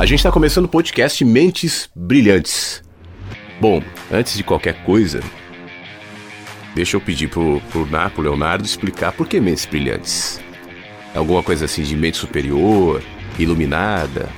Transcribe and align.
A 0.00 0.06
gente 0.06 0.20
está 0.20 0.32
começando 0.32 0.64
o 0.64 0.68
podcast 0.68 1.22
Mentes 1.26 1.90
Brilhantes. 1.94 2.82
Bom, 3.60 3.82
antes 4.10 4.34
de 4.34 4.42
qualquer 4.42 4.82
coisa, 4.82 5.20
deixa 6.74 6.96
eu 6.96 7.02
pedir 7.02 7.28
pro, 7.28 7.60
pro 7.70 7.84
Napo, 7.84 8.22
Leonardo, 8.22 8.64
explicar 8.64 9.12
por 9.12 9.28
que 9.28 9.38
Mentes 9.38 9.66
Brilhantes. 9.66 10.40
É 11.14 11.18
alguma 11.18 11.42
coisa 11.42 11.66
assim 11.66 11.82
de 11.82 11.94
mente 11.94 12.16
superior, 12.16 13.02
iluminada? 13.38 14.30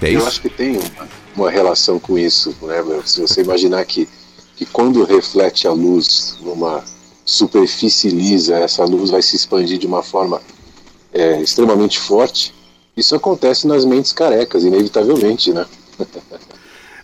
É 0.00 0.16
eu 0.16 0.26
acho 0.26 0.40
que 0.40 0.48
tem 0.48 0.78
uma, 0.78 1.08
uma 1.36 1.50
relação 1.50 1.98
com 1.98 2.18
isso, 2.18 2.56
né? 2.62 2.82
Se 3.04 3.20
você 3.20 3.42
imaginar 3.42 3.84
que, 3.84 4.08
que 4.56 4.64
quando 4.64 5.04
reflete 5.04 5.68
a 5.68 5.72
luz 5.72 6.38
numa 6.40 6.82
superfície 7.22 8.08
lisa, 8.08 8.56
essa 8.56 8.82
luz 8.86 9.10
vai 9.10 9.20
se 9.20 9.36
expandir 9.36 9.76
de 9.76 9.86
uma 9.86 10.02
forma 10.02 10.40
é, 11.12 11.38
extremamente 11.42 11.98
forte 11.98 12.63
isso 12.96 13.14
acontece 13.14 13.66
nas 13.66 13.84
mentes 13.84 14.12
carecas, 14.12 14.64
inevitavelmente, 14.64 15.52
né? 15.52 15.66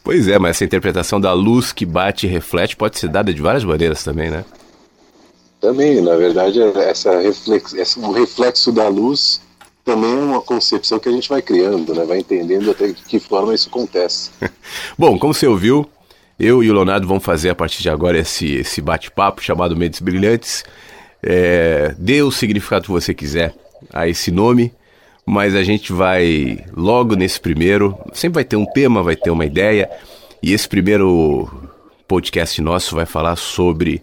pois 0.02 0.28
é, 0.28 0.38
mas 0.38 0.56
essa 0.56 0.64
interpretação 0.64 1.20
da 1.20 1.32
luz 1.32 1.72
que 1.72 1.84
bate 1.84 2.26
e 2.26 2.30
reflete 2.30 2.76
pode 2.76 2.98
ser 2.98 3.08
dada 3.08 3.32
de 3.32 3.42
várias 3.42 3.64
maneiras 3.64 4.02
também, 4.02 4.30
né? 4.30 4.44
Também, 5.60 6.00
na 6.00 6.16
verdade, 6.16 6.60
essa 6.60 7.20
reflex, 7.20 7.74
essa, 7.74 8.00
o 8.00 8.12
reflexo 8.12 8.72
da 8.72 8.88
luz 8.88 9.42
também 9.84 10.12
é 10.12 10.22
uma 10.22 10.40
concepção 10.40 10.98
que 10.98 11.08
a 11.08 11.12
gente 11.12 11.28
vai 11.28 11.42
criando, 11.42 11.94
né? 11.94 12.04
Vai 12.04 12.18
entendendo 12.18 12.70
até 12.70 12.88
de 12.88 13.02
que 13.02 13.18
forma 13.18 13.54
isso 13.54 13.68
acontece. 13.68 14.30
Bom, 14.96 15.18
como 15.18 15.34
você 15.34 15.46
ouviu, 15.46 15.88
eu 16.38 16.62
e 16.62 16.70
o 16.70 16.72
Leonardo 16.72 17.06
vamos 17.06 17.24
fazer 17.24 17.50
a 17.50 17.54
partir 17.54 17.82
de 17.82 17.90
agora 17.90 18.18
esse, 18.18 18.54
esse 18.54 18.80
bate-papo 18.80 19.42
chamado 19.42 19.76
Mentes 19.76 20.00
Brilhantes. 20.00 20.64
É, 21.22 21.94
dê 21.98 22.22
o 22.22 22.30
significado 22.30 22.84
que 22.84 22.90
você 22.90 23.12
quiser 23.12 23.54
a 23.92 24.08
esse 24.08 24.30
nome 24.30 24.72
mas 25.30 25.54
a 25.54 25.62
gente 25.62 25.92
vai 25.92 26.58
logo 26.76 27.14
nesse 27.14 27.40
primeiro. 27.40 27.96
Sempre 28.12 28.34
vai 28.34 28.44
ter 28.44 28.56
um 28.56 28.66
tema, 28.66 29.00
vai 29.00 29.14
ter 29.14 29.30
uma 29.30 29.46
ideia. 29.46 29.88
E 30.42 30.52
esse 30.52 30.68
primeiro 30.68 31.48
podcast 32.08 32.60
nosso 32.60 32.96
vai 32.96 33.06
falar 33.06 33.36
sobre 33.36 34.02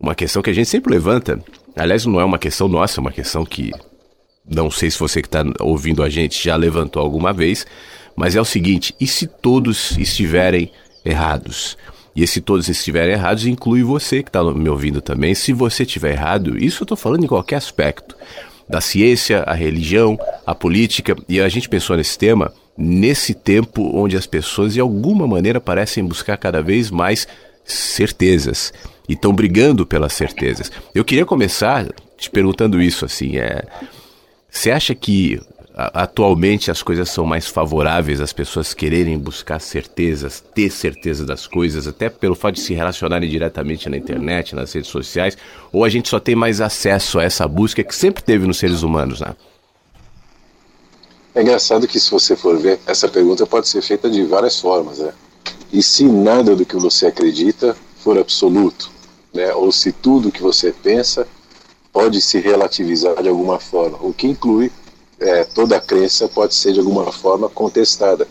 uma 0.00 0.14
questão 0.14 0.40
que 0.40 0.48
a 0.48 0.52
gente 0.54 0.70
sempre 0.70 0.94
levanta. 0.94 1.38
Aliás, 1.76 2.06
não 2.06 2.18
é 2.18 2.24
uma 2.24 2.38
questão 2.38 2.68
nossa, 2.68 2.98
é 2.98 3.02
uma 3.02 3.12
questão 3.12 3.44
que 3.44 3.70
não 4.48 4.70
sei 4.70 4.90
se 4.90 4.98
você 4.98 5.20
que 5.20 5.28
está 5.28 5.44
ouvindo 5.60 6.02
a 6.02 6.08
gente 6.08 6.42
já 6.42 6.56
levantou 6.56 7.02
alguma 7.02 7.34
vez, 7.34 7.66
mas 8.16 8.34
é 8.34 8.40
o 8.40 8.44
seguinte: 8.44 8.94
e 8.98 9.06
se 9.06 9.26
todos 9.26 9.98
estiverem 9.98 10.72
errados? 11.04 11.76
E 12.16 12.26
se 12.26 12.40
todos 12.40 12.70
estiverem 12.70 13.12
errados, 13.12 13.44
inclui 13.44 13.82
você 13.82 14.22
que 14.22 14.30
está 14.30 14.42
me 14.42 14.70
ouvindo 14.70 15.02
também. 15.02 15.34
Se 15.34 15.52
você 15.52 15.82
estiver 15.82 16.12
errado, 16.12 16.56
isso 16.56 16.82
eu 16.82 16.84
estou 16.86 16.96
falando 16.96 17.24
em 17.24 17.28
qualquer 17.28 17.56
aspecto 17.56 18.16
da 18.72 18.80
ciência, 18.80 19.42
a 19.42 19.52
religião, 19.52 20.18
a 20.46 20.54
política, 20.54 21.14
e 21.28 21.40
a 21.40 21.48
gente 21.48 21.68
pensou 21.68 21.94
nesse 21.94 22.18
tema 22.18 22.52
nesse 22.76 23.34
tempo 23.34 23.82
onde 23.94 24.16
as 24.16 24.26
pessoas 24.26 24.72
de 24.72 24.80
alguma 24.80 25.26
maneira 25.26 25.60
parecem 25.60 26.02
buscar 26.02 26.38
cada 26.38 26.62
vez 26.62 26.90
mais 26.90 27.28
certezas 27.64 28.72
e 29.06 29.12
estão 29.12 29.32
brigando 29.32 29.86
pelas 29.86 30.14
certezas. 30.14 30.72
Eu 30.94 31.04
queria 31.04 31.26
começar 31.26 31.86
te 32.16 32.30
perguntando 32.30 32.80
isso 32.80 33.04
assim, 33.04 33.36
é, 33.36 33.62
você 34.50 34.70
acha 34.70 34.94
que 34.94 35.38
atualmente 35.74 36.70
as 36.70 36.82
coisas 36.82 37.08
são 37.08 37.24
mais 37.24 37.46
favoráveis 37.46 38.20
às 38.20 38.32
pessoas 38.32 38.74
quererem 38.74 39.18
buscar 39.18 39.58
certezas, 39.58 40.42
ter 40.54 40.70
certeza 40.70 41.24
das 41.24 41.46
coisas, 41.46 41.86
até 41.86 42.10
pelo 42.10 42.34
fato 42.34 42.56
de 42.56 42.60
se 42.60 42.74
relacionarem 42.74 43.28
diretamente 43.28 43.88
na 43.88 43.96
internet, 43.96 44.54
nas 44.54 44.72
redes 44.72 44.90
sociais, 44.90 45.36
ou 45.72 45.84
a 45.84 45.88
gente 45.88 46.08
só 46.08 46.20
tem 46.20 46.34
mais 46.34 46.60
acesso 46.60 47.18
a 47.18 47.24
essa 47.24 47.48
busca 47.48 47.82
que 47.82 47.94
sempre 47.94 48.22
teve 48.22 48.46
nos 48.46 48.58
seres 48.58 48.82
humanos, 48.82 49.20
né? 49.20 49.34
É 51.34 51.40
engraçado 51.40 51.88
que 51.88 51.98
se 51.98 52.10
você 52.10 52.36
for 52.36 52.58
ver, 52.58 52.78
essa 52.86 53.08
pergunta 53.08 53.46
pode 53.46 53.66
ser 53.66 53.80
feita 53.80 54.10
de 54.10 54.22
várias 54.24 54.60
formas, 54.60 54.98
né? 54.98 55.14
E 55.72 55.82
se 55.82 56.04
nada 56.04 56.54
do 56.54 56.66
que 56.66 56.76
você 56.76 57.06
acredita 57.06 57.74
for 58.00 58.18
absoluto, 58.18 58.90
né? 59.32 59.54
Ou 59.54 59.72
se 59.72 59.90
tudo 59.90 60.30
que 60.30 60.42
você 60.42 60.70
pensa 60.70 61.26
pode 61.90 62.20
se 62.20 62.38
relativizar 62.38 63.22
de 63.22 63.28
alguma 63.30 63.58
forma, 63.58 63.96
o 64.02 64.12
que 64.12 64.26
inclui 64.26 64.70
é, 65.22 65.44
toda 65.44 65.80
crença 65.80 66.28
pode 66.28 66.54
ser 66.54 66.72
de 66.72 66.80
alguma 66.80 67.10
forma 67.12 67.48
contestada. 67.48 68.26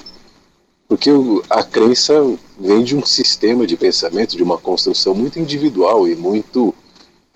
Porque 0.88 1.10
a 1.50 1.64
crença 1.64 2.14
vem 2.60 2.84
de 2.84 2.96
um 2.96 3.06
sistema 3.06 3.66
de 3.66 3.78
pensamento, 3.78 4.36
de 4.36 4.44
uma 4.44 4.58
construção 4.58 5.16
muito 5.16 5.40
individual 5.40 6.08
e 6.08 6.16
muito 6.16 6.76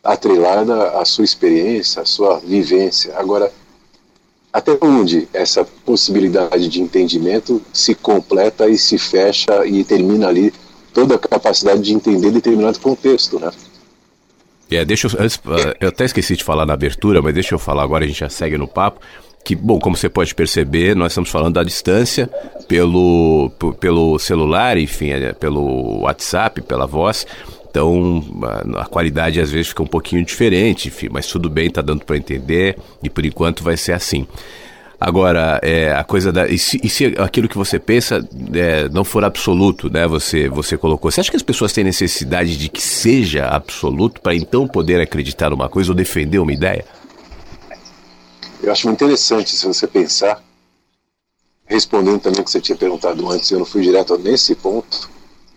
atrelada 0.03 0.89
à 0.99 1.05
sua 1.05 1.23
experiência, 1.23 2.01
à 2.01 2.05
sua 2.05 2.39
vivência. 2.39 3.17
Agora, 3.17 3.51
até 4.51 4.77
onde 4.81 5.27
essa 5.33 5.66
possibilidade 5.85 6.67
de 6.67 6.81
entendimento 6.81 7.61
se 7.73 7.95
completa 7.95 8.69
e 8.69 8.77
se 8.77 8.97
fecha 8.97 9.66
e 9.66 9.83
termina 9.83 10.27
ali 10.27 10.53
toda 10.93 11.16
a 11.16 11.19
capacidade 11.19 11.81
de 11.81 11.93
entender 11.93 12.31
determinado 12.31 12.79
contexto, 12.79 13.39
né? 13.39 13.51
É, 14.69 14.83
deixa 14.83 15.07
eu, 15.07 15.11
eu 15.79 15.89
até 15.89 16.05
esqueci 16.05 16.35
de 16.35 16.43
falar 16.43 16.66
na 16.66 16.73
abertura, 16.73 17.22
mas 17.22 17.33
deixa 17.33 17.53
eu 17.53 17.59
falar 17.59 17.83
agora, 17.83 18.03
a 18.03 18.07
gente 18.07 18.19
já 18.19 18.29
segue 18.29 18.57
no 18.57 18.67
papo 18.67 18.99
que, 19.45 19.56
bom, 19.56 19.79
como 19.79 19.95
você 19.95 20.09
pode 20.09 20.33
perceber, 20.33 20.95
nós 20.95 21.11
estamos 21.11 21.29
falando 21.29 21.53
da 21.53 21.63
distância 21.63 22.28
pelo, 22.67 23.51
pelo 23.79 24.17
celular, 24.17 24.75
enfim, 24.75 25.11
é, 25.11 25.33
pelo 25.33 26.01
WhatsApp, 26.01 26.61
pela 26.63 26.88
voz. 26.88 27.28
Então 27.69 28.23
a, 28.75 28.85
qualidade 28.85 29.39
às 29.39 29.51
vezes 29.51 29.67
fica 29.67 29.84
um 29.84 29.88
pouquinho 29.88 30.25
diferente, 30.25 30.88
enfim, 30.88 31.09
mas 31.11 31.28
tudo 31.28 31.47
bem, 31.47 31.69
tá 31.69 31.84
dando 31.84 32.03
para 32.03 32.17
entender 32.17 32.75
e 33.03 33.09
por 33.09 33.23
enquanto 33.23 33.63
vai 33.63 33.78
ser 33.78 33.91
assim. 33.91 34.25
Agora, 35.00 35.59
é, 35.61 35.91
a 35.91 36.03
coisa 36.03 36.31
da. 36.31 36.47
E 36.47 36.57
se, 36.57 36.79
e 36.81 36.89
se 36.89 37.13
aquilo 37.19 37.47
que 37.47 37.57
você 37.57 37.78
pensa 37.78 38.28
é, 38.53 38.89
não 38.89 39.03
for 39.03 39.23
absoluto, 39.23 39.91
né? 39.91 40.07
Você, 40.07 40.50
você 40.50 40.78
colocou. 40.78 41.11
Você 41.11 41.19
acha 41.19 41.29
que 41.29 41.35
as 41.35 41.44
pessoas 41.44 41.73
têm 41.73 41.84
necessidade 41.84 42.57
de 42.57 42.69
que 42.69 42.81
seja 42.81 43.45
absoluto 43.45 44.22
para 44.22 44.34
então 44.34 44.66
poder 44.67 45.01
acreditar 45.01 45.50
numa 45.50 45.69
coisa 45.69 45.91
ou 45.91 45.95
defender 45.95 46.39
uma 46.39 46.53
ideia? 46.53 46.85
Eu 48.65 48.71
acho 48.71 48.87
muito 48.87 49.03
interessante 49.03 49.55
se 49.55 49.63
você 49.63 49.85
pensar, 49.85 50.43
respondendo 51.67 52.19
também 52.19 52.41
o 52.41 52.43
que 52.43 52.49
você 52.49 52.59
tinha 52.59 52.75
perguntado 52.75 53.29
antes, 53.29 53.51
eu 53.51 53.59
não 53.59 53.65
fui 53.65 53.83
direto 53.83 54.17
nesse 54.17 54.55
ponto. 54.55 55.07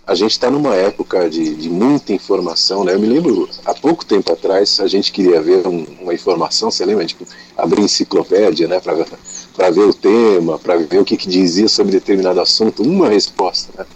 A 0.06 0.14
gente 0.14 0.32
está 0.32 0.50
numa 0.50 0.74
época 0.74 1.28
de, 1.30 1.54
de, 1.54 1.70
muita 1.70 2.12
informação, 2.12 2.84
né? 2.84 2.92
Eu 2.94 3.00
me 3.00 3.06
lembro, 3.06 3.48
há 3.64 3.72
pouco 3.72 4.04
tempo 4.04 4.30
atrás, 4.30 4.78
a 4.80 4.86
gente 4.86 5.10
queria 5.10 5.40
ver 5.40 5.66
um, 5.66 5.86
uma 6.02 6.12
informação, 6.12 6.70
você 6.70 6.84
lembra? 6.84 7.06
Tipo, 7.06 7.24
abrir 7.56 7.80
enciclopédia, 7.80 8.68
né? 8.68 8.78
Para 8.78 9.70
ver 9.70 9.84
o 9.84 9.94
tema, 9.94 10.58
para 10.58 10.76
ver 10.76 11.00
o 11.00 11.04
que, 11.04 11.16
que 11.16 11.28
dizia 11.28 11.68
sobre 11.68 11.92
determinado 11.92 12.40
assunto, 12.42 12.82
uma 12.82 13.08
resposta, 13.08 13.72
né? 13.78 13.86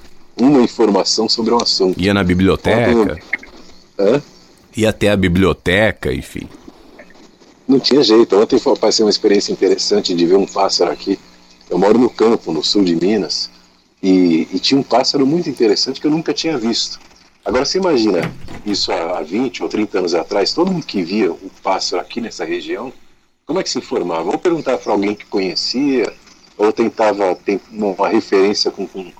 Uma 0.40 0.62
informação 0.62 1.28
sobre 1.28 1.52
um 1.52 1.58
assunto. 1.58 2.00
Ia 2.00 2.14
na 2.14 2.24
biblioteca. 2.24 3.18
Hã? 3.98 4.22
Ia 4.74 4.88
até 4.88 5.10
a 5.10 5.16
biblioteca, 5.16 6.12
enfim 6.14 6.48
não 7.72 7.80
tinha 7.80 8.02
jeito. 8.02 8.38
Ontem 8.38 8.58
foi 8.58 8.74
uma 9.00 9.10
experiência 9.10 9.52
interessante 9.52 10.14
de 10.14 10.26
ver 10.26 10.36
um 10.36 10.46
pássaro 10.46 10.90
aqui. 10.90 11.18
Eu 11.68 11.78
moro 11.78 11.98
no 11.98 12.10
campo, 12.10 12.52
no 12.52 12.62
sul 12.62 12.84
de 12.84 12.94
Minas, 12.94 13.50
e, 14.02 14.46
e 14.52 14.58
tinha 14.58 14.78
um 14.78 14.82
pássaro 14.82 15.26
muito 15.26 15.48
interessante 15.48 16.00
que 16.00 16.06
eu 16.06 16.10
nunca 16.10 16.34
tinha 16.34 16.58
visto. 16.58 17.00
Agora 17.44 17.64
você 17.64 17.78
imagina 17.78 18.32
isso 18.64 18.92
há 18.92 19.20
20 19.22 19.62
ou 19.62 19.68
30 19.68 19.98
anos 19.98 20.14
atrás, 20.14 20.52
todo 20.52 20.70
mundo 20.70 20.86
que 20.86 21.02
via 21.02 21.32
o 21.32 21.50
pássaro 21.62 22.00
aqui 22.00 22.20
nessa 22.20 22.44
região, 22.44 22.92
como 23.44 23.58
é 23.58 23.62
que 23.62 23.70
se 23.70 23.78
informava? 23.78 24.30
Ou 24.30 24.38
perguntar 24.38 24.78
para 24.78 24.92
alguém 24.92 25.14
que 25.14 25.26
conhecia, 25.26 26.12
ou 26.56 26.72
tentava 26.72 27.34
ter 27.34 27.60
uma 27.72 28.08
referência 28.08 28.70
com, 28.70 28.86
com, 28.86 29.10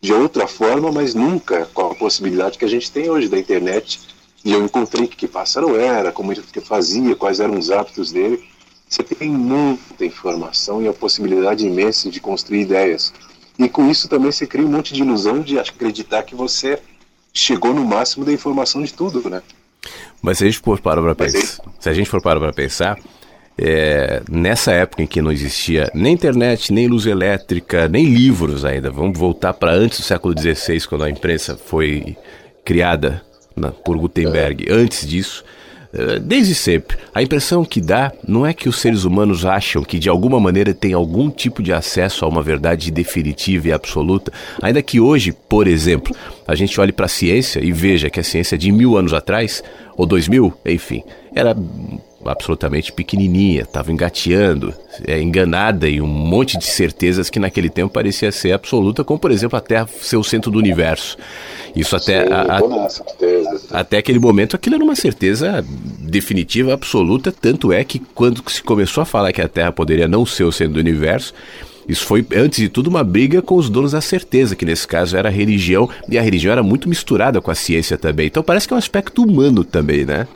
de 0.00 0.12
outra 0.12 0.48
forma, 0.48 0.90
mas 0.90 1.14
nunca 1.14 1.66
com 1.66 1.82
a 1.82 1.94
possibilidade 1.94 2.58
que 2.58 2.64
a 2.64 2.68
gente 2.68 2.90
tem 2.90 3.08
hoje 3.08 3.28
da 3.28 3.38
internet 3.38 4.00
e 4.44 4.52
eu 4.52 4.64
encontrei 4.64 5.06
que 5.06 5.28
pássaro 5.28 5.76
era, 5.76 6.10
como 6.10 6.32
ele 6.32 6.42
fazia, 6.62 7.14
quais 7.14 7.40
eram 7.40 7.58
os 7.58 7.70
hábitos 7.70 8.10
dele. 8.10 8.42
Você 8.88 9.02
tem 9.02 9.28
muita 9.28 10.04
informação 10.04 10.82
e 10.82 10.88
a 10.88 10.92
possibilidade 10.92 11.66
imensa 11.66 12.10
de 12.10 12.20
construir 12.20 12.62
ideias. 12.62 13.12
E 13.58 13.68
com 13.68 13.88
isso 13.90 14.08
também 14.08 14.32
você 14.32 14.46
cria 14.46 14.64
um 14.64 14.70
monte 14.70 14.94
de 14.94 15.02
ilusão 15.02 15.40
de 15.40 15.58
acreditar 15.58 16.22
que 16.22 16.34
você 16.34 16.78
chegou 17.32 17.74
no 17.74 17.84
máximo 17.84 18.24
da 18.24 18.32
informação 18.32 18.82
de 18.82 18.92
tudo, 18.92 19.28
né? 19.28 19.42
Mas 20.22 20.38
se 20.38 20.44
a 20.44 20.46
gente 20.46 20.60
for 20.60 20.80
parar 20.80 21.02
para 21.02 21.14
pensar, 21.14 21.62
se 21.78 21.88
a 21.88 21.92
gente 21.92 22.08
for 22.08 22.22
parar 22.22 22.40
para 22.40 22.52
pensar, 22.52 22.98
é, 23.56 24.22
nessa 24.28 24.72
época 24.72 25.02
em 25.02 25.06
que 25.06 25.20
não 25.20 25.30
existia 25.30 25.90
nem 25.94 26.14
internet, 26.14 26.72
nem 26.72 26.88
luz 26.88 27.04
elétrica, 27.04 27.88
nem 27.88 28.06
livros 28.06 28.64
ainda, 28.64 28.90
vamos 28.90 29.18
voltar 29.18 29.52
para 29.52 29.72
antes 29.72 30.00
do 30.00 30.04
século 30.04 30.34
XVI, 30.36 30.80
quando 30.88 31.04
a 31.04 31.10
imprensa 31.10 31.56
foi 31.56 32.16
criada 32.64 33.22
na, 33.56 33.70
por 33.70 33.96
Gutenberg. 33.96 34.66
Antes 34.70 35.06
disso, 35.06 35.44
Eh, 35.92 36.20
desde 36.20 36.54
sempre. 36.54 36.96
A 37.12 37.22
impressão 37.22 37.64
que 37.64 37.80
dá 37.80 38.12
não 38.26 38.46
é 38.46 38.54
que 38.54 38.68
os 38.68 38.78
seres 38.78 39.04
humanos 39.04 39.44
acham 39.44 39.82
que 39.82 39.98
de 39.98 40.08
alguma 40.08 40.38
maneira 40.38 40.72
tem 40.72 40.92
algum 40.92 41.28
tipo 41.30 41.62
de 41.62 41.72
acesso 41.72 42.24
a 42.24 42.28
uma 42.28 42.42
verdade 42.42 42.90
definitiva 42.92 43.68
e 43.68 43.72
absoluta, 43.72 44.32
ainda 44.62 44.82
que 44.82 45.00
hoje, 45.00 45.32
por 45.32 45.66
exemplo, 45.66 46.14
a 46.46 46.54
gente 46.54 46.80
olhe 46.80 46.92
para 46.92 47.06
a 47.06 47.08
ciência 47.08 47.60
e 47.60 47.72
veja 47.72 48.08
que 48.08 48.20
a 48.20 48.24
ciência 48.24 48.56
de 48.56 48.70
mil 48.70 48.96
anos 48.96 49.12
atrás, 49.12 49.64
ou 49.96 50.06
dois 50.06 50.28
mil, 50.28 50.54
enfim, 50.64 51.02
era 51.34 51.56
absolutamente 52.24 52.92
pequenininha, 52.92 53.62
estava 53.62 53.90
engateando, 53.90 54.74
é, 55.06 55.20
enganada 55.20 55.88
em 55.88 56.00
um 56.00 56.06
monte 56.06 56.58
de 56.58 56.66
certezas 56.66 57.30
que 57.30 57.38
naquele 57.38 57.70
tempo 57.70 57.92
parecia 57.92 58.30
ser 58.30 58.52
absoluta, 58.52 59.02
como 59.02 59.18
por 59.18 59.30
exemplo 59.30 59.56
a 59.56 59.60
Terra 59.60 59.88
ser 60.00 60.16
o 60.16 60.24
centro 60.24 60.50
do 60.50 60.58
universo. 60.58 61.16
Isso 61.74 61.96
até 61.96 62.26
Sim, 62.26 62.32
a, 62.32 62.58
a, 62.58 62.60
até 63.70 63.98
aquele 63.98 64.18
momento 64.18 64.56
aquilo 64.56 64.74
era 64.76 64.84
uma 64.84 64.96
certeza 64.96 65.64
definitiva, 65.98 66.74
absoluta, 66.74 67.30
tanto 67.32 67.72
é 67.72 67.84
que 67.84 67.98
quando 67.98 68.42
se 68.50 68.62
começou 68.62 69.02
a 69.02 69.06
falar 69.06 69.32
que 69.32 69.40
a 69.40 69.48
Terra 69.48 69.72
poderia 69.72 70.08
não 70.08 70.26
ser 70.26 70.44
o 70.44 70.52
centro 70.52 70.74
do 70.74 70.80
universo, 70.80 71.32
isso 71.88 72.04
foi, 72.04 72.24
antes 72.34 72.60
de 72.60 72.68
tudo, 72.68 72.88
uma 72.88 73.02
briga 73.02 73.42
com 73.42 73.56
os 73.56 73.68
donos 73.68 73.92
da 73.92 74.00
certeza, 74.00 74.54
que 74.54 74.64
nesse 74.64 74.86
caso 74.86 75.16
era 75.16 75.28
a 75.28 75.32
religião, 75.32 75.88
e 76.08 76.18
a 76.18 76.22
religião 76.22 76.52
era 76.52 76.62
muito 76.62 76.88
misturada 76.88 77.40
com 77.40 77.50
a 77.50 77.54
ciência 77.54 77.98
também. 77.98 78.26
Então 78.26 78.42
parece 78.42 78.68
que 78.68 78.72
é 78.72 78.76
um 78.76 78.78
aspecto 78.78 79.22
humano 79.22 79.64
também, 79.64 80.04
né? 80.04 80.28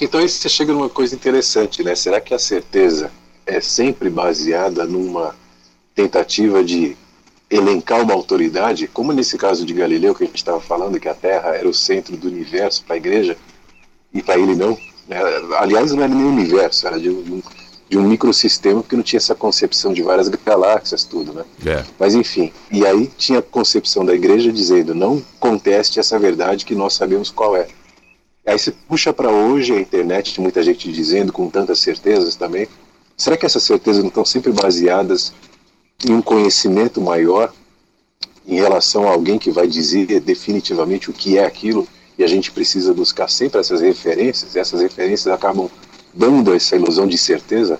Então 0.00 0.20
aí 0.20 0.28
você 0.28 0.48
chega 0.48 0.72
numa 0.72 0.88
coisa 0.88 1.14
interessante, 1.14 1.82
né? 1.82 1.94
Será 1.94 2.20
que 2.20 2.34
a 2.34 2.38
certeza 2.38 3.10
é 3.46 3.60
sempre 3.60 4.10
baseada 4.10 4.84
numa 4.84 5.34
tentativa 5.94 6.64
de 6.64 6.96
elencar 7.50 8.02
uma 8.02 8.14
autoridade, 8.14 8.88
como 8.88 9.12
nesse 9.12 9.38
caso 9.38 9.64
de 9.64 9.72
Galileu 9.72 10.14
que 10.14 10.24
a 10.24 10.26
gente 10.26 10.36
estava 10.36 10.60
falando, 10.60 10.98
que 10.98 11.08
a 11.08 11.14
Terra 11.14 11.54
era 11.54 11.68
o 11.68 11.74
centro 11.74 12.16
do 12.16 12.28
universo 12.28 12.84
para 12.84 12.94
a 12.94 12.98
Igreja 12.98 13.36
e 14.12 14.22
para 14.22 14.38
ele 14.38 14.54
não? 14.54 14.76
Né? 15.06 15.18
Aliás, 15.58 15.92
não 15.92 16.02
era 16.02 16.12
nem 16.12 16.24
universo, 16.24 16.86
era 16.86 16.98
de 16.98 17.08
um, 17.08 17.42
de 17.88 17.96
um 17.96 18.02
microsistema 18.02 18.82
que 18.82 18.96
não 18.96 19.02
tinha 19.02 19.18
essa 19.18 19.34
concepção 19.34 19.92
de 19.92 20.02
várias 20.02 20.28
galáxias, 20.28 21.04
tudo, 21.04 21.32
né? 21.32 21.44
É. 21.64 21.84
Mas 21.98 22.14
enfim, 22.14 22.52
e 22.70 22.84
aí 22.84 23.06
tinha 23.16 23.38
a 23.38 23.42
concepção 23.42 24.04
da 24.04 24.14
Igreja 24.14 24.52
dizendo: 24.52 24.94
não 24.94 25.22
conteste 25.38 26.00
essa 26.00 26.18
verdade 26.18 26.64
que 26.64 26.74
nós 26.74 26.94
sabemos 26.94 27.30
qual 27.30 27.56
é. 27.56 27.68
Aí 28.44 28.58
você 28.58 28.72
puxa 28.72 29.12
para 29.12 29.30
hoje 29.30 29.72
a 29.72 29.80
internet, 29.80 30.40
muita 30.40 30.62
gente 30.62 30.90
dizendo 30.90 31.32
com 31.32 31.48
tantas 31.48 31.80
certezas 31.80 32.36
também. 32.36 32.68
Será 33.16 33.36
que 33.36 33.46
essas 33.46 33.62
certezas 33.62 34.02
não 34.02 34.08
estão 34.08 34.24
sempre 34.24 34.52
baseadas 34.52 35.32
em 36.04 36.12
um 36.12 36.22
conhecimento 36.22 37.00
maior 37.00 37.52
em 38.46 38.56
relação 38.56 39.08
a 39.08 39.12
alguém 39.12 39.38
que 39.38 39.50
vai 39.50 39.66
dizer 39.66 40.20
definitivamente 40.20 41.10
o 41.10 41.12
que 41.12 41.38
é 41.38 41.44
aquilo? 41.44 41.86
E 42.18 42.24
a 42.24 42.26
gente 42.26 42.50
precisa 42.50 42.94
buscar 42.94 43.28
sempre 43.28 43.60
essas 43.60 43.80
referências, 43.80 44.54
e 44.54 44.58
essas 44.58 44.80
referências 44.80 45.26
acabam 45.26 45.68
dando 46.14 46.54
essa 46.54 46.76
ilusão 46.76 47.06
de 47.06 47.18
certeza? 47.18 47.78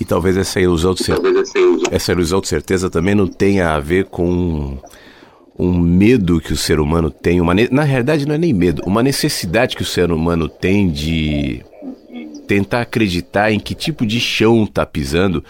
E 0.00 0.04
talvez 0.04 0.36
essa 0.36 0.60
ilusão 0.60 0.94
de, 0.94 1.04
cer 1.04 1.16
essa 1.90 2.12
ilusão 2.12 2.40
de 2.40 2.48
certeza 2.48 2.88
também 2.88 3.14
não 3.14 3.26
tenha 3.26 3.74
a 3.74 3.80
ver 3.80 4.06
com 4.06 4.78
um 5.58 5.78
medo 5.78 6.40
que 6.40 6.52
o 6.52 6.56
ser 6.56 6.80
humano 6.80 7.10
tem, 7.10 7.40
uma 7.40 7.54
na 7.70 7.82
realidade 7.82 8.26
não 8.26 8.34
é 8.34 8.38
nem 8.38 8.52
medo, 8.52 8.82
uma 8.86 9.02
necessidade 9.02 9.76
que 9.76 9.82
o 9.82 9.86
ser 9.86 10.10
humano 10.10 10.48
tem 10.48 10.90
de 10.90 11.64
tentar 12.46 12.82
acreditar 12.82 13.52
em 13.52 13.60
que 13.60 13.74
tipo 13.74 14.04
de 14.04 14.20
chão 14.20 14.64
está 14.64 14.84
pisando 14.84 15.44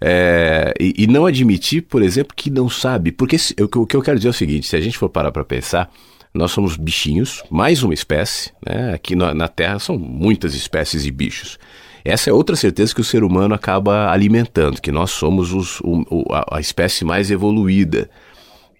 é, 0.00 0.74
e, 0.78 0.94
e, 0.98 1.06
não 1.06 1.26
admitir, 1.26 1.82
por 1.82 2.02
exemplo, 2.02 2.34
que 2.36 2.50
não 2.50 2.68
sabe. 2.68 3.12
Porque 3.12 3.38
se, 3.38 3.54
o, 3.58 3.80
o 3.80 3.86
que 3.86 3.96
eu 3.96 4.02
quero 4.02 4.18
dizer 4.18 4.28
é 4.28 4.30
o 4.30 4.34
seguinte: 4.34 4.66
se 4.66 4.76
a 4.76 4.80
gente 4.80 4.98
for 4.98 5.08
parar 5.08 5.32
para 5.32 5.44
pensar, 5.44 5.90
nós 6.34 6.52
somos 6.52 6.76
bichinhos, 6.76 7.42
mais 7.50 7.82
uma 7.82 7.94
espécie, 7.94 8.52
né? 8.64 8.92
aqui 8.94 9.16
na, 9.16 9.34
na 9.34 9.48
Terra 9.48 9.78
são 9.78 9.98
muitas 9.98 10.54
espécies 10.54 11.02
de 11.02 11.10
bichos. 11.10 11.58
Essa 12.04 12.30
é 12.30 12.32
outra 12.32 12.54
certeza 12.54 12.94
que 12.94 13.00
o 13.00 13.04
ser 13.04 13.24
humano 13.24 13.54
acaba 13.54 14.12
alimentando, 14.12 14.80
que 14.80 14.92
nós 14.92 15.10
somos 15.10 15.52
os, 15.52 15.80
o, 15.80 16.24
a, 16.30 16.58
a 16.58 16.60
espécie 16.60 17.04
mais 17.04 17.30
evoluída. 17.30 18.08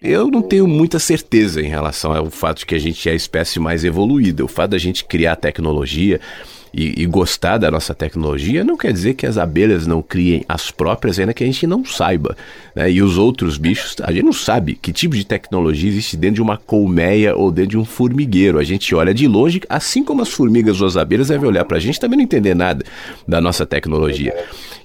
Eu 0.01 0.27
não 0.27 0.41
tenho 0.41 0.67
muita 0.67 0.99
certeza 0.99 1.61
em 1.61 1.67
relação 1.67 2.13
ao 2.13 2.29
fato 2.29 2.59
de 2.59 2.65
que 2.65 2.75
a 2.75 2.79
gente 2.79 3.09
é 3.09 3.11
a 3.11 3.15
espécie 3.15 3.59
mais 3.59 3.83
evoluída. 3.83 4.45
O 4.45 4.47
fato 4.47 4.71
da 4.71 4.77
gente 4.77 5.03
criar 5.03 5.35
tecnologia 5.35 6.21
e, 6.73 7.01
e, 7.01 7.05
gostar 7.05 7.57
da 7.57 7.71
nossa 7.71 7.93
tecnologia 7.93 8.63
não 8.63 8.77
quer 8.77 8.91
dizer 8.93 9.13
que 9.13 9.25
as 9.25 9.37
abelhas 9.37 9.87
não 9.87 10.01
criem 10.01 10.43
as 10.47 10.69
próprias, 10.71 11.19
ainda 11.19 11.33
que 11.33 11.43
a 11.43 11.47
gente 11.47 11.65
não 11.65 11.83
saiba. 11.83 12.35
Né? 12.75 12.91
E 12.91 13.01
os 13.01 13.17
outros 13.17 13.57
bichos, 13.57 13.95
a 14.03 14.11
gente 14.11 14.25
não 14.25 14.33
sabe 14.33 14.75
que 14.75 14.91
tipo 14.91 15.15
de 15.15 15.25
tecnologia 15.25 15.89
existe 15.89 16.15
dentro 16.17 16.35
de 16.35 16.41
uma 16.41 16.57
colmeia 16.57 17.35
ou 17.35 17.51
dentro 17.51 17.71
de 17.71 17.77
um 17.77 17.85
formigueiro. 17.85 18.59
A 18.59 18.63
gente 18.63 18.93
olha 18.93 19.13
de 19.13 19.27
longe, 19.27 19.61
assim 19.69 20.03
como 20.03 20.21
as 20.21 20.29
formigas 20.29 20.81
ou 20.81 20.87
as 20.87 20.97
abelhas 20.97 21.29
devem 21.29 21.47
olhar 21.47 21.65
para 21.65 21.77
a 21.77 21.79
gente 21.79 21.99
também 21.99 22.17
não 22.17 22.23
entender 22.23 22.53
nada 22.53 22.83
da 23.27 23.41
nossa 23.41 23.65
tecnologia. 23.65 24.33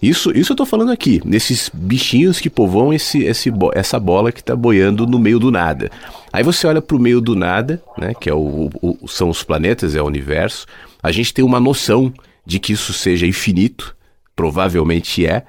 Isso, 0.03 0.37
isso 0.37 0.51
eu 0.51 0.55
estou 0.55 0.67
falando 0.67 0.91
aqui, 0.91 1.21
nesses 1.25 1.71
bichinhos 1.73 2.41
que 2.41 2.51
povoam 2.51 2.93
esse, 2.93 3.23
esse, 3.23 3.53
essa 3.75 4.01
bola 4.01 4.33
que 4.33 4.41
está 4.41 4.57
boiando 4.57 5.07
no 5.07 5.19
meio 5.19 5.39
do 5.39 5.51
nada. 5.51 5.91
Aí 6.33 6.43
você 6.43 6.67
olha 6.67 6.83
para 6.83 6.97
o 6.97 7.01
meio 7.01 7.21
do 7.21 7.37
nada, 7.37 7.81
né, 7.97 8.13
que 8.19 8.29
é 8.29 8.35
o, 8.35 8.69
o, 8.83 9.07
são 9.07 9.29
os 9.29 9.45
planetas, 9.45 9.95
é 9.95 10.03
o 10.03 10.07
universo. 10.07 10.67
A 11.03 11.11
gente 11.11 11.35
tem 11.35 11.45
uma 11.45 11.59
noção 11.59 12.13
de 12.47 12.59
que 12.59 12.73
isso 12.73 12.93
seja 12.93 13.27
infinito, 13.27 13.97
provavelmente 14.35 15.27
é, 15.27 15.45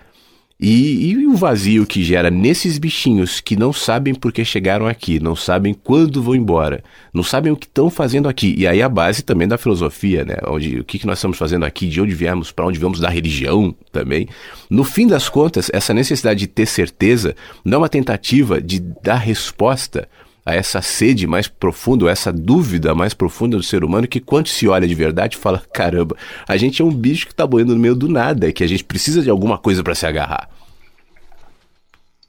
e, 0.65 1.09
e, 1.09 1.27
o 1.27 1.35
vazio 1.35 1.85
que 1.85 2.01
gera 2.01 2.31
nesses 2.31 2.77
bichinhos 2.77 3.41
que 3.41 3.55
não 3.55 3.73
sabem 3.73 4.15
por 4.15 4.31
que 4.31 4.45
chegaram 4.45 4.87
aqui, 4.87 5.19
não 5.19 5.35
sabem 5.35 5.73
quando 5.73 6.23
vão 6.23 6.35
embora, 6.35 6.81
não 7.13 7.21
sabem 7.21 7.51
o 7.51 7.57
que 7.57 7.65
estão 7.65 7.89
fazendo 7.89 8.29
aqui. 8.29 8.55
E 8.57 8.65
aí 8.65 8.81
a 8.81 8.87
base 8.87 9.23
também 9.23 9.45
da 9.45 9.57
filosofia, 9.57 10.23
né? 10.23 10.37
Onde, 10.47 10.79
o 10.79 10.85
que, 10.85 10.99
que 10.99 11.05
nós 11.05 11.17
estamos 11.17 11.37
fazendo 11.37 11.65
aqui, 11.65 11.89
de 11.89 11.99
onde 11.99 12.15
viemos, 12.15 12.51
para 12.51 12.65
onde 12.65 12.79
vamos, 12.79 13.01
da 13.01 13.09
religião 13.09 13.75
também. 13.91 14.29
No 14.69 14.85
fim 14.85 15.05
das 15.05 15.27
contas, 15.27 15.69
essa 15.73 15.93
necessidade 15.93 16.39
de 16.39 16.47
ter 16.47 16.65
certeza 16.65 17.35
não 17.65 17.75
é 17.75 17.77
uma 17.79 17.89
tentativa 17.89 18.61
de 18.61 18.79
dar 18.79 19.17
resposta 19.17 20.07
a 20.45 20.53
essa 20.53 20.81
sede 20.81 21.25
mais 21.25 21.47
profunda, 21.47 22.09
essa 22.09 22.31
dúvida 22.31 22.93
mais 22.93 23.13
profunda 23.13 23.57
do 23.57 23.63
ser 23.63 23.83
humano, 23.83 24.07
que 24.07 24.19
quando 24.19 24.47
se 24.47 24.67
olha 24.67 24.87
de 24.87 24.95
verdade 24.95 25.37
fala: 25.37 25.63
caramba, 25.73 26.15
a 26.47 26.57
gente 26.57 26.81
é 26.81 26.85
um 26.85 26.93
bicho 26.93 27.25
que 27.25 27.33
está 27.33 27.47
boiando 27.47 27.73
no 27.73 27.79
meio 27.79 27.95
do 27.95 28.09
nada, 28.09 28.51
que 28.51 28.63
a 28.63 28.67
gente 28.67 28.83
precisa 28.83 29.21
de 29.21 29.29
alguma 29.29 29.57
coisa 29.57 29.83
para 29.83 29.95
se 29.95 30.05
agarrar. 30.05 30.49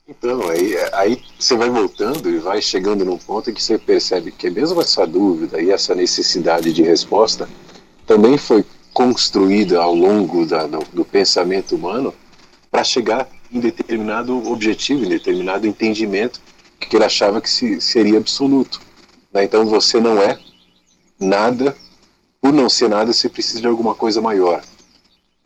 Então, 0.06 0.48
aí, 0.50 0.76
aí 0.92 1.22
você 1.38 1.56
vai 1.56 1.70
voltando 1.70 2.28
e 2.28 2.38
vai 2.38 2.60
chegando 2.60 3.06
num 3.06 3.16
ponto 3.16 3.50
em 3.50 3.54
que 3.54 3.62
você 3.62 3.78
percebe 3.78 4.30
que 4.30 4.50
mesmo 4.50 4.80
essa 4.80 5.06
dúvida 5.06 5.60
e 5.60 5.70
essa 5.70 5.94
necessidade 5.94 6.72
de 6.74 6.82
resposta 6.82 7.48
também 8.06 8.36
foi 8.36 8.64
construída 8.92 9.82
ao 9.82 9.94
longo 9.94 10.44
da, 10.44 10.66
do, 10.66 10.80
do 10.92 11.04
pensamento 11.06 11.74
humano 11.74 12.12
para 12.70 12.84
chegar 12.84 13.26
em 13.50 13.58
determinado 13.58 14.36
objetivo, 14.52 15.04
em 15.04 15.08
determinado 15.08 15.66
entendimento 15.66 16.38
que 16.88 16.96
ele 16.96 17.04
achava 17.04 17.40
que 17.40 17.48
se, 17.48 17.80
seria 17.80 18.18
absoluto. 18.18 18.80
Né? 19.32 19.44
Então 19.44 19.66
você 19.66 20.00
não 20.00 20.20
é 20.20 20.38
nada, 21.18 21.76
por 22.40 22.52
não 22.52 22.68
ser 22.68 22.88
nada, 22.88 23.12
você 23.12 23.28
precisa 23.28 23.60
de 23.60 23.66
alguma 23.66 23.94
coisa 23.94 24.20
maior. 24.20 24.62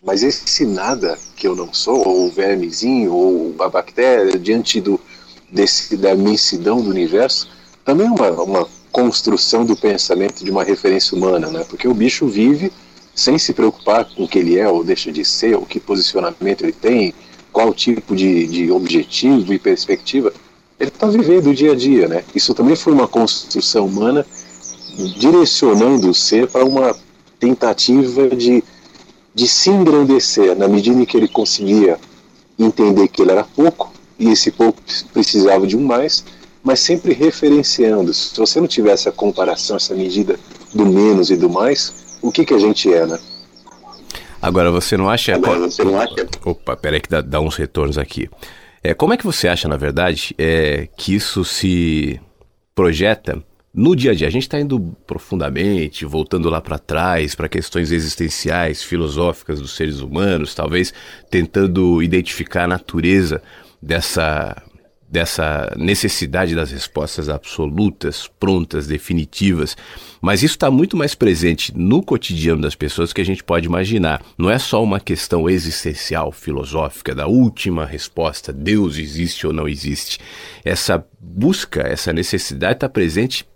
Mas 0.03 0.23
esse 0.23 0.65
nada 0.65 1.19
que 1.37 1.47
eu 1.47 1.57
não 1.57 1.73
sou, 1.73 2.07
ou 2.07 2.27
o 2.27 2.31
vermezinho, 2.31 3.13
ou 3.13 3.55
a 3.61 3.69
bactéria, 3.69 4.39
diante 4.39 4.81
do, 4.81 5.01
desse, 5.51 5.97
da 5.97 6.15
imensidão 6.15 6.81
do 6.81 6.91
universo, 6.91 7.49
também 7.85 8.07
é 8.07 8.11
uma, 8.11 8.31
uma 8.43 8.69
construção 8.93 9.65
do 9.65 9.77
pensamento 9.77 10.45
de 10.45 10.51
uma 10.51 10.63
referência 10.63 11.17
humana, 11.17 11.51
né? 11.51 11.65
porque 11.69 11.89
o 11.89 11.95
bicho 11.95 12.27
vive 12.27 12.73
sem 13.15 13.39
se 13.39 13.53
preocupar 13.53 14.05
com 14.05 14.25
o 14.25 14.29
que 14.29 14.39
ele 14.39 14.57
é 14.59 14.69
ou 14.69 14.85
deixa 14.85 15.11
de 15.11 15.25
ser, 15.25 15.57
ou 15.57 15.67
que 15.67 15.81
posicionamento 15.81 16.63
ele 16.63 16.73
tem, 16.73 17.13
qual 17.53 17.75
tipo 17.75 18.15
de, 18.15 18.47
de 18.47 18.71
objetivo 18.71 19.53
e 19.53 19.59
perspectiva 19.59 20.33
ele 20.79 20.91
está 20.91 21.07
vivendo 21.09 21.49
o 21.49 21.55
dia 21.55 21.73
a 21.73 21.75
dia, 21.75 22.09
né? 22.09 22.25
Isso 22.35 22.55
também 22.55 22.77
foi 22.77 22.93
uma 22.93 23.09
construção 23.09 23.87
humana 23.87 24.25
direcionando 25.19 26.11
o 26.11 26.15
ser 26.15 26.49
para 26.49 26.65
uma 26.65 26.95
tentativa 27.39 28.29
de, 28.29 28.63
de 29.35 29.49
se 29.49 29.71
engrandecer 29.71 30.57
na 30.57 30.69
medida 30.69 31.01
em 31.01 31.05
que 31.05 31.17
ele 31.17 31.29
conseguia 31.29 31.99
entender 32.59 33.09
que 33.09 33.23
ele 33.23 33.31
era 33.31 33.45
pouco 33.45 33.93
e 34.19 34.29
esse 34.29 34.51
pouco 34.51 34.81
precisava 35.13 35.67
de 35.67 35.77
um 35.77 35.85
mais, 35.85 36.25
mas 36.63 36.81
sempre 36.81 37.13
referenciando. 37.13 38.13
Se 38.13 38.37
você 38.37 38.61
não 38.61 38.67
tivesse 38.67 39.09
a 39.09 39.13
comparação, 39.13 39.77
essa 39.77 39.95
medida 39.95 40.39
do 40.75 40.85
menos 40.85 41.31
e 41.31 41.37
do 41.37 41.49
mais, 41.49 42.19
o 42.21 42.33
que, 42.33 42.45
que 42.45 42.55
a 42.55 42.59
gente 42.59 42.93
é, 42.93 43.07
né? 43.07 43.19
Agora, 44.43 44.71
você 44.71 44.97
não 44.97 45.09
acha... 45.09 45.35
Agora, 45.35 45.61
você 45.61 45.85
não 45.85 46.01
acha... 46.01 46.15
Opa, 46.45 46.77
peraí 46.77 47.01
que 47.01 47.09
dá, 47.09 47.21
dá 47.21 47.41
uns 47.41 47.57
retornos 47.57 47.99
aqui. 47.99 48.29
É, 48.89 48.95
como 48.95 49.13
é 49.13 49.19
que 49.19 49.25
você 49.27 49.47
acha, 49.49 49.69
na 49.69 49.77
verdade, 49.77 50.35
é, 50.39 50.89
que 50.97 51.15
isso 51.15 51.45
se 51.45 52.19
projeta 52.75 53.45
no 53.75 53.95
dia 53.95 54.13
a 54.13 54.15
dia? 54.15 54.27
A 54.27 54.31
gente 54.31 54.45
está 54.45 54.59
indo 54.59 54.81
profundamente, 55.07 56.07
voltando 56.07 56.49
lá 56.49 56.59
para 56.59 56.79
trás, 56.79 57.35
para 57.35 57.51
questões 57.51 57.93
existenciais, 57.93 58.83
filosóficas 58.83 59.61
dos 59.61 59.77
seres 59.77 60.01
humanos, 60.01 60.55
talvez 60.55 60.95
tentando 61.31 62.03
identificar 62.03 62.65
a 62.65 62.67
natureza 62.67 63.43
dessa 63.83 64.57
dessa 65.11 65.75
necessidade 65.77 66.55
das 66.55 66.71
respostas 66.71 67.29
absolutas, 67.29 68.29
prontas, 68.39 68.87
definitivas. 68.87 69.77
Mas 70.21 70.43
isso 70.43 70.55
está 70.55 70.71
muito 70.71 70.97
mais 70.97 71.15
presente 71.15 71.77
no 71.77 72.03
cotidiano 72.03 72.61
das 72.61 72.75
pessoas 72.75 73.13
que 73.13 73.21
a 73.21 73.25
gente 73.25 73.43
pode 73.43 73.67
imaginar. 73.67 74.23
Não 74.37 74.51
é 74.51 74.59
só 74.59 74.83
uma 74.83 75.01
questão 75.01 75.49
existencial, 75.49 76.31
filosófica, 76.31 77.15
da 77.15 77.27
última 77.27 77.87
resposta: 77.87 78.53
Deus 78.53 78.99
existe 78.99 79.47
ou 79.47 79.53
não 79.53 79.67
existe. 79.67 80.19
Essa 80.65 81.05
busca, 81.19 81.81
essa 81.81 82.13
necessidade 82.13 82.75
está 82.75 82.89
presente 82.89 83.47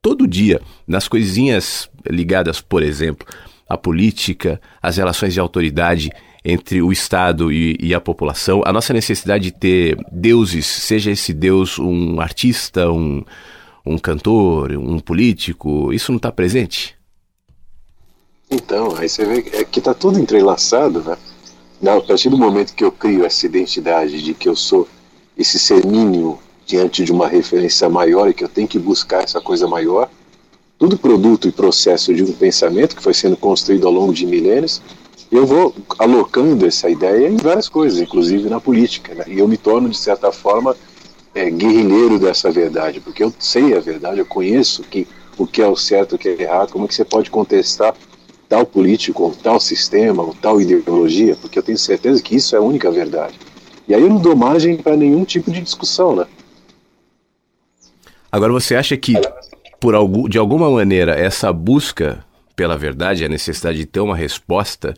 todo 0.00 0.26
dia 0.26 0.60
nas 0.86 1.08
coisinhas 1.08 1.88
ligadas, 2.08 2.60
por 2.60 2.82
exemplo, 2.82 3.26
à 3.68 3.76
política, 3.76 4.60
às 4.80 4.96
relações 4.96 5.34
de 5.34 5.40
autoridade 5.40 6.10
entre 6.44 6.82
o 6.82 6.90
Estado 6.90 7.52
e, 7.52 7.76
e, 7.80 7.94
a 7.94 8.00
população, 8.00 8.62
a 8.64 8.72
nossa 8.72 8.92
necessidade 8.92 9.44
de 9.44 9.52
ter 9.52 9.96
deuses, 10.10 10.66
seja 10.66 11.10
esse 11.10 11.32
deus 11.32 11.78
um 11.78 12.20
artista, 12.20 12.90
um, 12.90 13.24
um 13.86 13.96
cantor, 13.96 14.72
um 14.72 14.98
político, 14.98 15.92
isso 15.92 16.10
não 16.10 16.16
está 16.16 16.32
presente? 16.32 16.96
Então, 18.50 18.94
aí 18.96 19.08
você 19.08 19.24
vê 19.24 19.48
é 19.52 19.64
que 19.64 19.78
está 19.78 19.94
tudo 19.94 20.18
entrelaçado, 20.18 21.00
né? 21.00 21.16
A 21.90 22.00
partir 22.00 22.28
do 22.28 22.38
momento 22.38 22.74
que 22.74 22.84
eu 22.84 22.92
crio 22.92 23.24
essa 23.24 23.46
identidade 23.46 24.22
de 24.22 24.34
que 24.34 24.48
eu 24.48 24.54
sou 24.54 24.86
esse 25.36 25.58
ser 25.58 25.84
mínimo 25.86 26.38
diante 26.66 27.04
de 27.04 27.10
uma 27.10 27.26
referência 27.26 27.88
maior 27.88 28.28
e 28.28 28.34
que 28.34 28.44
eu 28.44 28.48
tenho 28.48 28.68
que 28.68 28.78
buscar 28.78 29.24
essa 29.24 29.40
coisa 29.40 29.66
maior, 29.66 30.08
tudo 30.78 30.98
produto 30.98 31.48
e 31.48 31.52
processo 31.52 32.14
de 32.14 32.22
um 32.22 32.32
pensamento 32.32 32.94
que 32.94 33.02
foi 33.02 33.14
sendo 33.14 33.36
construído 33.36 33.86
ao 33.86 33.92
longo 33.92 34.12
de 34.12 34.26
milênios, 34.26 34.82
eu 35.32 35.46
vou 35.46 35.74
alocando 35.98 36.66
essa 36.66 36.90
ideia 36.90 37.26
em 37.26 37.36
várias 37.36 37.66
coisas, 37.66 37.98
inclusive 37.98 38.50
na 38.50 38.60
política. 38.60 39.14
Né? 39.14 39.24
E 39.28 39.38
eu 39.38 39.48
me 39.48 39.56
torno, 39.56 39.88
de 39.88 39.96
certa 39.96 40.30
forma, 40.30 40.76
é, 41.34 41.50
guerrilheiro 41.50 42.18
dessa 42.18 42.50
verdade, 42.50 43.00
porque 43.00 43.24
eu 43.24 43.32
sei 43.38 43.74
a 43.74 43.80
verdade, 43.80 44.18
eu 44.18 44.26
conheço 44.26 44.82
que, 44.82 45.08
o 45.38 45.46
que 45.46 45.62
é 45.62 45.66
o 45.66 45.74
certo, 45.74 46.16
o 46.16 46.18
que 46.18 46.28
é 46.28 46.42
errado, 46.42 46.70
como 46.70 46.84
é 46.84 46.88
que 46.88 46.94
você 46.94 47.04
pode 47.04 47.30
contestar 47.30 47.94
tal 48.46 48.66
político, 48.66 49.22
ou 49.22 49.30
tal 49.34 49.58
sistema, 49.58 50.22
ou 50.22 50.34
tal 50.34 50.60
ideologia, 50.60 51.34
porque 51.40 51.58
eu 51.58 51.62
tenho 51.62 51.78
certeza 51.78 52.22
que 52.22 52.36
isso 52.36 52.54
é 52.54 52.58
a 52.58 52.62
única 52.62 52.90
verdade. 52.90 53.34
E 53.88 53.94
aí 53.94 54.02
eu 54.02 54.10
não 54.10 54.18
dou 54.18 54.36
margem 54.36 54.76
para 54.76 54.94
nenhum 54.94 55.24
tipo 55.24 55.50
de 55.50 55.62
discussão, 55.62 56.14
né? 56.14 56.26
Agora 58.30 58.52
você 58.52 58.74
acha 58.74 58.94
que, 58.98 59.14
por 59.80 59.94
algum, 59.94 60.28
de 60.28 60.36
alguma 60.36 60.70
maneira, 60.70 61.14
essa 61.14 61.50
busca 61.50 62.22
pela 62.54 62.76
verdade, 62.76 63.24
a 63.24 63.28
necessidade 63.28 63.78
de 63.78 63.86
ter 63.86 64.00
uma 64.00 64.14
resposta, 64.14 64.94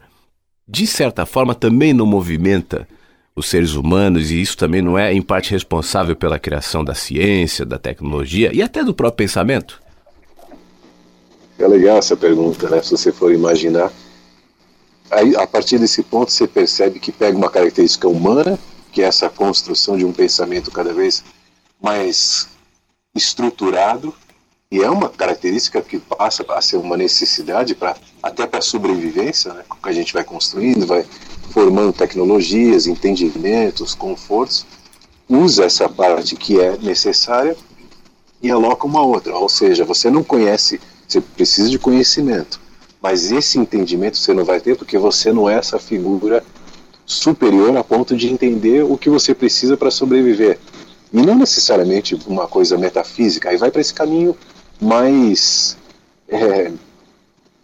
de 0.67 0.87
certa 0.87 1.27
forma, 1.27 1.55
também 1.55 1.93
não 1.93 2.07
movimenta 2.07 2.89
os 3.37 3.49
seres 3.49 3.75
humanos 3.75 4.31
e 4.31 4.41
isso 4.41 4.57
também 4.57 4.81
não 4.81 4.97
é, 4.97 5.13
em 5.13 5.21
parte, 5.21 5.51
responsável 5.51 6.15
pela 6.15 6.39
criação 6.39 6.85
da 6.85 6.95
ciência, 6.95 7.65
da 7.65 7.79
tecnologia 7.79 8.51
e 8.55 8.63
até 8.63 8.83
do 8.83 8.95
próprio 8.95 9.27
pensamento? 9.27 9.83
É 11.59 11.67
legal 11.67 11.99
essa 11.99 12.17
pergunta, 12.17 12.69
né? 12.69 12.83
Se 12.83 12.93
você 12.93 13.13
for 13.13 13.33
imaginar. 13.33 13.93
Aí, 15.11 15.37
a 15.37 15.47
partir 15.47 15.79
desse 15.79 16.03
ponto, 16.03 16.33
você 16.33 16.47
percebe 16.47 16.99
que 16.99 17.13
pega 17.13 17.37
uma 17.37 17.51
característica 17.51 18.09
humana, 18.09 18.59
que 18.91 19.03
é 19.03 19.07
essa 19.07 19.29
construção 19.29 19.97
de 19.97 20.05
um 20.05 20.13
pensamento 20.13 20.71
cada 20.71 20.93
vez 20.93 21.23
mais 21.81 22.49
estruturado, 23.15 24.15
e 24.75 24.83
é 24.83 24.91
uma 24.91 25.09
característica 25.09 25.81
que 25.81 26.01
passa 26.01 26.45
a 26.49 26.61
ser 26.61 26.79
uma 26.79 26.97
necessidade 26.97 27.77
para 27.77 27.95
até 28.21 28.45
para 28.45 28.59
a 28.59 28.63
sobrevivência, 28.63 29.55
né? 29.55 29.63
que 29.81 29.89
a 29.89 29.93
gente 29.93 30.13
vai 30.13 30.25
construindo, 30.25 30.85
vai 30.85 31.07
formando 31.51 31.93
tecnologias, 31.93 32.89
entendimentos, 32.89 33.95
confortos, 33.95 34.67
usa 35.29 35.65
essa 35.65 35.89
parte 35.89 36.35
que 36.35 36.59
é 36.59 36.77
necessária 36.77 37.57
e 38.43 38.51
aloca 38.51 38.85
uma 38.85 39.01
outra. 39.01 39.37
Ou 39.37 39.49
seja, 39.49 39.85
você 39.85 40.11
não 40.11 40.25
conhece, 40.25 40.81
você 41.07 41.21
precisa 41.21 41.71
de 41.71 41.79
conhecimento, 41.79 42.61
mas 43.01 43.31
esse 43.31 43.61
entendimento 43.61 44.17
você 44.17 44.35
não 44.35 44.45
vai 44.45 44.59
ter 44.59 44.77
porque 44.77 44.99
você 44.99 45.33
não 45.33 45.49
é 45.49 45.55
essa 45.55 45.79
figura 45.79 46.43
superior 47.07 47.77
a 47.77 47.85
ponto 47.85 48.17
de 48.17 48.29
entender 48.29 48.83
o 48.83 48.99
que 48.99 49.09
você 49.09 49.37
precisa 49.37 49.77
para 49.77 49.93
sobreviver. 49.93 50.59
E 51.13 51.23
não 51.23 51.37
necessariamente 51.37 52.19
uma 52.27 52.49
coisa 52.49 52.77
metafísica, 52.77 53.51
aí 53.51 53.57
vai 53.57 53.71
para 53.71 53.81
esse 53.81 53.95
caminho 53.95 54.37
mais 54.81 55.77
é, 56.29 56.71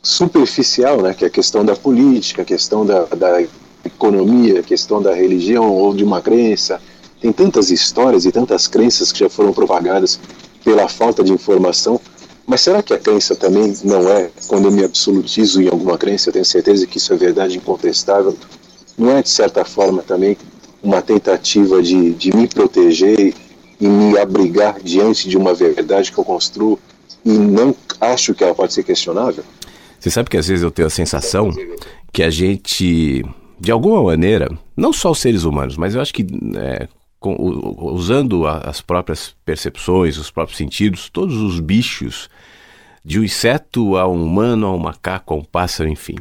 superficial, 0.02 1.02
né, 1.02 1.14
que 1.14 1.24
é 1.24 1.28
a 1.28 1.30
questão 1.30 1.64
da 1.64 1.76
política, 1.76 2.42
a 2.42 2.44
questão 2.44 2.84
da, 2.84 3.04
da 3.04 3.42
economia, 3.84 4.60
a 4.60 4.62
questão 4.62 5.02
da 5.02 5.14
religião 5.14 5.70
ou 5.70 5.94
de 5.94 6.04
uma 6.04 6.20
crença. 6.20 6.80
Tem 7.20 7.32
tantas 7.32 7.70
histórias 7.70 8.24
e 8.24 8.32
tantas 8.32 8.66
crenças 8.66 9.12
que 9.12 9.18
já 9.18 9.28
foram 9.28 9.52
propagadas 9.52 10.18
pela 10.64 10.88
falta 10.88 11.22
de 11.22 11.32
informação. 11.32 12.00
Mas 12.46 12.62
será 12.62 12.82
que 12.82 12.92
a 12.92 12.98
crença 12.98 13.36
também 13.36 13.74
não 13.84 14.08
é, 14.08 14.30
quando 14.48 14.66
eu 14.66 14.72
me 14.72 14.82
absolutizo 14.82 15.62
em 15.62 15.68
alguma 15.68 15.96
crença, 15.98 16.28
eu 16.28 16.32
tenho 16.32 16.44
certeza 16.44 16.86
que 16.86 16.98
isso 16.98 17.12
é 17.12 17.16
verdade 17.16 17.56
incontestável, 17.56 18.36
não 18.96 19.16
é 19.16 19.22
de 19.22 19.28
certa 19.28 19.64
forma 19.64 20.02
também 20.02 20.36
uma 20.82 21.00
tentativa 21.02 21.82
de, 21.82 22.10
de 22.12 22.34
me 22.34 22.48
proteger 22.48 23.34
e 23.80 23.88
me 23.88 24.18
abrigar 24.18 24.80
diante 24.82 25.28
de 25.28 25.36
uma 25.36 25.54
verdade 25.54 26.10
que 26.10 26.18
eu 26.18 26.24
construo 26.24 26.78
e 27.24 27.30
não 27.30 27.74
acho 28.00 28.34
que 28.34 28.44
ela 28.44 28.54
pode 28.54 28.72
ser 28.72 28.82
questionável? 28.82 29.44
Você 29.98 30.10
sabe 30.10 30.30
que 30.30 30.36
às 30.36 30.48
vezes 30.48 30.62
eu 30.62 30.70
tenho 30.70 30.86
a 30.86 30.90
sensação 30.90 31.50
que 32.12 32.22
a 32.22 32.30
gente, 32.30 33.24
de 33.58 33.70
alguma 33.70 34.02
maneira, 34.02 34.50
não 34.76 34.92
só 34.92 35.10
os 35.10 35.18
seres 35.18 35.44
humanos, 35.44 35.76
mas 35.76 35.94
eu 35.94 36.00
acho 36.00 36.12
que 36.14 36.26
é, 36.56 36.88
com, 37.18 37.36
usando 37.92 38.46
a, 38.46 38.58
as 38.58 38.80
próprias 38.80 39.34
percepções, 39.44 40.16
os 40.16 40.30
próprios 40.30 40.56
sentidos, 40.56 41.10
todos 41.10 41.36
os 41.36 41.60
bichos, 41.60 42.30
de 43.04 43.20
um 43.20 43.24
inseto 43.24 43.96
a 43.96 44.08
um 44.08 44.24
humano, 44.24 44.66
a 44.66 44.72
um 44.74 44.78
macaco, 44.78 45.34
a 45.34 45.36
um 45.36 45.44
pássaro, 45.44 45.88
enfim, 45.88 46.16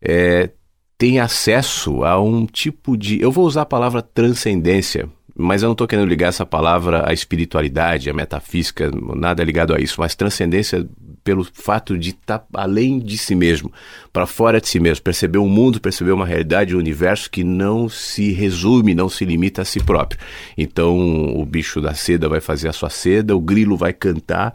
é, 0.00 0.50
tem 0.96 1.20
acesso 1.20 2.04
a 2.04 2.20
um 2.20 2.46
tipo 2.46 2.96
de. 2.96 3.20
Eu 3.20 3.30
vou 3.30 3.44
usar 3.44 3.62
a 3.62 3.66
palavra 3.66 4.00
transcendência, 4.02 5.08
mas 5.36 5.62
eu 5.62 5.68
não 5.68 5.72
estou 5.72 5.86
querendo 5.86 6.08
ligar 6.08 6.28
essa 6.28 6.44
palavra 6.44 7.08
à 7.08 7.12
espiritualidade, 7.12 8.10
à 8.10 8.12
metafísica, 8.12 8.90
nada 9.14 9.42
ligado 9.42 9.74
a 9.74 9.80
isso, 9.80 10.00
mas 10.00 10.14
transcendência 10.14 10.86
pelo 11.24 11.44
fato 11.44 11.96
de 11.96 12.10
estar 12.10 12.40
tá 12.40 12.46
além 12.54 12.98
de 12.98 13.16
si 13.16 13.34
mesmo, 13.34 13.72
para 14.12 14.26
fora 14.26 14.60
de 14.60 14.68
si 14.68 14.80
mesmo, 14.80 15.02
perceber 15.02 15.38
um 15.38 15.48
mundo, 15.48 15.80
perceber 15.80 16.12
uma 16.12 16.26
realidade, 16.26 16.74
um 16.74 16.78
universo 16.78 17.30
que 17.30 17.44
não 17.44 17.88
se 17.88 18.32
resume, 18.32 18.94
não 18.94 19.08
se 19.08 19.24
limita 19.24 19.62
a 19.62 19.64
si 19.64 19.82
próprio. 19.82 20.20
Então, 20.58 20.96
o 21.36 21.46
bicho 21.46 21.80
da 21.80 21.94
seda 21.94 22.28
vai 22.28 22.40
fazer 22.40 22.68
a 22.68 22.72
sua 22.72 22.90
seda, 22.90 23.36
o 23.36 23.40
grilo 23.40 23.76
vai 23.76 23.92
cantar, 23.92 24.54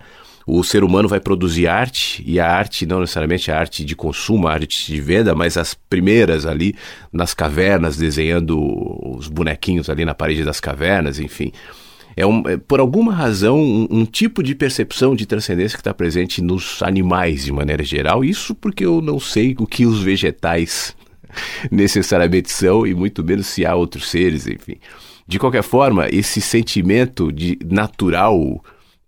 o 0.50 0.64
ser 0.64 0.82
humano 0.82 1.10
vai 1.10 1.20
produzir 1.20 1.68
arte, 1.68 2.24
e 2.26 2.40
a 2.40 2.50
arte 2.50 2.86
não 2.86 3.02
necessariamente 3.02 3.52
a 3.52 3.60
arte 3.60 3.84
de 3.84 3.94
consumo, 3.98 4.48
a 4.48 4.54
arte 4.54 4.94
de 4.94 5.02
venda, 5.02 5.36
mas 5.36 5.58
as 5.58 5.74
primeiras 5.74 6.46
ali 6.46 6.74
nas 7.12 7.34
cavernas, 7.34 7.98
desenhando 7.98 8.58
os 9.18 9.28
bonequinhos 9.28 9.90
ali 9.90 10.06
na 10.06 10.16
parede 10.16 10.46
das 10.46 10.62
cavernas, 10.62 11.20
enfim. 11.20 11.52
É, 12.16 12.26
um, 12.26 12.48
é 12.48 12.56
por 12.56 12.80
alguma 12.80 13.14
razão 13.14 13.60
um, 13.60 13.88
um, 13.92 14.06
tipo 14.06 14.42
de 14.42 14.56
percepção 14.56 15.16
de 15.18 15.26
transcendência 15.26 15.78
que 15.78 15.82
está 15.82 15.94
presente 15.94 16.42
nos 16.42 16.82
animais 16.82 17.44
de 17.44 17.52
maneira 17.52 17.84
geral. 17.84 18.24
Isso 18.24 18.56
porque 18.56 18.86
eu 18.86 19.02
não 19.02 19.20
sei 19.20 19.54
o 19.60 19.68
que 19.68 19.86
os 19.86 20.02
vegetais 20.02 20.96
necessariamente 21.70 22.50
são 22.50 22.88
e 22.88 22.96
muito 22.96 23.22
menos 23.22 23.48
se 23.48 23.66
há 23.66 23.76
outros 23.76 24.10
seres, 24.10 24.48
enfim. 24.48 24.78
De 25.28 25.38
qualquer 25.38 25.62
forma, 25.62 26.08
esse 26.10 26.40
sentimento 26.40 27.34
de 27.34 27.60
natural 27.66 28.64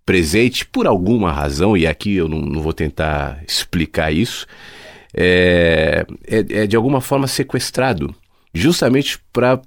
presente 0.09 0.65
por 0.65 0.87
alguma 0.87 1.31
razão, 1.31 1.77
e 1.77 1.85
aqui 1.85 2.15
eu 2.15 2.27
não, 2.27 2.41
não 2.41 2.63
vou 2.63 2.73
tentar 2.73 3.43
explicar 3.47 4.11
isso, 4.11 4.47
é, 5.13 6.03
é, 6.27 6.63
é 6.63 6.65
de 6.65 6.75
alguma 6.75 6.99
forma 6.99 7.27
sequestrado, 7.27 8.15
justamente 8.51 9.19
para 9.31 9.61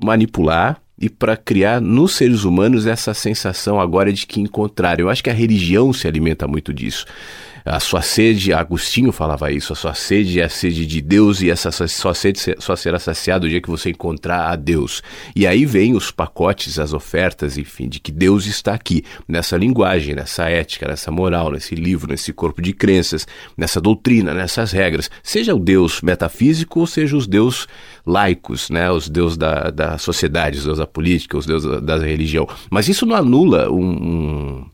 manipular 0.00 0.80
e 0.96 1.10
para 1.10 1.36
criar 1.36 1.80
nos 1.80 2.12
seres 2.12 2.44
humanos 2.44 2.86
essa 2.86 3.12
sensação 3.12 3.80
agora 3.80 4.12
de 4.12 4.24
que 4.24 4.40
encontraram. 4.40 5.00
Eu 5.00 5.10
acho 5.10 5.24
que 5.24 5.30
a 5.30 5.34
religião 5.34 5.92
se 5.92 6.06
alimenta 6.06 6.46
muito 6.46 6.72
disso. 6.72 7.04
A 7.70 7.80
sua 7.80 8.00
sede, 8.00 8.50
Agostinho 8.50 9.12
falava 9.12 9.52
isso, 9.52 9.74
a 9.74 9.76
sua 9.76 9.92
sede 9.92 10.40
é 10.40 10.44
a 10.44 10.48
sede 10.48 10.86
de 10.86 11.02
Deus 11.02 11.42
e 11.42 11.50
essa 11.50 11.70
sua 11.70 12.14
sede 12.14 12.40
só 12.58 12.74
será 12.74 12.98
saciada 12.98 13.44
o 13.44 13.48
dia 13.48 13.60
que 13.60 13.68
você 13.68 13.90
encontrar 13.90 14.50
a 14.50 14.56
Deus. 14.56 15.02
E 15.36 15.46
aí 15.46 15.66
vem 15.66 15.94
os 15.94 16.10
pacotes, 16.10 16.78
as 16.78 16.94
ofertas, 16.94 17.58
enfim, 17.58 17.86
de 17.86 18.00
que 18.00 18.10
Deus 18.10 18.46
está 18.46 18.72
aqui, 18.72 19.04
nessa 19.28 19.54
linguagem, 19.58 20.14
nessa 20.14 20.48
ética, 20.48 20.88
nessa 20.88 21.10
moral, 21.10 21.50
nesse 21.50 21.74
livro, 21.74 22.10
nesse 22.10 22.32
corpo 22.32 22.62
de 22.62 22.72
crenças, 22.72 23.26
nessa 23.54 23.82
doutrina, 23.82 24.32
nessas 24.32 24.72
regras. 24.72 25.10
Seja 25.22 25.54
o 25.54 25.58
Deus 25.58 26.00
metafísico 26.00 26.80
ou 26.80 26.86
seja 26.86 27.18
os 27.18 27.26
Deus 27.26 27.68
laicos, 28.06 28.70
né? 28.70 28.90
os 28.90 29.10
Deus 29.10 29.36
da, 29.36 29.70
da 29.70 29.98
sociedade, 29.98 30.56
os 30.56 30.64
Deus 30.64 30.78
da 30.78 30.86
política, 30.86 31.36
os 31.36 31.44
Deus 31.44 31.64
da, 31.64 31.80
da 31.80 31.98
religião. 31.98 32.48
Mas 32.70 32.88
isso 32.88 33.04
não 33.04 33.14
anula 33.14 33.70
um, 33.70 33.84
um 33.84 34.66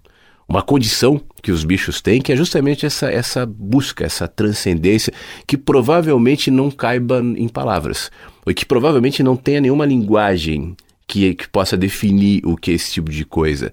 uma 0.48 0.62
condição 0.62 1.20
que 1.42 1.52
os 1.52 1.64
bichos 1.64 2.00
têm, 2.00 2.20
que 2.20 2.32
é 2.32 2.36
justamente 2.36 2.86
essa, 2.86 3.10
essa 3.10 3.46
busca, 3.46 4.04
essa 4.04 4.28
transcendência, 4.28 5.12
que 5.46 5.56
provavelmente 5.56 6.50
não 6.50 6.70
caiba 6.70 7.20
em 7.20 7.48
palavras, 7.48 8.10
ou 8.44 8.54
que 8.54 8.64
provavelmente 8.64 9.22
não 9.22 9.36
tenha 9.36 9.60
nenhuma 9.60 9.86
linguagem 9.86 10.76
que, 11.06 11.34
que 11.34 11.48
possa 11.48 11.76
definir 11.76 12.42
o 12.44 12.56
que 12.56 12.70
é 12.70 12.74
esse 12.74 12.92
tipo 12.92 13.10
de 13.10 13.24
coisa. 13.24 13.72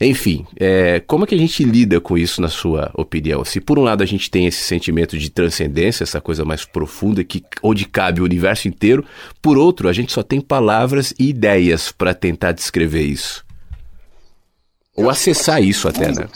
Enfim, 0.00 0.44
é, 0.58 0.98
como 1.00 1.22
é 1.22 1.26
que 1.28 1.34
a 1.34 1.38
gente 1.38 1.62
lida 1.62 2.00
com 2.00 2.18
isso, 2.18 2.42
na 2.42 2.48
sua 2.48 2.90
opinião? 2.94 3.44
Se 3.44 3.60
por 3.60 3.78
um 3.78 3.82
lado 3.82 4.02
a 4.02 4.06
gente 4.06 4.28
tem 4.28 4.46
esse 4.46 4.64
sentimento 4.64 5.16
de 5.16 5.30
transcendência, 5.30 6.02
essa 6.02 6.20
coisa 6.20 6.44
mais 6.44 6.64
profunda, 6.64 7.22
que 7.22 7.44
onde 7.62 7.84
cabe 7.84 8.20
o 8.20 8.24
universo 8.24 8.66
inteiro, 8.66 9.04
por 9.40 9.56
outro, 9.56 9.88
a 9.88 9.92
gente 9.92 10.12
só 10.12 10.22
tem 10.22 10.40
palavras 10.40 11.14
e 11.18 11.28
ideias 11.28 11.92
para 11.92 12.14
tentar 12.14 12.50
descrever 12.50 13.02
isso. 13.02 13.44
Ou 14.96 15.08
acessar 15.08 15.62
isso 15.62 15.88
até, 15.88 16.12
né? 16.12 16.28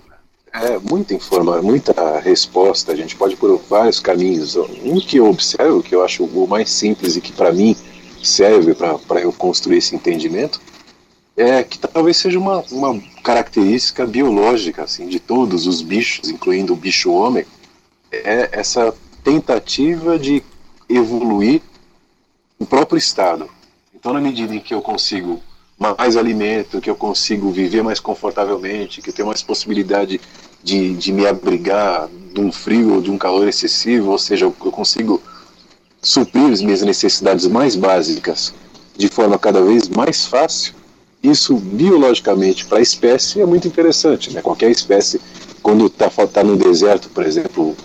É, 0.53 0.79
muita 0.79 1.13
informação, 1.13 1.63
muita 1.63 2.21
resposta, 2.21 2.93
a 2.93 2.97
gente 2.97 3.15
pode 3.15 3.37
por 3.37 3.61
vários 3.69 4.01
caminhos. 4.01 4.57
Um 4.57 4.99
que 4.99 5.19
eu 5.19 5.29
observo, 5.29 5.83
que 5.83 5.95
eu 5.95 6.03
acho 6.03 6.25
o 6.25 6.49
mais 6.49 6.71
simples 6.71 7.17
e 7.17 7.21
que 7.21 7.33
para 7.33 7.53
mim 7.53 7.77
serve 8.23 8.75
para 8.75 9.21
eu 9.21 9.33
construir 9.33 9.79
esse 9.79 9.95
entendimento, 9.95 10.61
é 11.37 11.63
que 11.63 11.79
talvez 11.79 12.17
seja 12.17 12.39
uma, 12.39 12.65
uma 12.71 12.99
característica 13.23 14.07
biológica 14.07 14.85
assim 14.85 15.07
de 15.07 15.21
todos 15.21 15.67
os 15.67 15.83
bichos, 15.83 16.31
incluindo 16.31 16.73
o 16.73 16.77
bicho 16.77 17.13
homem, 17.13 17.45
é 18.11 18.49
essa 18.53 18.95
tentativa 19.23 20.19
de 20.19 20.43
evoluir 20.89 21.61
o 22.59 22.65
próprio 22.65 22.97
estado. 22.97 23.51
Então, 23.95 24.15
na 24.15 24.21
medida 24.21 24.55
em 24.55 24.61
que 24.61 24.73
eu 24.73 24.81
consigo 24.81 25.43
mais 25.79 26.17
alimento, 26.17 26.81
que 26.81 26.89
eu 26.89 26.97
consigo 26.97 27.51
viver 27.51 27.83
mais 27.83 28.01
confortavelmente, 28.01 29.03
que 29.03 29.11
eu 29.11 29.15
tenho 29.15 29.29
mais 29.29 29.43
possibilidade 29.43 30.21
de, 30.63 30.95
de 30.95 31.13
me 31.13 31.27
abrigar 31.27 32.09
de 32.33 32.41
um 32.41 32.51
frio 32.51 32.95
ou 32.95 33.01
de 33.03 33.11
um 33.11 33.19
calor 33.19 33.47
excessivo, 33.47 34.11
ou 34.11 34.19
seja, 34.19 34.47
eu 34.47 34.53
consigo 34.53 35.21
suprir 36.01 36.51
as 36.51 36.63
minhas 36.63 36.83
necessidades 36.83 37.47
mais 37.47 37.77
básicas 37.77 38.55
de 38.97 39.09
forma 39.09 39.39
cada 39.39 39.61
vez 39.61 39.89
mais 39.89 40.25
fácil, 40.25 40.75
isso 41.23 41.57
biologicamente 41.57 42.65
para 42.65 42.79
a 42.79 42.83
espécie 42.83 43.41
é 43.41 43.47
muito 43.47 43.69
interessante. 43.69 44.33
Né? 44.33 44.41
Qualquer 44.41 44.71
espécie, 44.71 45.21
quando 45.63 45.87
está 45.87 46.09
tá 46.09 46.43
no 46.43 46.57
deserto, 46.57 47.11
por 47.11 47.25
exemplo, 47.25 47.77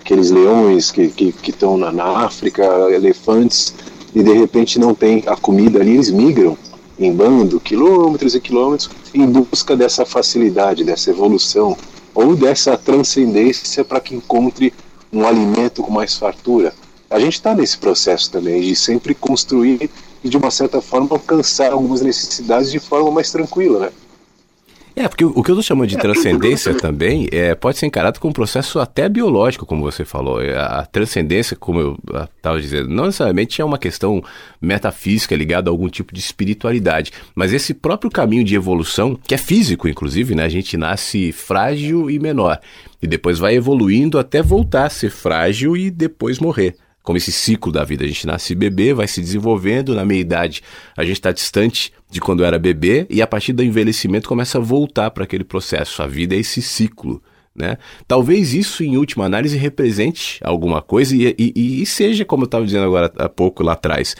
aqueles 0.00 0.30
leões 0.30 0.90
que 0.90 1.02
estão 1.02 1.32
que, 1.32 1.52
que 1.52 1.66
na, 1.78 1.92
na 1.92 2.24
África, 2.24 2.64
elefantes, 2.90 3.74
e 4.14 4.22
de 4.22 4.32
repente 4.32 4.78
não 4.78 4.94
tem 4.94 5.22
a 5.26 5.36
comida 5.36 5.80
ali, 5.80 5.92
eles 5.92 6.10
migram 6.10 6.56
em 6.98 7.12
bando, 7.12 7.60
quilômetros 7.60 8.34
e 8.34 8.40
quilômetros, 8.40 8.90
em 9.14 9.26
busca 9.26 9.76
dessa 9.76 10.04
facilidade, 10.04 10.84
dessa 10.84 11.10
evolução, 11.10 11.76
ou 12.14 12.34
dessa 12.34 12.76
transcendência 12.78 13.84
para 13.84 14.00
que 14.00 14.14
encontre 14.14 14.72
um 15.12 15.26
alimento 15.26 15.82
com 15.82 15.92
mais 15.92 16.16
fartura. 16.16 16.72
A 17.10 17.20
gente 17.20 17.34
está 17.34 17.54
nesse 17.54 17.78
processo 17.78 18.30
também 18.30 18.60
de 18.62 18.74
sempre 18.74 19.14
construir 19.14 19.90
e, 20.24 20.28
de 20.28 20.36
uma 20.36 20.50
certa 20.50 20.80
forma, 20.80 21.08
alcançar 21.10 21.72
algumas 21.72 22.00
necessidades 22.00 22.70
de 22.70 22.78
forma 22.78 23.10
mais 23.10 23.30
tranquila, 23.30 23.78
né? 23.78 23.90
É, 24.98 25.06
porque 25.06 25.26
o 25.26 25.42
que 25.42 25.50
eu 25.50 25.62
chamando 25.62 25.90
de 25.90 25.98
transcendência 25.98 26.72
também 26.72 27.28
é, 27.30 27.54
pode 27.54 27.76
ser 27.76 27.84
encarado 27.84 28.18
como 28.18 28.30
um 28.30 28.32
processo 28.32 28.80
até 28.80 29.10
biológico, 29.10 29.66
como 29.66 29.82
você 29.82 30.06
falou. 30.06 30.40
É, 30.40 30.56
a 30.56 30.86
transcendência, 30.90 31.54
como 31.54 31.78
eu 31.78 31.98
estava 32.34 32.58
dizendo, 32.58 32.88
não 32.88 33.04
necessariamente 33.04 33.60
é 33.60 33.64
uma 33.64 33.76
questão 33.76 34.24
metafísica 34.58 35.36
ligada 35.36 35.68
a 35.68 35.70
algum 35.70 35.90
tipo 35.90 36.14
de 36.14 36.20
espiritualidade, 36.20 37.12
mas 37.34 37.52
esse 37.52 37.74
próprio 37.74 38.10
caminho 38.10 38.42
de 38.42 38.54
evolução, 38.54 39.20
que 39.22 39.34
é 39.34 39.38
físico, 39.38 39.86
inclusive, 39.86 40.34
né? 40.34 40.44
A 40.44 40.48
gente 40.48 40.78
nasce 40.78 41.30
frágil 41.30 42.10
e 42.10 42.18
menor, 42.18 42.58
e 43.02 43.06
depois 43.06 43.38
vai 43.38 43.54
evoluindo 43.54 44.18
até 44.18 44.40
voltar 44.40 44.86
a 44.86 44.90
ser 44.90 45.10
frágil 45.10 45.76
e 45.76 45.90
depois 45.90 46.38
morrer 46.38 46.74
como 47.06 47.16
esse 47.16 47.30
ciclo 47.30 47.70
da 47.70 47.84
vida. 47.84 48.04
A 48.04 48.08
gente 48.08 48.26
nasce 48.26 48.52
bebê, 48.52 48.92
vai 48.92 49.06
se 49.06 49.20
desenvolvendo, 49.20 49.94
na 49.94 50.04
meia 50.04 50.20
idade 50.20 50.60
a 50.96 51.04
gente 51.04 51.14
está 51.14 51.30
distante 51.30 51.92
de 52.10 52.20
quando 52.20 52.44
era 52.44 52.58
bebê 52.58 53.06
e 53.08 53.22
a 53.22 53.26
partir 53.28 53.52
do 53.52 53.62
envelhecimento 53.62 54.28
começa 54.28 54.58
a 54.58 54.60
voltar 54.60 55.12
para 55.12 55.22
aquele 55.22 55.44
processo. 55.44 56.02
A 56.02 56.06
vida 56.08 56.34
é 56.34 56.38
esse 56.38 56.60
ciclo. 56.60 57.22
Né? 57.54 57.78
Talvez 58.08 58.52
isso, 58.52 58.82
em 58.82 58.96
última 58.96 59.24
análise, 59.24 59.56
represente 59.56 60.40
alguma 60.42 60.82
coisa 60.82 61.14
e, 61.16 61.34
e, 61.38 61.82
e 61.82 61.86
seja, 61.86 62.24
como 62.24 62.42
eu 62.42 62.46
estava 62.46 62.64
dizendo 62.64 62.84
agora 62.84 63.10
há 63.16 63.28
pouco 63.28 63.62
lá 63.62 63.74
atrás, 63.74 64.16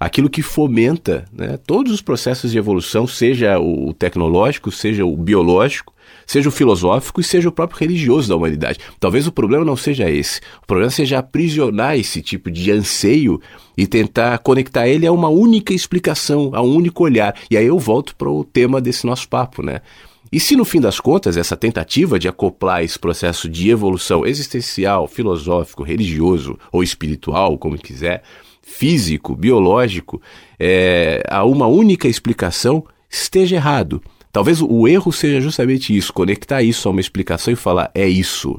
aquilo 0.00 0.30
que 0.30 0.40
fomenta 0.40 1.26
né, 1.30 1.58
todos 1.66 1.92
os 1.92 2.00
processos 2.00 2.50
de 2.50 2.56
evolução, 2.56 3.06
seja 3.06 3.60
o 3.60 3.92
tecnológico, 3.92 4.72
seja 4.72 5.04
o 5.04 5.14
biológico, 5.16 5.92
seja 6.26 6.48
o 6.48 6.52
filosófico 6.52 7.20
e 7.20 7.24
seja 7.24 7.48
o 7.48 7.52
próprio 7.52 7.80
religioso 7.80 8.28
da 8.28 8.36
humanidade. 8.36 8.78
Talvez 8.98 9.26
o 9.26 9.32
problema 9.32 9.64
não 9.64 9.76
seja 9.76 10.10
esse. 10.10 10.40
O 10.62 10.66
problema 10.66 10.90
seja 10.90 11.18
aprisionar 11.18 11.96
esse 11.96 12.22
tipo 12.22 12.50
de 12.50 12.70
anseio 12.70 13.40
e 13.76 13.86
tentar 13.86 14.38
conectar 14.38 14.88
ele 14.88 15.06
a 15.06 15.12
uma 15.12 15.28
única 15.28 15.72
explicação, 15.72 16.50
a 16.54 16.62
um 16.62 16.74
único 16.74 17.04
olhar. 17.04 17.34
E 17.50 17.56
aí 17.56 17.66
eu 17.66 17.78
volto 17.78 18.14
para 18.16 18.30
o 18.30 18.44
tema 18.44 18.80
desse 18.80 19.06
nosso 19.06 19.28
papo, 19.28 19.62
né? 19.62 19.80
E 20.32 20.40
se 20.40 20.56
no 20.56 20.64
fim 20.64 20.80
das 20.80 20.98
contas 20.98 21.36
essa 21.36 21.56
tentativa 21.56 22.18
de 22.18 22.26
acoplar 22.26 22.82
esse 22.82 22.98
processo 22.98 23.50
de 23.50 23.68
evolução 23.68 24.24
existencial, 24.24 25.06
filosófico, 25.06 25.82
religioso 25.82 26.58
ou 26.72 26.82
espiritual, 26.82 27.58
como 27.58 27.76
quiser, 27.76 28.22
físico, 28.62 29.36
biológico, 29.36 30.22
é, 30.58 31.22
a 31.28 31.44
uma 31.44 31.66
única 31.66 32.08
explicação 32.08 32.82
esteja 33.10 33.56
errado. 33.56 34.02
Talvez 34.32 34.62
o 34.62 34.88
erro 34.88 35.12
seja 35.12 35.40
justamente 35.40 35.94
isso, 35.94 36.12
conectar 36.12 36.62
isso 36.62 36.88
a 36.88 36.90
uma 36.90 37.00
explicação 37.00 37.52
e 37.52 37.56
falar 37.56 37.90
é 37.94 38.08
isso 38.08 38.58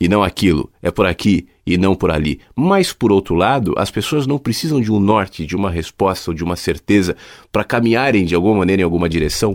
e 0.00 0.08
não 0.08 0.22
aquilo, 0.22 0.70
é 0.82 0.90
por 0.90 1.04
aqui 1.04 1.46
e 1.66 1.76
não 1.76 1.94
por 1.94 2.10
ali. 2.10 2.40
Mas, 2.56 2.90
por 2.90 3.12
outro 3.12 3.34
lado, 3.34 3.74
as 3.76 3.90
pessoas 3.90 4.26
não 4.26 4.38
precisam 4.38 4.80
de 4.80 4.90
um 4.90 4.98
norte, 4.98 5.44
de 5.44 5.54
uma 5.54 5.70
resposta 5.70 6.30
ou 6.30 6.34
de 6.34 6.42
uma 6.42 6.56
certeza 6.56 7.14
para 7.52 7.62
caminharem 7.62 8.24
de 8.24 8.34
alguma 8.34 8.54
maneira 8.54 8.80
em 8.80 8.84
alguma 8.84 9.10
direção? 9.10 9.54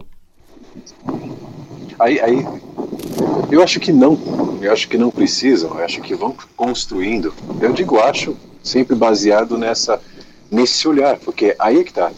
Aí, 1.97 2.19
aí, 2.19 2.45
eu 3.51 3.63
acho 3.63 3.79
que 3.79 3.91
não, 3.91 4.19
eu 4.61 4.71
acho 4.71 4.87
que 4.87 4.97
não 4.97 5.09
precisam, 5.09 5.71
eu 5.79 5.83
acho 5.83 5.99
que 5.99 6.13
vão 6.13 6.35
construindo. 6.55 7.33
Eu 7.59 7.73
digo 7.73 7.99
acho, 7.99 8.37
sempre 8.61 8.95
baseado 8.95 9.57
nessa, 9.57 9.99
nesse 10.51 10.87
olhar, 10.87 11.17
porque 11.17 11.55
aí 11.57 11.79
é 11.79 11.83
que 11.83 11.89
está. 11.89 12.11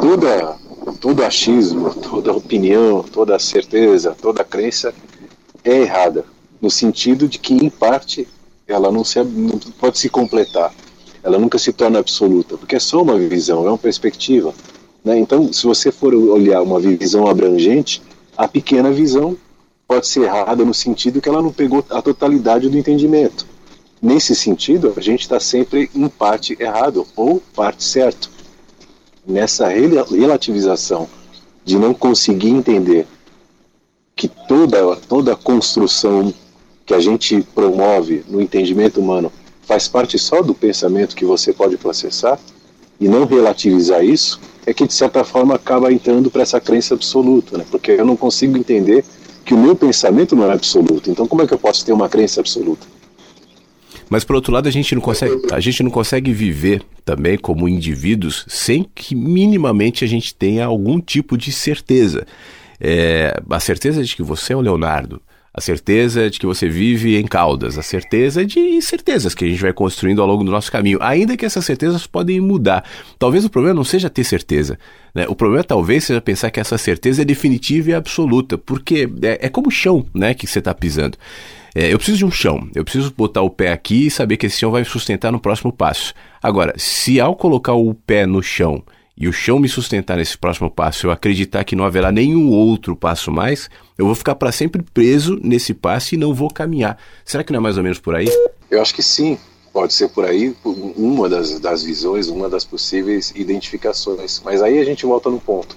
Toda 0.00 0.56
todo 0.92 1.24
achismo, 1.24 1.94
toda 1.94 2.32
opinião, 2.32 3.02
toda 3.02 3.38
certeza, 3.38 4.16
toda 4.20 4.44
crença 4.44 4.94
é 5.64 5.82
errada, 5.82 6.24
no 6.60 6.70
sentido 6.70 7.28
de 7.28 7.38
que, 7.38 7.54
em 7.54 7.68
parte, 7.68 8.26
ela 8.66 8.90
não, 8.90 9.04
se, 9.04 9.22
não 9.22 9.58
pode 9.78 9.98
se 9.98 10.08
completar, 10.08 10.72
ela 11.22 11.38
nunca 11.38 11.58
se 11.58 11.72
torna 11.72 11.98
absoluta, 11.98 12.56
porque 12.56 12.76
é 12.76 12.80
só 12.80 13.02
uma 13.02 13.18
visão, 13.18 13.66
é 13.66 13.68
uma 13.68 13.78
perspectiva. 13.78 14.54
Né? 15.04 15.18
Então, 15.18 15.52
se 15.52 15.66
você 15.66 15.90
for 15.90 16.14
olhar 16.14 16.62
uma 16.62 16.78
visão 16.78 17.26
abrangente, 17.26 18.02
a 18.36 18.46
pequena 18.46 18.90
visão 18.90 19.36
pode 19.88 20.06
ser 20.06 20.22
errada 20.22 20.64
no 20.64 20.74
sentido 20.74 21.20
que 21.20 21.28
ela 21.28 21.42
não 21.42 21.52
pegou 21.52 21.84
a 21.90 22.02
totalidade 22.02 22.68
do 22.68 22.78
entendimento. 22.78 23.46
Nesse 24.00 24.34
sentido, 24.34 24.92
a 24.96 25.00
gente 25.00 25.22
está 25.22 25.40
sempre 25.40 25.90
em 25.94 26.08
parte 26.08 26.56
errado 26.60 27.06
ou 27.16 27.42
parte 27.54 27.82
certo 27.82 28.35
nessa 29.26 29.68
relativização 29.68 31.08
de 31.64 31.78
não 31.78 31.92
conseguir 31.92 32.50
entender 32.50 33.06
que 34.14 34.28
toda, 34.28 34.96
toda 34.96 35.36
construção 35.36 36.32
que 36.86 36.94
a 36.94 37.00
gente 37.00 37.42
promove 37.54 38.24
no 38.28 38.40
entendimento 38.40 39.00
humano 39.00 39.32
faz 39.62 39.88
parte 39.88 40.18
só 40.18 40.40
do 40.42 40.54
pensamento 40.54 41.16
que 41.16 41.24
você 41.24 41.52
pode 41.52 41.76
processar 41.76 42.38
e 43.00 43.08
não 43.08 43.26
relativizar 43.26 44.04
isso, 44.04 44.40
é 44.64 44.72
que 44.72 44.86
de 44.86 44.94
certa 44.94 45.24
forma 45.24 45.54
acaba 45.54 45.92
entrando 45.92 46.30
para 46.30 46.42
essa 46.42 46.60
crença 46.60 46.94
absoluta, 46.94 47.58
né? 47.58 47.64
porque 47.70 47.90
eu 47.90 48.04
não 48.04 48.16
consigo 48.16 48.56
entender 48.56 49.04
que 49.44 49.52
o 49.52 49.58
meu 49.58 49.76
pensamento 49.76 50.34
não 50.34 50.50
é 50.50 50.52
absoluto. 50.52 51.10
Então, 51.10 51.26
como 51.26 51.42
é 51.42 51.46
que 51.46 51.54
eu 51.54 51.58
posso 51.58 51.84
ter 51.84 51.92
uma 51.92 52.08
crença 52.08 52.40
absoluta? 52.40 52.86
Mas 54.08 54.24
por 54.24 54.36
outro 54.36 54.52
lado, 54.52 54.68
a 54.68 54.72
gente 54.72 54.94
não 54.94 55.02
consegue, 55.02 55.34
a 55.52 55.60
gente 55.60 55.82
não 55.82 55.90
consegue 55.90 56.32
viver 56.32 56.82
também 57.04 57.36
como 57.36 57.68
indivíduos 57.68 58.44
sem 58.48 58.86
que 58.94 59.14
minimamente 59.14 60.04
a 60.04 60.08
gente 60.08 60.34
tenha 60.34 60.64
algum 60.66 61.00
tipo 61.00 61.36
de 61.36 61.52
certeza. 61.52 62.26
É, 62.80 63.40
a 63.48 63.60
certeza 63.60 64.02
de 64.04 64.14
que 64.14 64.22
você 64.22 64.52
é 64.52 64.56
o 64.56 64.60
Leonardo, 64.60 65.20
a 65.56 65.60
certeza 65.62 66.28
de 66.28 66.38
que 66.38 66.44
você 66.44 66.68
vive 66.68 67.16
em 67.16 67.26
Caldas, 67.26 67.78
a 67.78 67.82
certeza 67.82 68.44
de 68.44 68.82
certezas 68.82 69.34
que 69.34 69.46
a 69.46 69.48
gente 69.48 69.62
vai 69.62 69.72
construindo 69.72 70.20
ao 70.20 70.28
longo 70.28 70.44
do 70.44 70.50
nosso 70.50 70.70
caminho, 70.70 70.98
ainda 71.00 71.34
que 71.34 71.46
essas 71.46 71.64
certezas 71.64 72.06
podem 72.06 72.38
mudar. 72.40 72.84
Talvez 73.18 73.42
o 73.42 73.48
problema 73.48 73.74
não 73.74 73.84
seja 73.84 74.10
ter 74.10 74.22
certeza, 74.22 74.78
né? 75.14 75.24
o 75.26 75.34
problema 75.34 75.64
talvez 75.64 76.04
seja 76.04 76.20
pensar 76.20 76.50
que 76.50 76.60
essa 76.60 76.76
certeza 76.76 77.22
é 77.22 77.24
definitiva 77.24 77.90
e 77.90 77.94
absoluta, 77.94 78.58
porque 78.58 79.08
é, 79.22 79.46
é 79.46 79.48
como 79.48 79.68
o 79.68 79.70
chão 79.70 80.04
né, 80.14 80.34
que 80.34 80.46
você 80.46 80.58
está 80.58 80.74
pisando. 80.74 81.16
É, 81.78 81.92
eu 81.92 81.98
preciso 81.98 82.16
de 82.16 82.24
um 82.24 82.30
chão, 82.30 82.70
eu 82.74 82.82
preciso 82.82 83.12
botar 83.14 83.42
o 83.42 83.50
pé 83.50 83.70
aqui 83.70 84.06
e 84.06 84.10
saber 84.10 84.38
que 84.38 84.46
esse 84.46 84.58
chão 84.58 84.70
vai 84.70 84.82
sustentar 84.82 85.30
no 85.30 85.38
próximo 85.38 85.70
passo. 85.70 86.14
Agora, 86.42 86.72
se 86.78 87.20
ao 87.20 87.36
colocar 87.36 87.74
o 87.74 87.92
pé 87.92 88.24
no 88.24 88.42
chão 88.42 88.82
e 89.14 89.28
o 89.28 89.32
chão 89.32 89.58
me 89.58 89.68
sustentar 89.68 90.16
nesse 90.16 90.38
próximo 90.38 90.70
passo, 90.70 91.06
eu 91.06 91.10
acreditar 91.10 91.64
que 91.64 91.76
não 91.76 91.84
haverá 91.84 92.10
nenhum 92.10 92.48
outro 92.48 92.96
passo 92.96 93.30
mais, 93.30 93.68
eu 93.98 94.06
vou 94.06 94.14
ficar 94.14 94.36
para 94.36 94.50
sempre 94.52 94.82
preso 94.94 95.38
nesse 95.42 95.74
passo 95.74 96.14
e 96.14 96.16
não 96.18 96.32
vou 96.32 96.48
caminhar. 96.48 96.96
Será 97.26 97.44
que 97.44 97.52
não 97.52 97.58
é 97.58 97.62
mais 97.62 97.76
ou 97.76 97.82
menos 97.82 97.98
por 97.98 98.14
aí? 98.14 98.30
Eu 98.70 98.80
acho 98.80 98.94
que 98.94 99.02
sim. 99.02 99.38
Pode 99.70 99.92
ser 99.92 100.08
por 100.08 100.24
aí 100.24 100.56
uma 100.64 101.28
das, 101.28 101.60
das 101.60 101.82
visões, 101.82 102.28
uma 102.28 102.48
das 102.48 102.64
possíveis 102.64 103.34
identificações. 103.36 104.40
Mas 104.42 104.62
aí 104.62 104.78
a 104.78 104.84
gente 104.86 105.04
volta 105.04 105.28
no 105.28 105.38
ponto. 105.38 105.76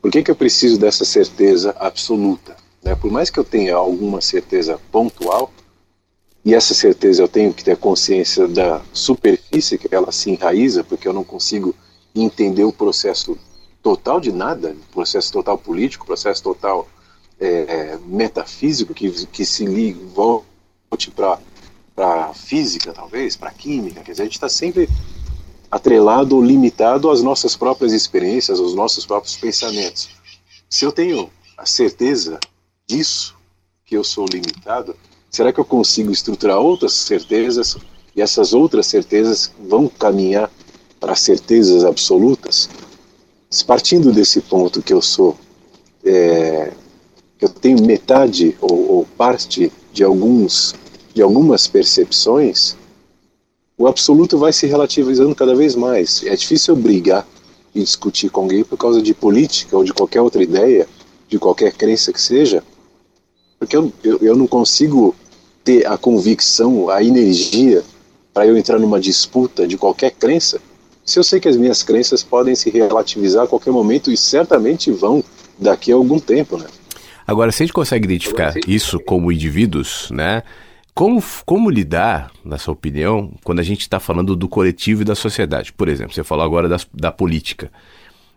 Por 0.00 0.10
que, 0.10 0.22
que 0.22 0.30
eu 0.30 0.36
preciso 0.36 0.80
dessa 0.80 1.04
certeza 1.04 1.76
absoluta? 1.78 2.56
Né? 2.88 2.94
Por 2.94 3.10
mais 3.10 3.28
que 3.28 3.38
eu 3.38 3.44
tenha 3.44 3.76
alguma 3.76 4.20
certeza 4.22 4.80
pontual, 4.90 5.52
e 6.42 6.54
essa 6.54 6.72
certeza 6.72 7.22
eu 7.22 7.28
tenho 7.28 7.52
que 7.52 7.62
ter 7.62 7.76
consciência 7.76 8.48
da 8.48 8.80
superfície 8.92 9.76
que 9.76 9.94
ela 9.94 10.10
se 10.10 10.30
enraiza, 10.30 10.82
porque 10.82 11.06
eu 11.06 11.12
não 11.12 11.22
consigo 11.22 11.74
entender 12.14 12.64
o 12.64 12.72
processo 12.72 13.36
total 13.82 14.18
de 14.18 14.32
nada, 14.32 14.74
processo 14.92 15.30
total 15.30 15.58
político, 15.58 16.06
processo 16.06 16.42
total 16.42 16.88
é, 17.38 17.48
é, 17.48 17.98
metafísico 18.06 18.94
que, 18.94 19.10
que 19.26 19.44
se 19.44 19.66
liga, 19.66 20.00
volte 20.14 21.10
para 21.10 21.38
a 21.98 22.32
física, 22.32 22.94
talvez, 22.94 23.36
para 23.36 23.50
química. 23.50 24.00
Quer 24.00 24.12
dizer, 24.12 24.22
a 24.22 24.26
gente 24.26 24.34
está 24.34 24.48
sempre 24.48 24.88
atrelado 25.70 26.36
ou 26.36 26.42
limitado 26.42 27.10
às 27.10 27.22
nossas 27.22 27.54
próprias 27.54 27.92
experiências, 27.92 28.58
aos 28.58 28.74
nossos 28.74 29.04
próprios 29.04 29.36
pensamentos. 29.36 30.08
Se 30.70 30.86
eu 30.86 30.92
tenho 30.92 31.30
a 31.58 31.66
certeza 31.66 32.40
disso, 32.88 33.36
que 33.84 33.96
eu 33.96 34.02
sou 34.02 34.26
limitado, 34.26 34.96
será 35.30 35.52
que 35.52 35.60
eu 35.60 35.64
consigo 35.64 36.10
estruturar 36.10 36.58
outras 36.58 36.94
certezas 36.94 37.76
e 38.16 38.22
essas 38.22 38.54
outras 38.54 38.86
certezas 38.86 39.52
vão 39.60 39.88
caminhar 39.88 40.50
para 40.98 41.14
certezas 41.14 41.84
absolutas? 41.84 42.68
Partindo 43.66 44.12
desse 44.12 44.40
ponto 44.40 44.82
que 44.82 44.92
eu 44.92 45.02
sou, 45.02 45.36
é, 46.04 46.72
eu 47.40 47.48
tenho 47.48 47.84
metade 47.84 48.56
ou, 48.60 48.90
ou 48.90 49.04
parte 49.04 49.70
de 49.92 50.02
alguns 50.02 50.74
de 51.14 51.22
algumas 51.22 51.66
percepções, 51.66 52.76
o 53.76 53.88
absoluto 53.88 54.38
vai 54.38 54.52
se 54.52 54.68
relativizando 54.68 55.34
cada 55.34 55.52
vez 55.52 55.74
mais. 55.74 56.22
É 56.24 56.36
difícil 56.36 56.76
eu 56.76 56.80
brigar 56.80 57.26
e 57.74 57.80
discutir 57.80 58.30
com 58.30 58.42
alguém 58.42 58.62
por 58.62 58.76
causa 58.76 59.02
de 59.02 59.12
política 59.12 59.76
ou 59.76 59.82
de 59.82 59.92
qualquer 59.92 60.20
outra 60.20 60.40
ideia, 60.40 60.86
de 61.28 61.36
qualquer 61.36 61.72
crença 61.72 62.12
que 62.12 62.20
seja, 62.20 62.62
porque 63.58 63.76
eu, 63.76 63.92
eu, 64.04 64.18
eu 64.20 64.36
não 64.36 64.46
consigo 64.46 65.14
ter 65.64 65.86
a 65.86 65.98
convicção, 65.98 66.88
a 66.88 67.02
energia 67.02 67.82
para 68.32 68.46
eu 68.46 68.56
entrar 68.56 68.78
numa 68.78 69.00
disputa 69.00 69.66
de 69.66 69.76
qualquer 69.76 70.12
crença, 70.12 70.60
se 71.04 71.18
eu 71.18 71.24
sei 71.24 71.40
que 71.40 71.48
as 71.48 71.56
minhas 71.56 71.82
crenças 71.82 72.22
podem 72.22 72.54
se 72.54 72.68
relativizar 72.68 73.44
a 73.44 73.46
qualquer 73.46 73.70
momento 73.70 74.12
e 74.12 74.16
certamente 74.16 74.90
vão 74.90 75.24
daqui 75.58 75.90
a 75.90 75.94
algum 75.94 76.18
tempo, 76.18 76.58
né? 76.58 76.66
Agora, 77.26 77.50
se 77.50 77.62
a 77.62 77.66
gente 77.66 77.72
consegue 77.72 78.04
identificar 78.04 78.54
isso 78.66 79.00
como 79.00 79.32
indivíduos, 79.32 80.08
né? 80.10 80.42
Como, 80.94 81.22
como 81.46 81.70
lidar, 81.70 82.30
na 82.44 82.58
sua 82.58 82.74
opinião, 82.74 83.32
quando 83.42 83.60
a 83.60 83.62
gente 83.62 83.80
está 83.80 83.98
falando 83.98 84.36
do 84.36 84.48
coletivo 84.48 85.00
e 85.02 85.04
da 85.04 85.14
sociedade? 85.14 85.72
Por 85.72 85.88
exemplo, 85.88 86.12
você 86.12 86.22
falou 86.22 86.44
agora 86.44 86.68
das, 86.68 86.86
da 86.92 87.10
política. 87.10 87.70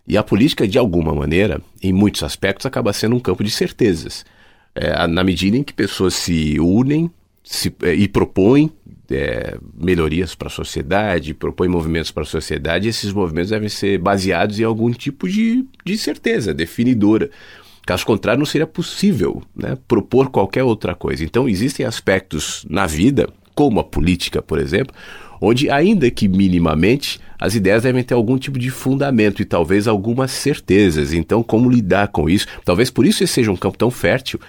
E 0.08 0.18
a 0.18 0.24
política, 0.24 0.68
de 0.68 0.78
alguma 0.78 1.14
maneira, 1.14 1.62
em 1.82 1.92
muitos 1.92 2.24
aspectos, 2.24 2.66
acaba 2.66 2.94
sendo 2.94 3.16
um 3.16 3.20
campo 3.20 3.44
de 3.44 3.52
certezas. 3.52 4.26
É, 4.74 5.06
na 5.08 5.24
medida 5.24 5.58
em 5.58 5.64
que 5.64 5.74
pessoas 5.74 6.14
se 6.14 6.60
unem 6.60 7.12
se, 7.44 7.74
é, 7.84 7.94
e 7.94 8.08
propõem 8.08 8.72
é, 9.10 9.58
melhorias 9.76 10.34
para 10.36 10.48
a 10.48 10.52
sociedade, 10.52 11.34
propõem 11.34 11.70
movimentos 11.70 12.12
para 12.12 12.24
a 12.24 12.26
sociedade, 12.26 12.88
esses 12.88 13.12
movimentos 13.12 13.50
devem 13.50 13.68
ser 13.70 13.98
baseados 14.00 14.60
em 14.60 14.64
algum 14.64 14.92
tipo 14.92 15.28
de, 15.28 15.66
de 15.86 15.98
certeza 15.98 16.54
definidora. 16.54 17.30
Caso 17.86 18.06
contrário, 18.06 18.40
não 18.40 18.46
seria 18.46 18.68
possível 18.68 19.42
né, 19.56 19.78
propor 19.88 20.30
qualquer 20.30 20.64
outra 20.64 20.96
coisa. 20.96 21.24
Então, 21.24 21.50
existem 21.50 21.86
aspectos 21.86 22.66
na 22.70 22.86
vida, 22.86 23.28
como 23.56 23.80
a 23.80 23.84
política, 23.84 24.42
por 24.42 24.60
exemplo, 24.60 24.96
onde, 25.42 25.70
ainda 25.70 26.12
que 26.12 26.28
minimamente, 26.28 27.20
as 27.40 27.56
ideias 27.56 27.82
devem 27.82 28.04
ter 28.04 28.14
algum 28.14 28.38
tipo 28.38 28.60
de 28.60 28.70
fundamento 28.70 29.42
e 29.42 29.46
talvez 29.46 29.88
algumas 29.88 30.30
certezas. 30.30 31.12
Então, 31.12 31.42
como 31.42 31.70
lidar 31.70 32.10
com 32.10 32.30
isso? 32.30 32.46
Talvez 32.64 32.92
por 32.92 33.06
isso 33.06 33.24
esse 33.24 33.34
seja 33.34 33.52
um 33.52 33.58
campo 33.58 33.78
tão 33.78 33.90
fértil 33.90 34.40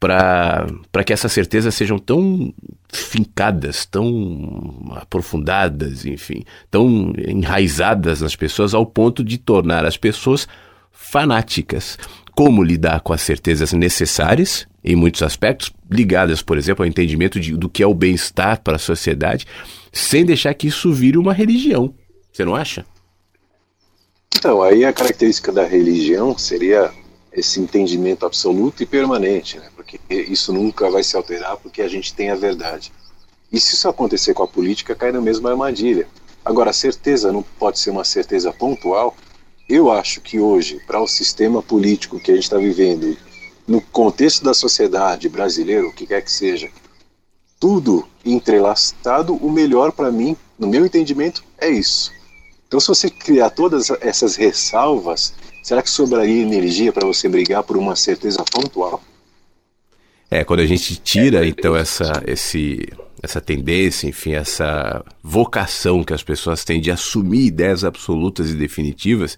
para 0.00 1.04
que 1.04 1.12
essas 1.12 1.30
certezas 1.30 1.74
sejam 1.74 1.98
tão 1.98 2.54
fincadas, 2.88 3.84
tão 3.84 4.94
aprofundadas, 4.96 6.06
enfim, 6.06 6.42
tão 6.70 7.12
enraizadas 7.18 8.22
nas 8.22 8.34
pessoas 8.34 8.72
ao 8.72 8.86
ponto 8.86 9.22
de 9.22 9.36
tornar 9.36 9.84
as 9.84 9.98
pessoas 9.98 10.48
fanáticas 10.90 11.98
como 12.40 12.62
lidar 12.62 13.02
com 13.02 13.12
as 13.12 13.20
certezas 13.20 13.74
necessárias, 13.74 14.66
em 14.82 14.96
muitos 14.96 15.22
aspectos, 15.22 15.70
ligadas, 15.90 16.40
por 16.40 16.56
exemplo, 16.56 16.82
ao 16.82 16.88
entendimento 16.88 17.38
de, 17.38 17.54
do 17.54 17.68
que 17.68 17.82
é 17.82 17.86
o 17.86 17.92
bem-estar 17.92 18.62
para 18.62 18.76
a 18.76 18.78
sociedade, 18.78 19.46
sem 19.92 20.24
deixar 20.24 20.54
que 20.54 20.66
isso 20.66 20.90
vire 20.90 21.18
uma 21.18 21.34
religião. 21.34 21.94
Você 22.32 22.42
não 22.42 22.56
acha? 22.56 22.86
Então, 24.34 24.62
aí 24.62 24.86
a 24.86 24.92
característica 24.94 25.52
da 25.52 25.66
religião 25.66 26.38
seria 26.38 26.90
esse 27.30 27.60
entendimento 27.60 28.24
absoluto 28.24 28.82
e 28.82 28.86
permanente, 28.86 29.58
né? 29.58 29.68
porque 29.76 30.00
isso 30.10 30.50
nunca 30.50 30.88
vai 30.88 31.02
se 31.02 31.14
alterar 31.18 31.58
porque 31.58 31.82
a 31.82 31.88
gente 31.88 32.14
tem 32.14 32.30
a 32.30 32.36
verdade. 32.36 32.90
E 33.52 33.60
se 33.60 33.74
isso 33.74 33.86
acontecer 33.86 34.32
com 34.32 34.44
a 34.44 34.48
política, 34.48 34.94
cai 34.94 35.12
na 35.12 35.20
mesma 35.20 35.50
armadilha. 35.50 36.08
Agora, 36.42 36.70
a 36.70 36.72
certeza 36.72 37.30
não 37.30 37.42
pode 37.42 37.78
ser 37.78 37.90
uma 37.90 38.02
certeza 38.02 38.50
pontual, 38.50 39.14
eu 39.70 39.90
acho 39.90 40.20
que 40.20 40.38
hoje, 40.38 40.80
para 40.86 41.00
o 41.00 41.06
sistema 41.06 41.62
político 41.62 42.18
que 42.18 42.32
a 42.32 42.34
gente 42.34 42.44
está 42.44 42.58
vivendo, 42.58 43.16
no 43.66 43.80
contexto 43.80 44.42
da 44.42 44.52
sociedade 44.52 45.28
brasileira, 45.28 45.86
o 45.86 45.92
que 45.92 46.06
quer 46.06 46.22
que 46.22 46.32
seja, 46.32 46.68
tudo 47.58 48.06
entrelaçado, 48.24 49.34
o 49.34 49.50
melhor 49.50 49.92
para 49.92 50.10
mim, 50.10 50.36
no 50.58 50.66
meu 50.66 50.84
entendimento, 50.84 51.44
é 51.58 51.68
isso. 51.68 52.10
Então, 52.66 52.80
se 52.80 52.88
você 52.88 53.08
criar 53.08 53.50
todas 53.50 53.90
essas 54.00 54.36
ressalvas, 54.36 55.34
será 55.62 55.82
que 55.82 55.90
sobraria 55.90 56.42
energia 56.42 56.92
para 56.92 57.06
você 57.06 57.28
brigar 57.28 57.62
por 57.62 57.76
uma 57.76 57.94
certeza 57.94 58.44
pontual? 58.44 59.02
É, 60.30 60.44
quando 60.44 60.60
a 60.60 60.66
gente 60.66 60.96
tira, 60.96 61.46
então, 61.46 61.76
essa, 61.76 62.22
esse, 62.26 62.88
essa 63.22 63.40
tendência, 63.40 64.08
enfim, 64.08 64.32
essa 64.32 65.04
vocação 65.22 66.02
que 66.02 66.14
as 66.14 66.22
pessoas 66.22 66.64
têm 66.64 66.80
de 66.80 66.90
assumir 66.90 67.46
ideias 67.46 67.84
absolutas 67.84 68.50
e 68.50 68.54
definitivas, 68.54 69.36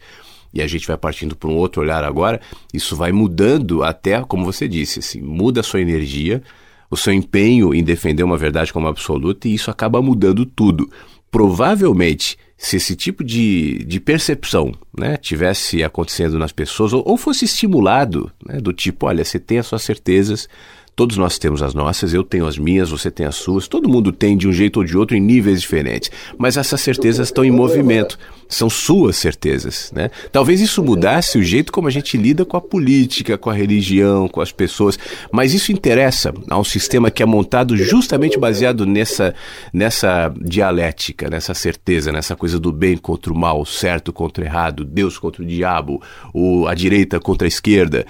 e 0.55 0.61
a 0.61 0.67
gente 0.67 0.87
vai 0.87 0.97
partindo 0.97 1.35
para 1.35 1.49
um 1.49 1.57
outro 1.57 1.83
olhar 1.83 2.05
agora, 2.05 2.41
isso 2.73 2.95
vai 2.95 3.11
mudando 3.11 3.83
até, 3.83 4.23
como 4.23 4.45
você 4.45 4.69
disse, 4.69 5.01
assim, 5.01 5.21
muda 5.21 5.61
a 5.61 5.65
sua 5.65 5.81
energia, 5.81 6.43
o 6.91 6.97
seu 6.97 7.13
empenho 7.13 7.75
em 7.75 7.83
defender 7.83 8.23
uma 8.23 8.37
verdade 8.37 8.73
como 8.73 8.87
absoluta, 8.87 9.49
e 9.49 9.55
isso 9.55 9.71
acaba 9.71 10.03
mudando 10.03 10.45
tudo. 10.45 10.91
Provavelmente, 11.31 12.37
se 12.59 12.77
esse 12.77 12.95
tipo 12.95 13.25
de, 13.25 13.83
de 13.85 13.99
percepção 13.99 14.73
né, 14.97 15.17
tivesse 15.17 15.83
acontecendo 15.83 16.39
nas 16.39 16.53
pessoas, 16.53 16.93
ou, 16.93 17.03
ou 17.07 17.17
fosse 17.17 17.47
estimulado, 17.47 18.31
né, 18.47 18.61
do 18.61 18.73
tipo, 18.75 19.07
olha, 19.07 19.25
você 19.25 19.39
tem 19.39 19.59
as 19.59 19.67
suas 19.67 19.83
certezas, 19.83 20.47
Todos 20.95 21.17
nós 21.17 21.39
temos 21.39 21.63
as 21.63 21.73
nossas, 21.73 22.13
eu 22.13 22.23
tenho 22.23 22.47
as 22.47 22.59
minhas, 22.59 22.91
você 22.91 23.11
tem 23.11 23.25
as 23.25 23.37
suas, 23.37 23.67
todo 23.67 23.89
mundo 23.89 24.13
tem 24.13 24.37
de 24.37 24.47
um 24.47 24.53
jeito 24.53 24.77
ou 24.79 24.85
de 24.85 24.97
outro 24.97 25.17
em 25.17 25.21
níveis 25.21 25.63
diferentes. 25.63 26.11
Mas 26.37 26.59
essas 26.59 26.83
certezas 26.83 27.29
estão 27.29 27.43
em 27.43 27.51
movimento, 27.51 28.19
são 28.47 28.69
suas 28.69 29.17
certezas. 29.17 29.91
Né? 29.95 30.11
Talvez 30.31 30.61
isso 30.61 30.83
mudasse 30.83 31.39
o 31.39 31.43
jeito 31.43 31.73
como 31.73 31.89
a 31.89 31.91
gente 31.91 32.19
lida 32.19 32.45
com 32.45 32.59
a 32.59 32.61
política, 32.61 33.39
com 33.39 33.49
a 33.49 33.55
religião, 33.55 34.29
com 34.29 34.43
as 34.43 34.53
pessoas, 34.53 34.99
mas 35.33 35.55
isso 35.55 35.73
interessa 35.73 36.35
a 36.51 36.59
um 36.59 36.65
sistema 36.65 37.11
que 37.11 37.23
é 37.23 37.27
montado 37.27 37.75
justamente 37.75 38.39
baseado 38.39 38.85
nessa, 38.85 39.35
nessa 39.73 40.33
dialética, 40.41 41.31
nessa 41.31 41.55
certeza, 41.55 42.13
nessa 42.13 42.37
coisa 42.37 42.61
do 42.61 42.71
bem 42.71 42.99
contra 42.99 43.33
o 43.33 43.37
mal, 43.37 43.65
certo 43.65 44.13
contra 44.13 44.45
o 44.45 44.47
errado, 44.47 44.85
Deus 44.85 45.17
contra 45.17 45.43
o 45.43 45.47
diabo, 45.47 46.03
o, 46.35 46.67
a 46.67 46.75
direita 46.75 47.19
contra 47.19 47.47
a 47.47 47.49
esquerda. 47.49 48.05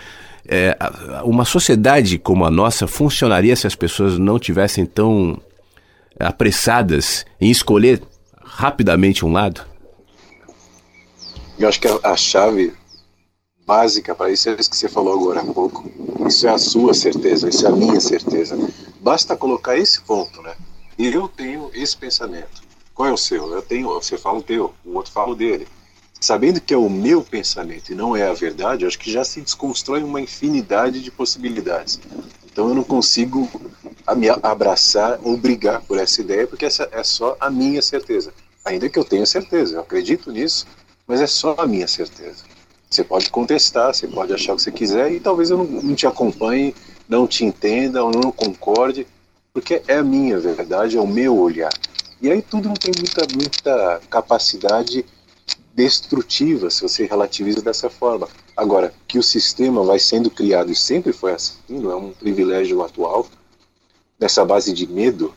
É, 0.46 0.76
uma 1.24 1.44
sociedade 1.44 2.18
como 2.18 2.44
a 2.44 2.50
nossa 2.50 2.86
funcionaria 2.86 3.54
se 3.54 3.66
as 3.66 3.76
pessoas 3.76 4.18
não 4.18 4.38
tivessem 4.38 4.84
tão 4.84 5.40
apressadas 6.18 7.24
em 7.40 7.50
escolher 7.50 8.02
rapidamente 8.42 9.24
um 9.24 9.32
lado? 9.32 9.62
Eu 11.58 11.68
acho 11.68 11.80
que 11.80 11.86
a, 11.86 11.98
a 12.02 12.16
chave 12.16 12.72
básica 13.64 14.14
para 14.14 14.30
isso 14.30 14.48
é 14.48 14.54
isso 14.58 14.70
que 14.70 14.76
você 14.76 14.88
falou 14.88 15.14
agora 15.14 15.40
há 15.40 15.44
pouco. 15.44 15.88
Isso 16.26 16.46
é 16.46 16.50
a 16.50 16.58
sua 16.58 16.92
certeza, 16.92 17.48
isso 17.48 17.64
é 17.66 17.70
a 17.70 17.72
minha 17.72 18.00
certeza. 18.00 18.58
Basta 19.00 19.36
colocar 19.36 19.76
esse 19.76 20.00
ponto, 20.02 20.42
né? 20.42 20.54
E 20.98 21.06
eu 21.06 21.28
tenho 21.28 21.70
esse 21.72 21.96
pensamento. 21.96 22.62
Qual 22.94 23.08
é 23.08 23.12
o 23.12 23.16
seu? 23.16 23.52
Eu 23.52 23.62
tenho, 23.62 23.88
você 23.88 24.18
fala 24.18 24.38
o 24.38 24.42
teu, 24.42 24.74
o 24.84 24.96
outro 24.96 25.12
fala 25.12 25.32
o 25.32 25.36
dele 25.36 25.66
sabendo 26.22 26.60
que 26.60 26.72
é 26.72 26.76
o 26.76 26.88
meu 26.88 27.20
pensamento 27.20 27.90
e 27.90 27.96
não 27.96 28.16
é 28.16 28.28
a 28.28 28.32
verdade, 28.32 28.86
acho 28.86 28.96
que 28.98 29.10
já 29.10 29.24
se 29.24 29.40
desconstrói 29.40 30.04
uma 30.04 30.20
infinidade 30.20 31.02
de 31.02 31.10
possibilidades. 31.10 31.98
Então 32.44 32.68
eu 32.68 32.74
não 32.76 32.84
consigo 32.84 33.50
me 34.16 34.28
abraçar 34.28 35.18
ou 35.24 35.36
brigar 35.36 35.82
por 35.82 35.98
essa 35.98 36.20
ideia, 36.20 36.46
porque 36.46 36.64
essa 36.64 36.88
é 36.92 37.02
só 37.02 37.36
a 37.40 37.50
minha 37.50 37.82
certeza. 37.82 38.32
Ainda 38.64 38.88
que 38.88 38.96
eu 38.96 39.04
tenha 39.04 39.26
certeza, 39.26 39.74
eu 39.74 39.80
acredito 39.80 40.30
nisso, 40.30 40.64
mas 41.08 41.20
é 41.20 41.26
só 41.26 41.56
a 41.58 41.66
minha 41.66 41.88
certeza. 41.88 42.44
Você 42.88 43.02
pode 43.02 43.28
contestar, 43.28 43.92
você 43.92 44.06
pode 44.06 44.32
achar 44.32 44.52
o 44.52 44.56
que 44.56 44.62
você 44.62 44.70
quiser 44.70 45.10
e 45.10 45.18
talvez 45.18 45.50
eu 45.50 45.58
não, 45.58 45.64
não 45.64 45.94
te 45.96 46.06
acompanhe, 46.06 46.72
não 47.08 47.26
te 47.26 47.44
entenda 47.44 48.04
ou 48.04 48.12
não 48.12 48.30
concorde, 48.30 49.08
porque 49.52 49.82
é 49.88 49.96
a 49.96 50.04
minha 50.04 50.38
verdade, 50.38 50.96
é 50.96 51.00
o 51.00 51.06
meu 51.06 51.36
olhar. 51.36 51.72
E 52.20 52.30
aí 52.30 52.40
tudo 52.40 52.68
não 52.68 52.76
tem 52.76 52.92
muita, 52.96 53.26
muita 53.34 54.00
capacidade 54.08 55.04
destrutiva 55.74 56.70
se 56.70 56.82
você 56.82 57.06
relativiza 57.06 57.62
dessa 57.62 57.88
forma. 57.88 58.28
Agora, 58.56 58.92
que 59.08 59.18
o 59.18 59.22
sistema 59.22 59.82
vai 59.82 59.98
sendo 59.98 60.30
criado 60.30 60.70
e 60.70 60.74
sempre 60.74 61.12
foi 61.12 61.32
assim, 61.32 61.56
não 61.68 61.90
é 61.90 61.96
um 61.96 62.12
privilégio 62.12 62.82
atual, 62.82 63.26
nessa 64.20 64.44
base 64.44 64.72
de 64.72 64.86
medo, 64.86 65.34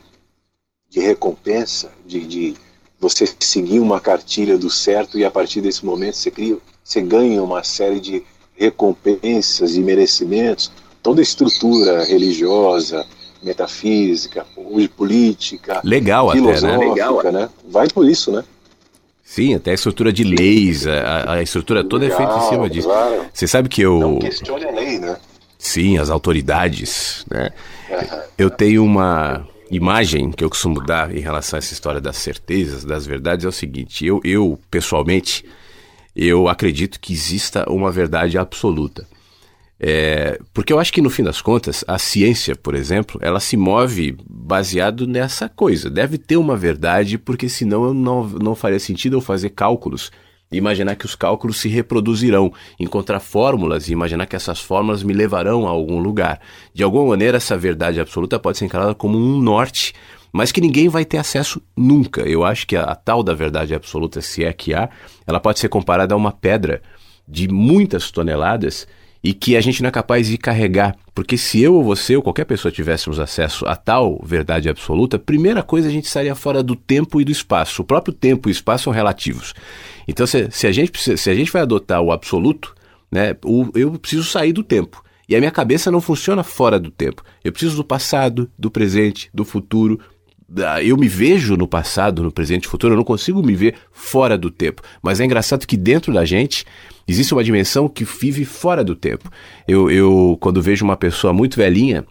de 0.90 1.00
recompensa, 1.00 1.92
de, 2.06 2.26
de 2.26 2.56
você 3.00 3.28
seguir 3.40 3.80
uma 3.80 4.00
cartilha 4.00 4.58
do 4.58 4.70
certo 4.70 5.18
e 5.18 5.26
a 5.26 5.32
partir 5.32 5.62
desse 5.62 5.86
momento 5.86 6.16
você 6.16 6.32
cria, 6.32 6.58
você 6.84 7.02
ganha 7.02 7.42
uma 7.42 7.64
série 7.64 8.00
de 8.00 8.24
recompensas 8.54 9.76
e 9.76 9.80
merecimentos, 9.80 10.72
toda 11.02 11.22
a 11.22 11.24
estrutura 11.24 12.04
religiosa, 12.06 13.06
metafísica, 13.44 14.46
política, 14.96 15.82
legal 15.84 16.32
filosófica, 16.32 16.68
até, 16.68 16.78
né? 16.78 16.90
Legal, 16.90 17.32
né? 17.32 17.50
Vai 17.70 17.88
por 17.88 18.08
isso, 18.10 18.32
né? 18.32 18.44
Sim, 19.26 19.56
até 19.56 19.72
a 19.72 19.74
estrutura 19.74 20.14
de 20.14 20.24
leis, 20.24 20.86
a, 20.86 21.34
a 21.34 21.42
estrutura 21.42 21.84
toda 21.84 22.06
legal, 22.06 22.22
é 22.22 22.26
feita 22.26 22.46
em 22.46 22.50
cima 22.50 22.70
disso. 22.70 22.88
Claro. 22.88 23.26
Você 23.34 23.48
sabe 23.48 23.68
que 23.68 23.82
eu. 23.82 24.00
Não 24.00 24.20
questione 24.20 24.64
a 24.64 24.72
lei, 24.72 25.00
né? 25.00 25.18
Sim, 25.58 25.98
as 25.98 26.12
autoridades, 26.12 27.26
né? 27.30 27.50
Uhum. 27.90 28.20
Eu 28.38 28.50
tenho 28.52 28.86
uma 28.86 29.48
imagem 29.72 30.32
que 30.32 30.44
eu 30.44 30.50
costumo 30.50 30.80
dar 30.80 31.14
em 31.14 31.20
relação 31.20 31.58
a 31.58 31.60
essa 31.60 31.74
história 31.74 32.00
das 32.00 32.18
certezas, 32.18 32.86
das 32.86 33.08
verdades, 33.08 33.46
é 33.46 33.50
o 33.50 33.52
seguinte: 33.52 34.06
eu, 34.06 34.22
eu 34.24 34.60
pessoalmente, 34.70 35.44
eu 36.16 36.48
acredito 36.48 37.00
que 37.00 37.12
exista 37.12 37.66
uma 37.68 37.92
verdade 37.92 38.38
absoluta. 38.38 39.08
É, 39.80 40.40
porque 40.54 40.72
eu 40.72 40.80
acho 40.80 40.94
que 40.94 41.02
no 41.02 41.10
fim 41.10 41.24
das 41.24 41.42
contas, 41.42 41.84
a 41.88 42.00
ciência, 42.00 42.56
por 42.56 42.76
exemplo, 42.76 43.20
ela 43.22 43.40
se 43.40 43.58
move 43.58 44.18
baseado 44.30 45.06
nessa 45.06 45.50
coisa. 45.50 45.90
Deve 45.90 46.18
ter 46.18 46.38
uma 46.38 46.56
verdade, 46.56 47.18
porque 47.18 47.50
senão 47.50 47.94
não, 47.94 48.28
não 48.28 48.56
faria 48.56 48.80
sentido 48.80 49.18
eu 49.18 49.22
fazer 49.22 49.50
cálculos 49.50 50.12
imaginar 50.52 50.96
que 50.96 51.06
os 51.06 51.16
cálculos 51.16 51.58
se 51.58 51.68
reproduzirão, 51.68 52.54
encontrar 52.80 53.20
fórmulas 53.20 53.88
e 53.88 53.94
imaginar 53.94 54.26
que 54.26 54.36
essas 54.36 54.60
fórmulas 54.60 55.04
me 55.04 55.14
levarão 55.14 55.68
a 55.68 55.70
algum 55.70 56.00
lugar. 56.00 56.40
De 56.74 56.84
alguma 56.84 57.10
maneira, 57.10 57.38
essa 57.38 57.58
verdade 57.58 58.00
absoluta 58.00 58.40
pode 58.40 58.58
ser 58.58 58.66
encarada 58.66 58.94
como 58.94 59.18
um 59.18 59.42
norte, 59.42 59.94
mas 60.32 60.52
que 60.52 60.62
ninguém 60.62 60.88
vai 60.88 61.06
ter 61.06 61.18
acesso 61.18 61.62
nunca. 61.76 62.22
Eu 62.22 62.44
acho 62.44 62.68
que 62.68 62.76
a, 62.76 62.84
a 62.84 62.96
tal 62.96 63.24
da 63.24 63.34
verdade 63.34 63.74
absoluta, 63.74 64.22
se 64.22 64.44
é 64.44 64.54
que 64.54 64.74
há, 64.74 64.90
ela 65.26 65.40
pode 65.40 65.60
ser 65.60 65.70
comparada 65.70 66.14
a 66.14 66.18
uma 66.18 66.32
pedra 66.32 66.82
de 67.28 67.48
muitas 67.48 68.12
toneladas 68.12 68.88
e 69.26 69.34
que 69.34 69.58
a 69.58 69.62
gente 69.62 69.82
não 69.82 69.88
é 69.88 69.92
capaz 69.92 70.28
de 70.28 70.38
carregar. 70.38 70.96
Porque 71.16 71.36
se 71.36 71.60
eu 71.60 71.74
ou 71.74 71.84
você 71.84 72.16
ou 72.16 72.22
qualquer 72.22 72.46
pessoa 72.46 72.72
tivéssemos 72.72 73.20
acesso 73.20 73.66
a 73.66 73.76
tal 73.76 74.22
verdade 74.24 74.70
absoluta, 74.70 75.18
primeira 75.18 75.64
coisa 75.64 75.88
a 75.88 75.92
gente 75.92 76.06
estaria 76.06 76.36
fora 76.36 76.62
do 76.62 76.76
tempo 76.76 77.20
e 77.20 77.26
do 77.26 77.32
espaço. 77.32 77.82
O 77.82 77.86
próprio 77.86 78.14
tempo 78.14 78.48
e 78.48 78.52
o 78.52 78.54
espaço 78.54 78.84
são 78.84 78.94
relativos. 78.94 79.56
Então, 80.08 80.28
se, 80.28 80.52
se, 80.52 80.68
a, 80.68 80.72
gente, 80.72 81.18
se 81.18 81.30
a 81.32 81.34
gente 81.34 81.52
vai 81.52 81.64
adotar 81.64 82.04
o 82.04 82.12
absoluto, 82.12 82.76
né, 83.12 83.36
o, 83.44 83.68
eu 83.74 83.98
preciso 83.98 84.26
sair 84.26 84.54
do 84.54 84.62
tempo. 84.64 85.04
E 85.28 85.36
a 85.36 85.40
minha 85.40 85.50
cabeça 85.50 85.90
não 85.90 86.02
funciona 86.02 86.44
fora 86.44 86.80
do 86.80 86.92
tempo. 86.92 87.24
Eu 87.44 87.52
preciso 87.52 87.78
do 87.78 87.84
passado, 87.84 88.48
do 88.60 88.70
presente, 88.70 89.32
do 89.34 89.44
futuro. 89.44 90.00
Eu 90.84 90.96
me 90.96 91.08
vejo 91.08 91.58
no 91.58 91.68
passado, 91.68 92.22
no 92.22 92.32
presente 92.32 92.66
e 92.66 92.68
futuro, 92.68 92.94
eu 92.94 92.98
não 92.98 93.04
consigo 93.04 93.42
me 93.42 93.56
ver 93.56 93.76
fora 93.92 94.38
do 94.38 94.52
tempo. 94.52 94.82
Mas 95.02 95.20
é 95.20 95.26
engraçado 95.26 95.66
que 95.66 95.76
dentro 95.76 96.14
da 96.14 96.24
gente 96.24 96.66
existe 97.08 97.34
uma 97.34 97.44
dimensão 97.44 97.88
que 97.88 98.04
vive 98.04 98.46
fora 98.46 98.84
do 98.84 98.96
tempo. 98.96 99.30
Eu, 99.68 99.90
eu 99.90 100.38
quando 100.40 100.62
vejo 100.62 100.86
uma 100.86 100.96
pessoa 100.96 101.34
muito 101.34 101.58
velhinha, 101.58 102.06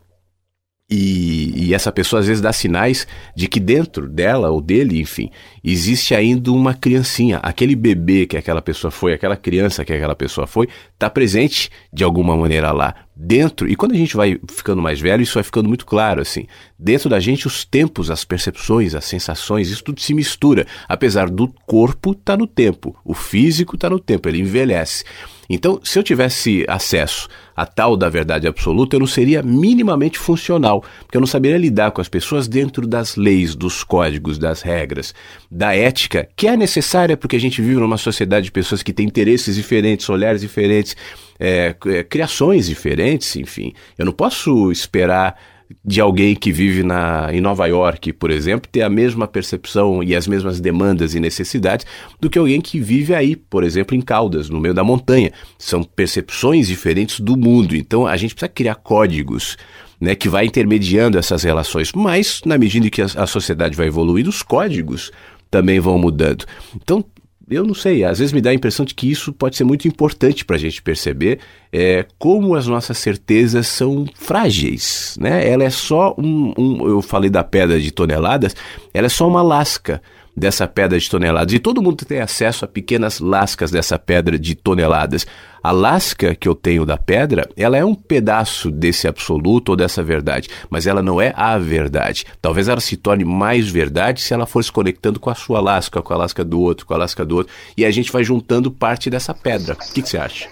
e, 0.90 1.68
e, 1.68 1.74
essa 1.74 1.90
pessoa 1.90 2.20
às 2.20 2.26
vezes 2.26 2.42
dá 2.42 2.52
sinais 2.52 3.06
de 3.34 3.48
que 3.48 3.58
dentro 3.58 4.06
dela 4.06 4.50
ou 4.50 4.60
dele, 4.60 5.00
enfim, 5.00 5.30
existe 5.62 6.14
ainda 6.14 6.52
uma 6.52 6.74
criancinha. 6.74 7.38
Aquele 7.38 7.74
bebê 7.74 8.26
que 8.26 8.36
aquela 8.36 8.60
pessoa 8.60 8.90
foi, 8.90 9.14
aquela 9.14 9.36
criança 9.36 9.84
que 9.84 9.94
aquela 9.94 10.14
pessoa 10.14 10.46
foi, 10.46 10.68
está 10.92 11.08
presente 11.08 11.70
de 11.90 12.04
alguma 12.04 12.36
maneira 12.36 12.70
lá 12.70 13.03
dentro. 13.16 13.68
E 13.68 13.76
quando 13.76 13.92
a 13.92 13.96
gente 13.96 14.16
vai 14.16 14.38
ficando 14.48 14.82
mais 14.82 15.00
velho, 15.00 15.22
isso 15.22 15.34
vai 15.34 15.42
ficando 15.42 15.68
muito 15.68 15.86
claro 15.86 16.20
assim. 16.20 16.46
Dentro 16.78 17.08
da 17.08 17.20
gente, 17.20 17.46
os 17.46 17.64
tempos, 17.64 18.10
as 18.10 18.24
percepções, 18.24 18.94
as 18.94 19.04
sensações, 19.04 19.70
isso 19.70 19.84
tudo 19.84 20.00
se 20.00 20.14
mistura. 20.14 20.66
Apesar 20.88 21.30
do 21.30 21.48
corpo 21.66 22.12
estar 22.12 22.32
tá 22.32 22.36
no 22.36 22.46
tempo, 22.46 22.96
o 23.04 23.14
físico 23.14 23.76
está 23.76 23.88
no 23.88 24.00
tempo, 24.00 24.28
ele 24.28 24.40
envelhece. 24.40 25.04
Então, 25.48 25.78
se 25.84 25.98
eu 25.98 26.02
tivesse 26.02 26.64
acesso 26.66 27.28
a 27.54 27.66
tal 27.66 27.96
da 27.96 28.08
verdade 28.08 28.48
absoluta, 28.48 28.96
eu 28.96 29.00
não 29.00 29.06
seria 29.06 29.42
minimamente 29.42 30.18
funcional, 30.18 30.82
porque 31.00 31.16
eu 31.16 31.20
não 31.20 31.26
saberia 31.26 31.58
lidar 31.58 31.90
com 31.90 32.00
as 32.00 32.08
pessoas 32.08 32.48
dentro 32.48 32.86
das 32.86 33.14
leis, 33.14 33.54
dos 33.54 33.84
códigos, 33.84 34.38
das 34.38 34.62
regras, 34.62 35.14
da 35.50 35.74
ética, 35.74 36.28
que 36.34 36.48
é 36.48 36.56
necessária 36.56 37.16
porque 37.16 37.36
a 37.36 37.40
gente 37.40 37.60
vive 37.60 37.80
numa 37.80 37.98
sociedade 37.98 38.46
de 38.46 38.52
pessoas 38.52 38.82
que 38.82 38.92
têm 38.92 39.06
interesses 39.06 39.54
diferentes, 39.54 40.08
olhares 40.08 40.40
diferentes, 40.40 40.96
é, 41.38 41.74
é, 41.86 42.04
criações 42.04 42.66
diferentes, 42.66 43.36
enfim. 43.36 43.72
Eu 43.98 44.06
não 44.06 44.12
posso 44.12 44.70
esperar 44.70 45.36
de 45.84 46.00
alguém 46.00 46.34
que 46.34 46.52
vive 46.52 46.82
na, 46.82 47.28
em 47.32 47.40
Nova 47.40 47.66
York, 47.66 48.12
por 48.12 48.30
exemplo, 48.30 48.68
ter 48.70 48.82
a 48.82 48.90
mesma 48.90 49.26
percepção 49.26 50.02
e 50.02 50.14
as 50.14 50.26
mesmas 50.26 50.60
demandas 50.60 51.14
e 51.14 51.20
necessidades 51.20 51.86
do 52.20 52.28
que 52.28 52.38
alguém 52.38 52.60
que 52.60 52.78
vive 52.78 53.14
aí, 53.14 53.34
por 53.34 53.64
exemplo, 53.64 53.96
em 53.96 54.00
Caldas, 54.00 54.48
no 54.48 54.60
meio 54.60 54.74
da 54.74 54.84
montanha. 54.84 55.32
São 55.58 55.82
percepções 55.82 56.68
diferentes 56.68 57.20
do 57.20 57.36
mundo. 57.36 57.74
Então 57.74 58.06
a 58.06 58.16
gente 58.16 58.34
precisa 58.34 58.48
criar 58.48 58.76
códigos. 58.76 59.56
Né, 60.00 60.14
que 60.14 60.28
vai 60.28 60.44
intermediando 60.44 61.16
essas 61.16 61.44
relações, 61.44 61.92
mas 61.94 62.42
na 62.44 62.58
medida 62.58 62.90
que 62.90 63.00
a, 63.00 63.06
a 63.16 63.26
sociedade 63.26 63.76
vai 63.76 63.86
evoluindo, 63.86 64.28
os 64.28 64.42
códigos 64.42 65.10
também 65.50 65.78
vão 65.78 65.96
mudando. 65.96 66.44
Então 66.74 67.02
eu 67.50 67.64
não 67.64 67.74
sei, 67.74 68.04
às 68.04 68.18
vezes 68.18 68.32
me 68.32 68.40
dá 68.40 68.50
a 68.50 68.54
impressão 68.54 68.84
de 68.84 68.94
que 68.94 69.10
isso 69.10 69.32
pode 69.32 69.56
ser 69.56 69.64
muito 69.64 69.86
importante 69.86 70.44
para 70.44 70.56
a 70.56 70.58
gente 70.58 70.82
perceber 70.82 71.40
é, 71.72 72.06
como 72.18 72.54
as 72.54 72.66
nossas 72.66 72.98
certezas 72.98 73.66
são 73.66 74.06
frágeis. 74.14 75.16
Né? 75.20 75.48
Ela 75.48 75.64
é 75.64 75.70
só 75.70 76.14
um, 76.16 76.54
um. 76.56 76.88
Eu 76.88 77.02
falei 77.02 77.28
da 77.28 77.44
pedra 77.44 77.80
de 77.80 77.90
toneladas, 77.90 78.54
ela 78.92 79.06
é 79.06 79.10
só 79.10 79.28
uma 79.28 79.42
lasca 79.42 80.00
dessa 80.36 80.66
pedra 80.66 80.98
de 80.98 81.08
toneladas. 81.08 81.54
E 81.54 81.58
todo 81.58 81.82
mundo 81.82 82.04
tem 82.04 82.20
acesso 82.20 82.64
a 82.64 82.68
pequenas 82.68 83.20
lascas 83.20 83.70
dessa 83.70 83.98
pedra 83.98 84.38
de 84.38 84.54
toneladas. 84.54 85.26
A 85.62 85.70
lasca 85.70 86.34
que 86.34 86.48
eu 86.48 86.54
tenho 86.54 86.84
da 86.84 86.98
pedra, 86.98 87.48
ela 87.56 87.76
é 87.76 87.84
um 87.84 87.94
pedaço 87.94 88.70
desse 88.70 89.08
absoluto 89.08 89.70
ou 89.70 89.76
dessa 89.76 90.02
verdade, 90.02 90.48
mas 90.68 90.86
ela 90.86 91.02
não 91.02 91.20
é 91.20 91.32
a 91.36 91.56
verdade. 91.56 92.26
Talvez 92.42 92.68
ela 92.68 92.80
se 92.80 92.96
torne 92.96 93.24
mais 93.24 93.68
verdade 93.68 94.20
se 94.20 94.34
ela 94.34 94.46
for 94.46 94.62
se 94.62 94.70
conectando 94.70 95.18
com 95.18 95.30
a 95.30 95.34
sua 95.34 95.60
lasca, 95.60 96.02
com 96.02 96.12
a 96.12 96.16
lasca 96.16 96.44
do 96.44 96.60
outro, 96.60 96.84
com 96.84 96.92
a 96.92 96.98
lasca 96.98 97.24
do 97.24 97.36
outro, 97.36 97.52
e 97.76 97.84
a 97.84 97.90
gente 97.90 98.12
vai 98.12 98.22
juntando 98.22 98.70
parte 98.70 99.08
dessa 99.08 99.32
pedra. 99.32 99.74
O 99.74 99.92
que, 99.92 100.02
que 100.02 100.08
você 100.08 100.18
acha? 100.18 100.48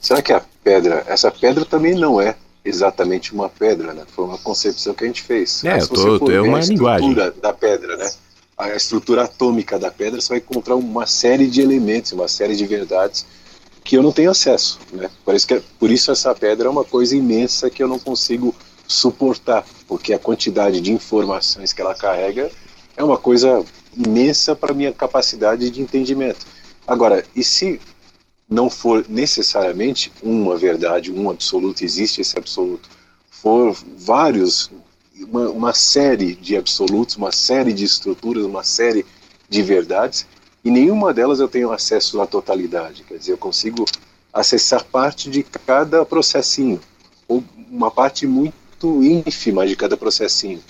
Será 0.00 0.22
que 0.22 0.32
a 0.32 0.42
pedra, 0.64 1.04
essa 1.06 1.30
pedra 1.30 1.64
também 1.64 1.94
não 1.94 2.20
é 2.20 2.34
exatamente 2.64 3.32
uma 3.32 3.48
pedra, 3.48 3.92
né? 3.92 4.04
Foi 4.14 4.24
uma 4.24 4.38
concepção 4.38 4.94
que 4.94 5.04
a 5.04 5.06
gente 5.06 5.22
fez. 5.22 5.64
É, 5.64 5.78
eu 5.78 5.88
tô, 5.88 6.18
tô, 6.18 6.30
é 6.30 6.40
uma 6.40 6.60
linguagem. 6.60 7.14
da 7.14 7.52
pedra, 7.52 7.96
né? 7.96 8.10
A 8.56 8.74
estrutura 8.76 9.24
atômica 9.24 9.78
da 9.78 9.90
pedra, 9.90 10.20
você 10.20 10.28
vai 10.28 10.38
encontrar 10.38 10.76
uma 10.76 11.06
série 11.06 11.46
de 11.46 11.62
elementos, 11.62 12.12
uma 12.12 12.28
série 12.28 12.54
de 12.54 12.66
verdades 12.66 13.24
que 13.82 13.96
eu 13.96 14.02
não 14.02 14.12
tenho 14.12 14.30
acesso, 14.30 14.78
né? 14.92 15.10
Por 15.24 15.34
isso, 15.34 15.46
que, 15.46 15.60
por 15.78 15.90
isso 15.90 16.12
essa 16.12 16.34
pedra 16.34 16.68
é 16.68 16.70
uma 16.70 16.84
coisa 16.84 17.16
imensa 17.16 17.70
que 17.70 17.82
eu 17.82 17.88
não 17.88 17.98
consigo 17.98 18.54
suportar, 18.86 19.64
porque 19.88 20.12
a 20.12 20.18
quantidade 20.18 20.80
de 20.80 20.92
informações 20.92 21.72
que 21.72 21.80
ela 21.80 21.94
carrega 21.94 22.50
é 22.96 23.02
uma 23.02 23.16
coisa 23.16 23.64
imensa 23.96 24.54
para 24.54 24.74
minha 24.74 24.92
capacidade 24.92 25.70
de 25.70 25.80
entendimento. 25.80 26.46
Agora, 26.86 27.24
e 27.34 27.42
se 27.42 27.80
não 28.50 28.68
for 28.68 29.06
necessariamente 29.08 30.12
uma 30.20 30.56
verdade, 30.56 31.12
um 31.12 31.30
absoluto, 31.30 31.84
existe 31.84 32.20
esse 32.20 32.36
absoluto, 32.36 32.90
for 33.30 33.76
vários, 33.96 34.68
uma, 35.16 35.48
uma 35.48 35.72
série 35.72 36.34
de 36.34 36.56
absolutos, 36.56 37.14
uma 37.14 37.30
série 37.30 37.72
de 37.72 37.84
estruturas, 37.84 38.44
uma 38.44 38.64
série 38.64 39.06
de 39.48 39.62
verdades, 39.62 40.26
e 40.64 40.70
nenhuma 40.70 41.14
delas 41.14 41.38
eu 41.38 41.48
tenho 41.48 41.70
acesso 41.70 42.20
à 42.20 42.26
totalidade. 42.26 43.04
Quer 43.04 43.18
dizer, 43.18 43.32
eu 43.32 43.38
consigo 43.38 43.84
acessar 44.32 44.84
parte 44.84 45.30
de 45.30 45.44
cada 45.44 46.04
processinho, 46.04 46.80
ou 47.28 47.44
uma 47.70 47.90
parte 47.90 48.26
muito 48.26 49.02
ínfima 49.02 49.64
de 49.64 49.76
cada 49.76 49.96
processinho. 49.96 50.60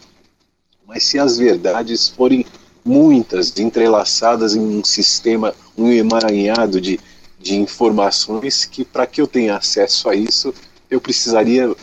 Mas 0.87 1.05
se 1.05 1.19
as 1.19 1.39
verdades 1.39 2.09
forem 2.09 2.45
muitas, 2.85 3.59
entrelaçadas 3.59 4.55
em 4.55 4.61
um 4.61 4.85
sistema, 4.85 5.55
um 5.77 5.91
emaranhado 5.91 6.81
de 6.81 7.01
de 7.41 7.57
informações 7.57 8.67
que, 8.67 8.85
para 8.85 9.07
que 9.07 9.21
eu 9.21 9.27
tenha 9.27 9.57
acesso 9.57 10.09
a 10.09 10.15
isso, 10.15 10.55
eu 10.91 11.01
precisaria 11.01 11.75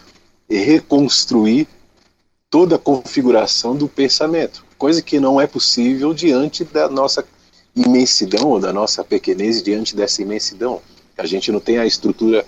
reconstruir 0.50 1.68
toda 2.50 2.76
a 2.76 2.80
configuração 2.80 3.76
do 3.76 3.88
pensamento, 3.88 4.64
coisa 4.78 5.02
que 5.02 5.20
não 5.20 5.42
é 5.42 5.48
possível 5.48 6.14
diante 6.14 6.64
da 6.64 6.88
nossa 6.88 7.26
imensidão 7.76 8.50
ou 8.50 8.60
da 8.60 8.72
nossa 8.72 9.04
pequenez 9.04 9.62
diante 9.62 9.96
dessa 9.96 10.22
imensidão. 10.22 10.82
A 11.18 11.26
gente 11.26 11.52
não 11.52 11.60
tem 11.60 11.80
a 11.80 11.86
estrutura, 11.86 12.46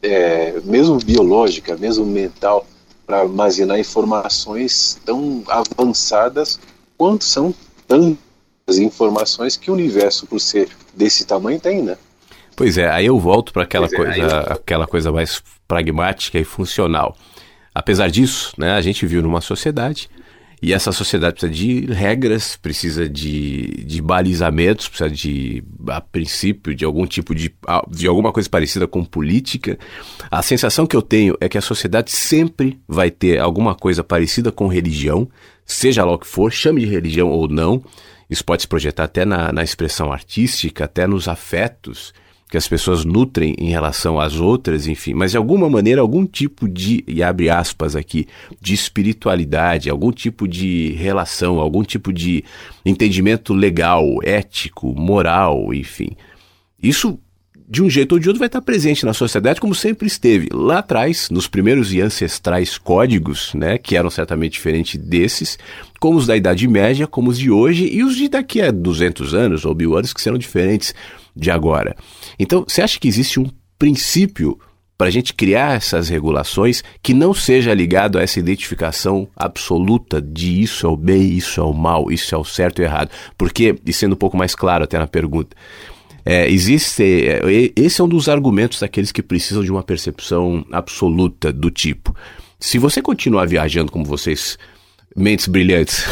é, 0.00 0.60
mesmo 0.64 0.98
biológica, 0.98 1.76
mesmo 1.76 2.06
mental, 2.06 2.66
para 3.04 3.20
armazenar 3.20 3.78
informações 3.78 4.98
tão 5.04 5.42
avançadas 5.48 6.58
quanto 6.96 7.24
são 7.24 7.52
tantas 7.86 8.78
informações 8.78 9.56
que 9.56 9.70
o 9.70 9.74
universo, 9.74 10.26
por 10.26 10.40
ser 10.40 10.68
desse 10.94 11.24
tamanho, 11.24 11.60
tem, 11.60 11.82
né? 11.82 11.98
Pois 12.56 12.78
é, 12.78 12.88
aí 12.88 13.06
eu 13.06 13.18
volto 13.18 13.52
para 13.52 13.62
aquela, 13.62 13.86
é, 13.86 13.90
coisa, 13.90 14.20
eu... 14.20 14.52
aquela 14.52 14.86
coisa 14.86 15.10
mais 15.10 15.42
pragmática 15.66 16.38
e 16.38 16.44
funcional. 16.44 17.16
Apesar 17.74 18.10
disso, 18.10 18.52
né, 18.58 18.72
a 18.72 18.80
gente 18.80 19.06
vive 19.06 19.22
numa 19.22 19.40
sociedade 19.40 20.10
e 20.62 20.72
essa 20.72 20.92
sociedade 20.92 21.40
precisa 21.40 21.52
de 21.52 21.92
regras, 21.92 22.56
precisa 22.56 23.08
de, 23.08 23.84
de 23.84 24.00
balizamentos, 24.00 24.86
precisa 24.86 25.10
de, 25.10 25.64
a 25.88 26.00
princípio, 26.00 26.72
de 26.72 26.84
algum 26.84 27.04
tipo 27.04 27.34
de, 27.34 27.52
de 27.88 28.06
alguma 28.06 28.30
coisa 28.30 28.48
parecida 28.48 28.86
com 28.86 29.04
política. 29.04 29.76
A 30.30 30.40
sensação 30.40 30.86
que 30.86 30.94
eu 30.94 31.02
tenho 31.02 31.36
é 31.40 31.48
que 31.48 31.58
a 31.58 31.62
sociedade 31.62 32.12
sempre 32.12 32.78
vai 32.86 33.10
ter 33.10 33.40
alguma 33.40 33.74
coisa 33.74 34.04
parecida 34.04 34.52
com 34.52 34.68
religião, 34.68 35.28
seja 35.66 36.04
lá 36.04 36.12
o 36.12 36.18
que 36.18 36.28
for, 36.28 36.52
chame 36.52 36.82
de 36.82 36.86
religião 36.86 37.28
ou 37.28 37.48
não. 37.48 37.82
Isso 38.30 38.44
pode 38.44 38.62
se 38.62 38.68
projetar 38.68 39.04
até 39.04 39.24
na, 39.24 39.52
na 39.52 39.64
expressão 39.64 40.12
artística, 40.12 40.84
até 40.84 41.08
nos 41.08 41.26
afetos 41.26 42.14
que 42.52 42.58
as 42.58 42.68
pessoas 42.68 43.02
nutrem 43.02 43.54
em 43.58 43.70
relação 43.70 44.20
às 44.20 44.38
outras, 44.38 44.86
enfim, 44.86 45.14
mas 45.14 45.30
de 45.30 45.38
alguma 45.38 45.70
maneira 45.70 46.02
algum 46.02 46.26
tipo 46.26 46.68
de, 46.68 47.02
e 47.08 47.22
abre 47.22 47.48
aspas 47.48 47.96
aqui, 47.96 48.28
de 48.60 48.74
espiritualidade, 48.74 49.88
algum 49.88 50.12
tipo 50.12 50.46
de 50.46 50.90
relação, 50.90 51.58
algum 51.58 51.82
tipo 51.82 52.12
de 52.12 52.44
entendimento 52.84 53.54
legal, 53.54 54.04
ético, 54.22 54.94
moral, 54.94 55.72
enfim. 55.72 56.10
Isso 56.82 57.18
de 57.66 57.82
um 57.82 57.88
jeito 57.88 58.12
ou 58.12 58.18
de 58.18 58.28
outro 58.28 58.38
vai 58.38 58.48
estar 58.48 58.60
presente 58.60 59.06
na 59.06 59.14
sociedade 59.14 59.58
como 59.58 59.74
sempre 59.74 60.06
esteve. 60.06 60.50
Lá 60.52 60.80
atrás, 60.80 61.30
nos 61.30 61.48
primeiros 61.48 61.90
e 61.94 62.02
ancestrais 62.02 62.76
códigos, 62.76 63.54
né, 63.54 63.78
que 63.78 63.96
eram 63.96 64.10
certamente 64.10 64.52
diferentes 64.52 65.00
desses, 65.00 65.58
como 65.98 66.18
os 66.18 66.26
da 66.26 66.36
Idade 66.36 66.68
Média, 66.68 67.06
como 67.06 67.30
os 67.30 67.38
de 67.38 67.50
hoje 67.50 67.88
e 67.90 68.04
os 68.04 68.14
de 68.14 68.28
daqui 68.28 68.60
a 68.60 68.70
200 68.70 69.32
anos 69.32 69.64
ou 69.64 69.74
mil 69.74 69.96
anos 69.96 70.12
que 70.12 70.20
serão 70.20 70.36
diferentes 70.36 70.94
de 71.34 71.50
agora. 71.50 71.96
Então, 72.38 72.64
você 72.66 72.82
acha 72.82 72.98
que 72.98 73.08
existe 73.08 73.40
um 73.40 73.48
princípio 73.78 74.58
para 74.96 75.08
a 75.08 75.10
gente 75.10 75.34
criar 75.34 75.74
essas 75.74 76.08
regulações 76.08 76.84
que 77.02 77.12
não 77.12 77.34
seja 77.34 77.74
ligado 77.74 78.18
a 78.18 78.22
essa 78.22 78.38
identificação 78.38 79.26
absoluta 79.34 80.22
de 80.22 80.62
isso 80.62 80.86
é 80.86 80.88
o 80.88 80.96
bem, 80.96 81.32
isso 81.32 81.60
é 81.60 81.64
o 81.64 81.72
mal, 81.72 82.10
isso 82.10 82.32
é 82.34 82.38
o 82.38 82.44
certo 82.44 82.80
e 82.80 82.84
errado? 82.84 83.10
Porque, 83.36 83.74
e 83.84 83.92
sendo 83.92 84.12
um 84.12 84.16
pouco 84.16 84.36
mais 84.36 84.54
claro 84.54 84.84
até 84.84 84.98
na 84.98 85.08
pergunta, 85.08 85.56
é, 86.24 86.48
existe. 86.48 87.02
É, 87.02 87.40
esse 87.74 88.00
é 88.00 88.04
um 88.04 88.08
dos 88.08 88.28
argumentos 88.28 88.80
daqueles 88.80 89.10
que 89.10 89.22
precisam 89.22 89.64
de 89.64 89.72
uma 89.72 89.82
percepção 89.82 90.64
absoluta 90.70 91.52
do 91.52 91.70
tipo. 91.70 92.14
Se 92.60 92.78
você 92.78 93.02
continuar 93.02 93.46
viajando 93.46 93.90
como 93.90 94.04
vocês, 94.04 94.56
mentes 95.16 95.48
brilhantes, 95.48 96.04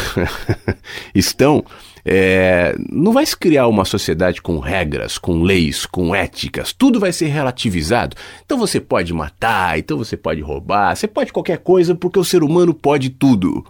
estão, 1.15 1.63
é, 2.05 2.75
não 2.89 3.11
vai 3.11 3.25
se 3.25 3.37
criar 3.37 3.67
uma 3.67 3.85
sociedade 3.85 4.41
com 4.41 4.59
regras, 4.59 5.17
com 5.17 5.43
leis, 5.43 5.85
com 5.85 6.15
éticas, 6.15 6.73
tudo 6.73 6.99
vai 6.99 7.11
ser 7.11 7.27
relativizado. 7.27 8.15
Então 8.45 8.57
você 8.57 8.79
pode 8.79 9.13
matar, 9.13 9.77
então 9.77 9.97
você 9.97 10.17
pode 10.17 10.41
roubar, 10.41 10.95
você 10.95 11.07
pode 11.07 11.31
qualquer 11.31 11.59
coisa 11.59 11.95
porque 11.95 12.19
o 12.19 12.25
ser 12.25 12.43
humano 12.43 12.73
pode 12.73 13.09
tudo. 13.09 13.65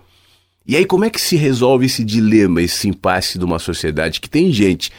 E 0.65 0.76
aí, 0.76 0.86
como 0.86 1.04
é 1.04 1.10
que 1.10 1.20
se 1.20 1.36
resolve 1.36 1.88
esse 1.88 2.04
dilema, 2.04 2.62
esse 2.62 2.88
impasse 2.88 3.38
de 3.39 3.44
uma 3.44 3.60
sociedade 3.60 4.22
que 4.22 4.30
tem 4.30 4.52
gente 4.52 4.91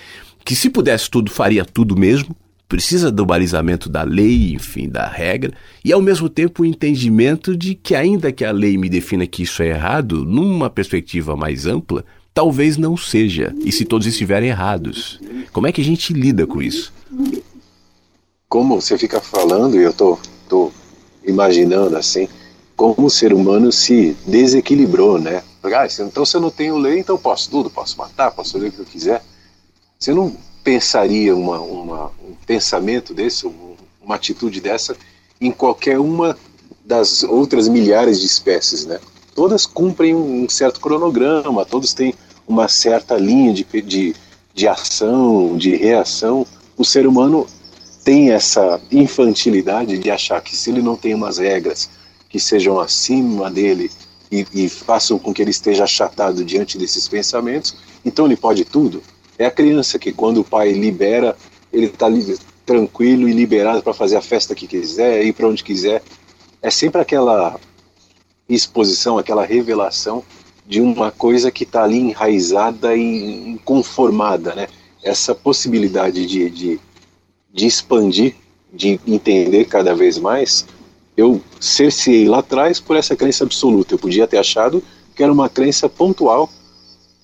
que, 0.45 0.57
se 0.57 0.69
pudesse 0.69 1.09
tudo, 1.09 1.31
faria 1.31 1.65
tudo 1.65 1.97
mesmo, 1.97 2.37
precisa 2.69 3.13
do 3.13 3.25
balizamento 3.25 3.89
da 3.89 4.03
lei, 4.03 4.55
enfim, 4.55 4.89
da 4.89 5.07
regra, 5.07 5.53
e 5.85 5.93
ao 5.93 6.01
mesmo 6.01 6.29
tempo 6.29 6.63
o 6.63 6.67
entendimento 6.67 7.57
de 7.57 7.75
que, 7.75 7.95
ainda 7.95 8.33
que 8.33 8.45
a 8.45 8.51
lei 8.51 8.77
me 8.77 8.89
defina 8.89 9.27
que 9.27 9.43
isso 9.43 9.63
é 9.63 9.69
errado, 9.69 10.25
numa 10.25 10.69
perspectiva 10.69 11.37
mais 11.37 11.67
ampla, 11.67 12.05
talvez 12.35 12.77
não 12.77 12.97
seja, 12.97 13.55
e 13.65 13.71
se 13.71 13.85
todos 13.85 14.07
estiverem 14.07 14.49
errados. 14.49 15.21
Como 15.53 15.67
é 15.67 15.73
que 15.73 15.81
a 15.81 15.85
gente 15.85 16.13
lida 16.13 16.47
com 16.47 16.63
isso? 16.63 16.93
Como 18.49 18.81
você 18.81 18.97
fica 18.99 19.21
falando, 19.21 19.77
e 19.77 19.83
eu 19.83 19.93
tô, 19.93 20.19
tô 20.49 20.73
imaginando 21.25 21.97
assim, 21.97 22.29
como 22.77 23.07
o 23.07 23.11
ser 23.11 23.33
humano 23.33 23.71
se 23.71 24.17
desequilibrou, 24.27 25.19
né? 25.19 25.43
Ah, 25.63 25.87
então 26.01 26.25
se 26.25 26.37
eu 26.37 26.41
não 26.41 26.51
tenho 26.51 26.77
lei, 26.77 26.99
então 26.99 27.17
posso 27.17 27.49
tudo, 27.51 27.71
posso 27.71 27.97
matar, 27.97 28.33
posso 28.33 28.53
fazer 28.53 28.69
o 28.69 28.73
que 28.73 28.79
eu 28.81 28.85
quiser. 28.85 29.23
Você 29.99 30.13
não 30.13 30.37
pensaria 30.65 31.35
uma, 31.37 31.61
uma, 31.61 32.07
um 32.07 32.35
pensamento 32.47 33.15
desse, 33.15 33.47
uma 34.03 34.17
atitude 34.17 34.61
dessa, 34.61 34.97
em 35.41 35.53
qualquer 35.53 35.99
uma 35.99 36.37
das 36.85 37.23
outras 37.23 37.69
milhares 37.69 38.21
de 38.21 38.27
espécies, 38.27 38.85
né? 38.85 38.99
Todas 39.35 39.67
cumprem 39.67 40.15
um 40.15 40.49
certo 40.49 40.81
cronograma, 40.81 41.65
todos 41.65 41.95
têm 41.95 42.15
uma 42.47 42.69
certa 42.69 43.17
linha 43.17 43.53
de, 43.53 43.65
de, 43.83 44.15
de 44.55 44.69
ação, 44.69 45.57
de 45.57 45.77
reação. 45.77 46.47
O 46.77 46.85
ser 46.85 47.07
humano 47.07 47.47
tem 48.05 48.31
essa 48.31 48.81
infantilidade 48.91 49.99
de 49.99 50.11
achar 50.11 50.41
que 50.41 50.57
se 50.57 50.71
ele 50.71 50.83
não 50.83 50.97
tem 50.97 51.15
umas 51.15 51.39
regras 51.39 51.89
que 52.29 52.41
sejam 52.41 52.81
acima 52.81 53.51
dele 53.51 53.91
e, 54.31 54.47
e, 54.55 54.69
façam 54.69 55.19
com 55.19 55.33
que 55.33 55.43
ele 55.43 55.51
esteja 55.51 55.85
achatado 55.85 56.43
diante 56.43 56.79
desses 56.79 57.07
pensamentos, 57.07 57.77
então 58.05 58.25
ele 58.25 58.37
pode 58.37 58.65
tudo. 58.65 59.03
É 59.39 59.45
a 59.45 59.51
criança 59.51 59.99
que, 59.99 60.13
quando 60.13 60.41
o 60.41 60.45
pai 60.45 60.73
libera, 60.73 61.37
ele 61.71 61.87
está 61.87 62.07
tranquilo 62.65 63.29
e 63.29 63.33
liberado 63.33 63.83
para 63.83 63.93
fazer 63.93 64.17
a 64.17 64.23
festa 64.23 64.55
que 64.55 64.67
quiser, 64.67 65.25
ir 65.25 65.33
para 65.35 65.49
onde 65.49 65.63
quiser. 65.63 66.03
É 66.63 66.71
sempre 66.71 67.01
aquela 67.01 67.59
exposição, 68.55 69.19
aquela 69.19 69.45
revelação 69.45 70.23
de 70.67 70.81
uma 70.81 71.11
coisa 71.11 71.51
que 71.51 71.65
está 71.65 71.85
ali 71.85 71.99
enraizada 71.99 72.97
e 72.97 73.59
conformada, 73.65 74.55
né? 74.55 74.69
Essa 75.03 75.35
possibilidade 75.35 76.27
de, 76.27 76.49
de, 76.49 76.81
de 77.53 77.67
expandir, 77.67 78.35
de 78.73 79.01
entender 79.07 79.65
cada 79.65 79.95
vez 79.95 80.17
mais, 80.19 80.65
eu 81.17 81.41
cerceei 81.61 82.27
lá 82.29 82.39
atrás 82.39 82.81
por 82.81 82.97
essa 82.97 83.17
crença 83.17 83.45
absoluta. 83.45 83.95
Eu 83.95 83.99
podia 83.99 84.27
ter 84.27 84.39
achado 84.39 84.83
que 85.15 85.23
era 85.23 85.33
uma 85.33 85.49
crença 85.49 85.89
pontual 85.89 86.49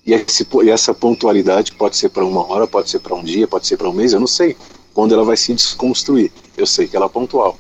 e, 0.05 0.13
esse, 0.13 0.47
e 0.65 0.71
essa 0.71 0.93
pontualidade 0.93 1.73
pode 1.73 1.97
ser 1.97 2.09
para 2.09 2.25
uma 2.25 2.47
hora, 2.47 2.67
pode 2.67 2.91
ser 2.91 2.99
para 2.99 3.15
um 3.15 3.23
dia, 3.23 3.47
pode 3.47 3.67
ser 3.67 3.77
para 3.77 3.89
um 3.89 3.93
mês, 3.93 4.13
eu 4.13 4.21
não 4.21 4.27
sei 4.27 4.57
quando 4.95 5.15
ela 5.15 5.25
vai 5.25 5.37
se 5.37 5.55
desconstruir. 5.55 6.33
Eu 6.57 6.67
sei 6.67 6.89
que 6.89 6.97
ela 6.97 7.07
é 7.07 7.09
pontual. 7.09 7.57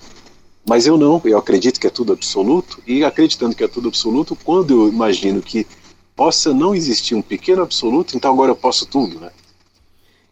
Mas 0.69 0.87
eu 0.87 0.99
não, 0.99 1.21
eu 1.25 1.39
acredito 1.39 1.81
que 1.81 1.87
é 1.87 1.91
tudo 1.91 2.13
absoluto, 2.13 2.79
e 2.87 3.03
acreditando 3.03 3.57
que 3.57 3.65
é 3.65 3.69
tudo 3.69 3.89
absoluto, 3.89 4.37
quando 4.37 4.83
eu 4.83 4.89
imagino 4.93 5.41
que 5.41 5.67
possa 6.15 6.53
não 6.53 6.75
existir 6.75 7.15
um 7.15 7.23
pequeno 7.23 7.63
absoluto, 7.63 8.15
então 8.15 8.31
agora 8.31 8.51
eu 8.51 8.57
posso 8.57 8.85
tudo, 8.85 9.19
né? 9.19 9.31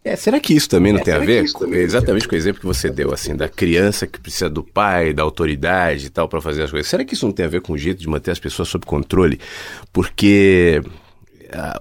É, 0.05 0.15
será 0.15 0.39
que 0.39 0.55
isso 0.55 0.69
também 0.69 0.93
não 0.93 1.01
é, 1.01 1.03
tem 1.03 1.15
a 1.15 1.19
ver 1.19 1.51
com, 1.51 1.73
exatamente 1.75 2.29
com 2.29 2.35
o 2.35 2.39
exemplo 2.39 2.61
que 2.61 2.67
você 2.67 2.91
deu, 2.91 3.13
assim, 3.15 3.35
da 3.35 3.49
criança 3.49 4.07
que 4.07 4.21
precisa 4.21 4.49
do 4.49 4.63
pai, 4.63 5.13
da 5.13 5.23
autoridade 5.23 6.07
e 6.07 6.11
tal 6.11 6.29
para 6.29 6.41
fazer 6.41 6.63
as 6.63 6.71
coisas? 6.71 6.89
Será 6.89 7.05
que 7.05 7.15
isso 7.15 7.27
não 7.27 7.33
tem 7.33 7.47
a 7.47 7.49
ver 7.49 7.63
com 7.63 7.73
o 7.73 7.79
jeito 7.79 8.01
de 8.01 8.09
manter 8.09 8.31
as 8.31 8.39
pessoas 8.39 8.69
sob 8.69 8.87
controle? 8.87 9.41
Porque 9.93 10.81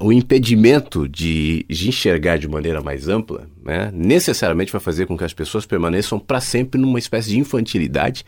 o 0.02 0.12
impedimento 0.12 1.08
de, 1.08 1.66
de, 1.70 1.90
enxergar 1.90 2.38
de 2.38 2.48
maneira 2.48 2.82
mais 2.82 3.08
ampla, 3.08 3.48
né, 3.64 3.92
necessariamente 3.94 4.72
vai 4.72 4.82
fazer 4.82 5.06
com 5.06 5.18
que 5.18 5.24
as 5.24 5.34
pessoas 5.34 5.66
permaneçam 5.66 6.20
para 6.20 6.40
sempre 6.40 6.80
numa 6.80 7.00
espécie 7.00 7.30
de 7.30 7.40
infantilidade, 7.40 8.24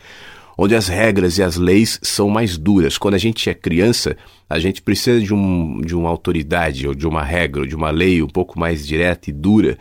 onde 0.56 0.74
as 0.74 0.88
regras 0.88 1.38
e 1.38 1.42
as 1.42 1.56
leis 1.56 2.00
são 2.02 2.28
mais 2.28 2.58
duras. 2.58 2.98
Quando 2.98 3.14
a 3.14 3.18
gente 3.18 3.48
é 3.48 3.54
criança, 3.54 4.16
a 4.50 4.58
gente 4.58 4.82
precisa 4.82 5.20
de, 5.20 5.32
um, 5.32 5.80
de 5.80 5.94
uma 5.94 6.08
autoridade, 6.08 6.88
ou 6.88 6.94
de 6.94 7.06
uma 7.06 7.22
regra, 7.22 7.60
ou 7.60 7.66
de 7.66 7.76
uma 7.76 7.90
lei 7.90 8.20
um 8.22 8.28
pouco 8.28 8.58
mais 8.58 8.86
direta 8.86 9.30
e 9.30 9.32
dura, 9.32 9.78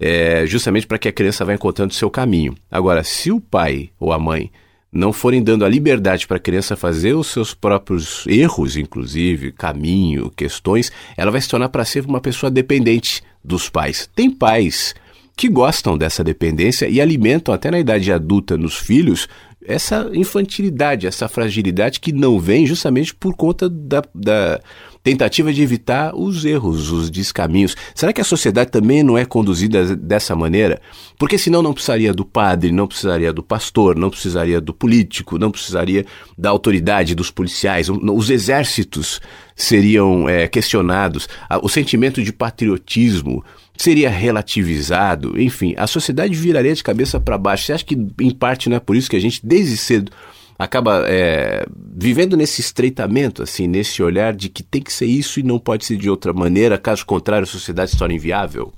é, 0.00 0.46
justamente 0.46 0.86
para 0.86 0.98
que 0.98 1.08
a 1.08 1.12
criança 1.12 1.44
vá 1.44 1.52
encontrando 1.54 1.92
seu 1.92 2.10
caminho. 2.10 2.54
Agora, 2.70 3.04
se 3.04 3.30
o 3.30 3.40
pai 3.40 3.90
ou 4.00 4.12
a 4.12 4.18
mãe 4.18 4.50
não 4.94 5.12
forem 5.12 5.42
dando 5.42 5.64
a 5.64 5.68
liberdade 5.68 6.24
para 6.26 6.36
a 6.36 6.40
criança 6.40 6.76
fazer 6.76 7.14
os 7.14 7.26
seus 7.26 7.52
próprios 7.52 8.24
erros, 8.28 8.76
inclusive, 8.76 9.50
caminho, 9.50 10.30
questões, 10.36 10.92
ela 11.16 11.32
vai 11.32 11.40
se 11.40 11.48
tornar 11.48 11.68
para 11.68 11.84
ser 11.84 12.06
uma 12.06 12.20
pessoa 12.20 12.48
dependente 12.48 13.20
dos 13.42 13.68
pais. 13.68 14.08
Tem 14.14 14.30
pais 14.30 14.94
que 15.36 15.48
gostam 15.48 15.98
dessa 15.98 16.22
dependência 16.22 16.88
e 16.88 17.00
alimentam 17.00 17.52
até 17.52 17.70
na 17.70 17.80
idade 17.80 18.12
adulta 18.12 18.56
nos 18.56 18.76
filhos 18.76 19.28
essa 19.66 20.10
infantilidade, 20.12 21.06
essa 21.06 21.28
fragilidade 21.28 22.00
que 22.00 22.12
não 22.12 22.38
vem 22.38 22.66
justamente 22.66 23.14
por 23.14 23.34
conta 23.34 23.68
da, 23.68 24.02
da 24.14 24.60
tentativa 25.02 25.52
de 25.52 25.62
evitar 25.62 26.14
os 26.14 26.44
erros, 26.44 26.90
os 26.90 27.10
descaminhos. 27.10 27.76
Será 27.94 28.12
que 28.12 28.20
a 28.20 28.24
sociedade 28.24 28.70
também 28.70 29.02
não 29.02 29.18
é 29.18 29.24
conduzida 29.24 29.96
dessa 29.96 30.34
maneira? 30.34 30.80
Porque 31.18 31.38
senão 31.38 31.62
não 31.62 31.74
precisaria 31.74 32.12
do 32.12 32.24
padre, 32.24 32.72
não 32.72 32.86
precisaria 32.86 33.32
do 33.32 33.42
pastor, 33.42 33.96
não 33.96 34.10
precisaria 34.10 34.60
do 34.60 34.72
político, 34.72 35.38
não 35.38 35.50
precisaria 35.50 36.06
da 36.36 36.50
autoridade 36.50 37.14
dos 37.14 37.30
policiais, 37.30 37.88
os 37.88 38.30
exércitos 38.30 39.20
seriam 39.54 40.28
é, 40.28 40.48
questionados, 40.48 41.28
o 41.62 41.68
sentimento 41.68 42.22
de 42.22 42.32
patriotismo 42.32 43.44
seria 43.76 44.08
relativizado, 44.08 45.40
enfim, 45.40 45.74
a 45.76 45.86
sociedade 45.86 46.34
viraria 46.34 46.74
de 46.74 46.82
cabeça 46.82 47.18
para 47.18 47.36
baixo. 47.36 47.66
Você 47.66 47.72
acha 47.72 47.84
que, 47.84 47.96
em 48.20 48.30
parte, 48.30 48.68
não 48.68 48.76
é 48.76 48.80
por 48.80 48.96
isso 48.96 49.10
que 49.10 49.16
a 49.16 49.20
gente, 49.20 49.44
desde 49.44 49.76
cedo, 49.76 50.12
acaba 50.58 51.04
é, 51.08 51.66
vivendo 51.76 52.36
nesse 52.36 52.60
estreitamento, 52.60 53.42
assim, 53.42 53.66
nesse 53.66 54.02
olhar 54.02 54.32
de 54.32 54.48
que 54.48 54.62
tem 54.62 54.80
que 54.80 54.92
ser 54.92 55.06
isso 55.06 55.40
e 55.40 55.42
não 55.42 55.58
pode 55.58 55.84
ser 55.84 55.96
de 55.96 56.08
outra 56.08 56.32
maneira, 56.32 56.78
caso 56.78 57.04
contrário, 57.04 57.44
a 57.44 57.50
sociedade 57.50 57.90
se 57.90 57.98
torna 57.98 58.14
inviável? 58.14 58.72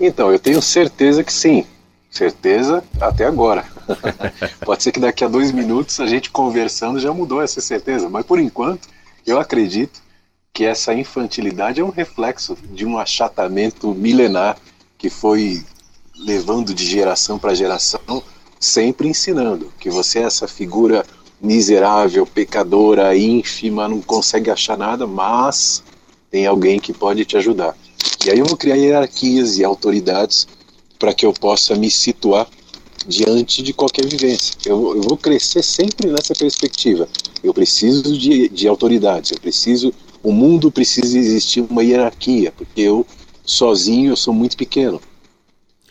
Então, 0.00 0.30
eu 0.30 0.38
tenho 0.38 0.60
certeza 0.60 1.22
que 1.22 1.32
sim. 1.32 1.64
Certeza 2.10 2.82
até 3.00 3.26
agora. 3.26 3.64
Pode 4.64 4.82
ser 4.82 4.92
que 4.92 5.00
daqui 5.00 5.22
a 5.22 5.28
dois 5.28 5.52
minutos 5.52 6.00
a 6.00 6.06
gente 6.06 6.30
conversando 6.30 6.98
já 6.98 7.12
mudou 7.12 7.42
essa 7.42 7.60
certeza, 7.60 8.08
mas 8.08 8.24
por 8.24 8.38
enquanto 8.38 8.88
eu 9.26 9.38
acredito 9.38 10.00
que 10.56 10.64
essa 10.64 10.94
infantilidade 10.94 11.82
é 11.82 11.84
um 11.84 11.90
reflexo 11.90 12.56
de 12.72 12.86
um 12.86 12.96
achatamento 12.96 13.94
milenar 13.94 14.56
que 14.96 15.10
foi 15.10 15.62
levando 16.18 16.72
de 16.72 16.82
geração 16.82 17.38
para 17.38 17.54
geração, 17.54 18.22
sempre 18.58 19.06
ensinando 19.06 19.70
que 19.78 19.90
você 19.90 20.20
é 20.20 20.22
essa 20.22 20.48
figura 20.48 21.04
miserável, 21.38 22.26
pecadora, 22.26 23.14
ínfima, 23.14 23.86
não 23.86 24.00
consegue 24.00 24.50
achar 24.50 24.78
nada, 24.78 25.06
mas 25.06 25.82
tem 26.30 26.46
alguém 26.46 26.80
que 26.80 26.90
pode 26.90 27.26
te 27.26 27.36
ajudar. 27.36 27.76
E 28.24 28.30
aí 28.30 28.38
eu 28.38 28.46
vou 28.46 28.56
criar 28.56 28.76
hierarquias 28.76 29.58
e 29.58 29.64
autoridades 29.64 30.48
para 30.98 31.12
que 31.12 31.26
eu 31.26 31.34
possa 31.34 31.74
me 31.74 31.90
situar 31.90 32.48
diante 33.06 33.62
de 33.62 33.74
qualquer 33.74 34.06
vivência. 34.06 34.54
Eu, 34.64 34.96
eu, 34.96 35.02
vou 35.02 35.18
crescer 35.18 35.62
sempre 35.62 36.08
nessa 36.08 36.34
perspectiva. 36.34 37.06
Eu 37.44 37.52
preciso 37.52 38.16
de, 38.18 38.48
de 38.48 38.66
autoridades, 38.66 39.32
eu 39.32 39.38
preciso, 39.38 39.92
o 40.22 40.32
mundo 40.32 40.70
precisa 40.70 41.18
existir 41.18 41.60
uma 41.60 41.82
hierarquia, 41.82 42.52
porque 42.52 42.80
eu 42.80 43.06
sozinho 43.44 44.10
eu 44.10 44.16
sou 44.16 44.34
muito 44.34 44.56
pequeno. 44.56 45.00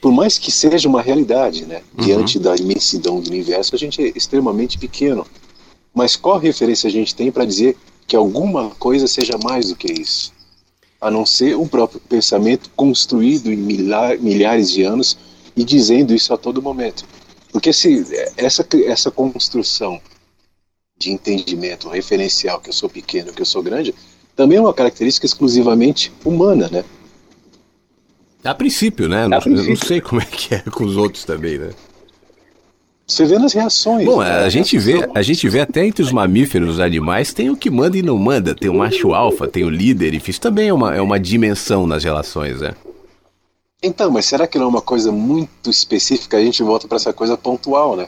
Por 0.02 0.12
mais 0.12 0.38
que 0.38 0.52
seja 0.52 0.88
uma 0.88 1.02
realidade, 1.02 1.66
né? 1.66 1.82
Uhum. 1.98 2.06
Diante 2.06 2.38
da 2.38 2.56
imensidão 2.56 3.20
do 3.20 3.30
universo, 3.30 3.74
a 3.74 3.78
gente 3.78 4.04
é 4.04 4.12
extremamente 4.16 4.78
pequeno. 4.78 5.26
Mas 5.94 6.16
qual 6.16 6.38
referência 6.38 6.88
a 6.88 6.92
gente 6.92 7.16
tem 7.16 7.32
para 7.32 7.46
dizer 7.46 7.78
que 8.06 8.16
alguma 8.16 8.70
coisa 8.72 9.08
seja 9.08 9.38
mais 9.42 9.70
do 9.70 9.76
que 9.76 9.92
isso? 9.92 10.34
A 11.00 11.10
não 11.10 11.26
ser 11.26 11.56
o 11.56 11.66
próprio 11.66 12.00
pensamento 12.02 12.70
construído 12.76 13.52
em 13.52 13.56
milhares 13.58 14.70
de 14.70 14.84
anos 14.84 15.18
e 15.56 15.64
dizendo 15.64 16.14
isso 16.14 16.34
a 16.34 16.38
todo 16.38 16.62
momento. 16.62 17.06
Porque 17.52 17.72
se 17.72 18.06
essa, 18.36 18.68
essa 18.86 19.10
construção 19.10 20.00
de 20.98 21.12
entendimento 21.12 21.90
referencial, 21.90 22.60
que 22.60 22.70
eu 22.70 22.74
sou 22.74 22.90
pequeno, 22.90 23.34
que 23.34 23.42
eu 23.42 23.46
sou 23.46 23.64
grande, 23.64 23.96
também 24.36 24.58
é 24.58 24.62
uma 24.62 24.74
característica 24.74 25.26
exclusivamente 25.26 26.12
humana, 26.24 26.70
né? 26.72 26.84
A 28.44 28.54
princípio, 28.54 29.08
né? 29.08 29.24
A 29.24 29.30
não, 29.30 29.40
princípio. 29.40 29.70
não 29.70 29.76
sei 29.76 30.02
como 30.02 30.22
é 30.22 30.26
que 30.26 30.54
é 30.54 30.60
com 30.60 30.84
os 30.84 30.98
outros 30.98 31.24
também, 31.24 31.58
né? 31.58 31.72
Você 33.08 33.26
vê 33.26 33.38
nas 33.38 33.54
reações. 33.54 34.06
Bom, 34.06 34.22
né? 34.22 34.32
a 34.32 34.50
gente 34.50 34.78
vê, 34.80 35.08
a 35.14 35.22
gente 35.22 35.48
vê 35.48 35.60
até 35.62 35.86
entre 35.86 36.02
os 36.02 36.12
mamíferos, 36.12 36.76
os 36.76 36.80
animais, 36.80 37.34
tem 37.34 37.50
o 37.52 37.58
que 37.58 37.70
manda 37.70 37.98
e 37.98 38.02
não 38.02 38.18
manda, 38.18 38.56
tem 38.56 38.70
o 38.70 38.74
macho 38.74 39.14
alfa, 39.14 39.48
tem 39.48 39.64
o 39.64 39.70
líder, 39.70 40.14
enfim, 40.16 40.32
isso 40.32 40.42
também 40.42 40.70
é 40.70 40.74
uma, 40.74 40.96
é 40.96 41.02
uma 41.02 41.20
dimensão 41.20 41.86
nas 41.86 42.04
relações, 42.04 42.62
né? 42.62 42.74
Então, 43.82 44.10
mas 44.10 44.26
será 44.26 44.48
que 44.48 44.58
não 44.58 44.66
é 44.66 44.70
uma 44.70 44.82
coisa 44.82 45.12
muito 45.12 45.70
específica? 45.70 46.38
A 46.38 46.42
gente 46.42 46.64
volta 46.64 46.88
para 46.88 46.96
essa 46.96 47.14
coisa 47.14 47.38
pontual, 47.38 47.96
né? 47.96 48.08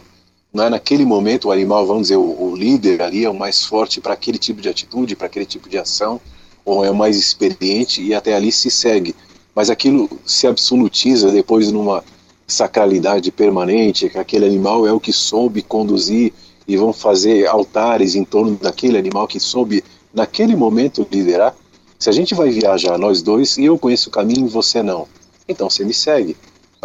Não 0.57 0.63
é 0.63 0.69
naquele 0.71 1.05
momento 1.05 1.49
o 1.49 1.51
animal, 1.51 1.85
vamos 1.85 2.07
dizer, 2.07 2.15
o, 2.15 2.49
o 2.49 2.55
líder 2.55 2.99
ali 3.03 3.23
é 3.23 3.29
o 3.29 3.33
mais 3.35 3.63
forte 3.63 4.01
para 4.01 4.13
aquele 4.13 4.39
tipo 4.39 4.59
de 4.59 4.67
atitude, 4.67 5.15
para 5.15 5.27
aquele 5.27 5.45
tipo 5.45 5.69
de 5.69 5.77
ação, 5.77 6.19
ou 6.65 6.83
é 6.83 6.89
o 6.89 6.95
mais 6.95 7.15
experiente 7.15 8.01
e 8.01 8.11
até 8.11 8.33
ali 8.33 8.51
se 8.51 8.71
segue. 8.71 9.15
Mas 9.53 9.69
aquilo 9.69 10.09
se 10.25 10.47
absolutiza 10.47 11.29
depois 11.31 11.71
numa 11.71 12.03
sacralidade 12.47 13.31
permanente, 13.31 14.09
que 14.09 14.17
aquele 14.17 14.47
animal 14.47 14.87
é 14.87 14.91
o 14.91 14.99
que 14.99 15.13
soube 15.13 15.61
conduzir 15.61 16.33
e 16.67 16.75
vão 16.75 16.91
fazer 16.91 17.45
altares 17.45 18.15
em 18.15 18.23
torno 18.23 18.55
daquele 18.55 18.97
animal 18.97 19.27
que 19.27 19.39
soube 19.39 19.83
naquele 20.11 20.55
momento 20.55 21.07
liderar. 21.11 21.55
Se 21.99 22.09
a 22.09 22.13
gente 22.13 22.33
vai 22.33 22.49
viajar 22.49 22.97
nós 22.97 23.21
dois 23.21 23.59
e 23.59 23.65
eu 23.65 23.77
conheço 23.77 24.09
o 24.09 24.11
caminho 24.11 24.47
e 24.47 24.49
você 24.49 24.81
não, 24.81 25.07
então 25.47 25.69
você 25.69 25.85
me 25.85 25.93
segue. 25.93 26.35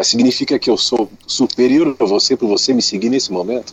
Mas 0.02 0.08
significa 0.08 0.58
que 0.58 0.68
eu 0.68 0.76
sou 0.76 1.08
superior 1.28 1.96
a 1.96 2.04
você 2.04 2.36
por 2.36 2.48
você 2.48 2.74
me 2.74 2.82
seguir 2.82 3.08
nesse 3.08 3.30
momento? 3.30 3.72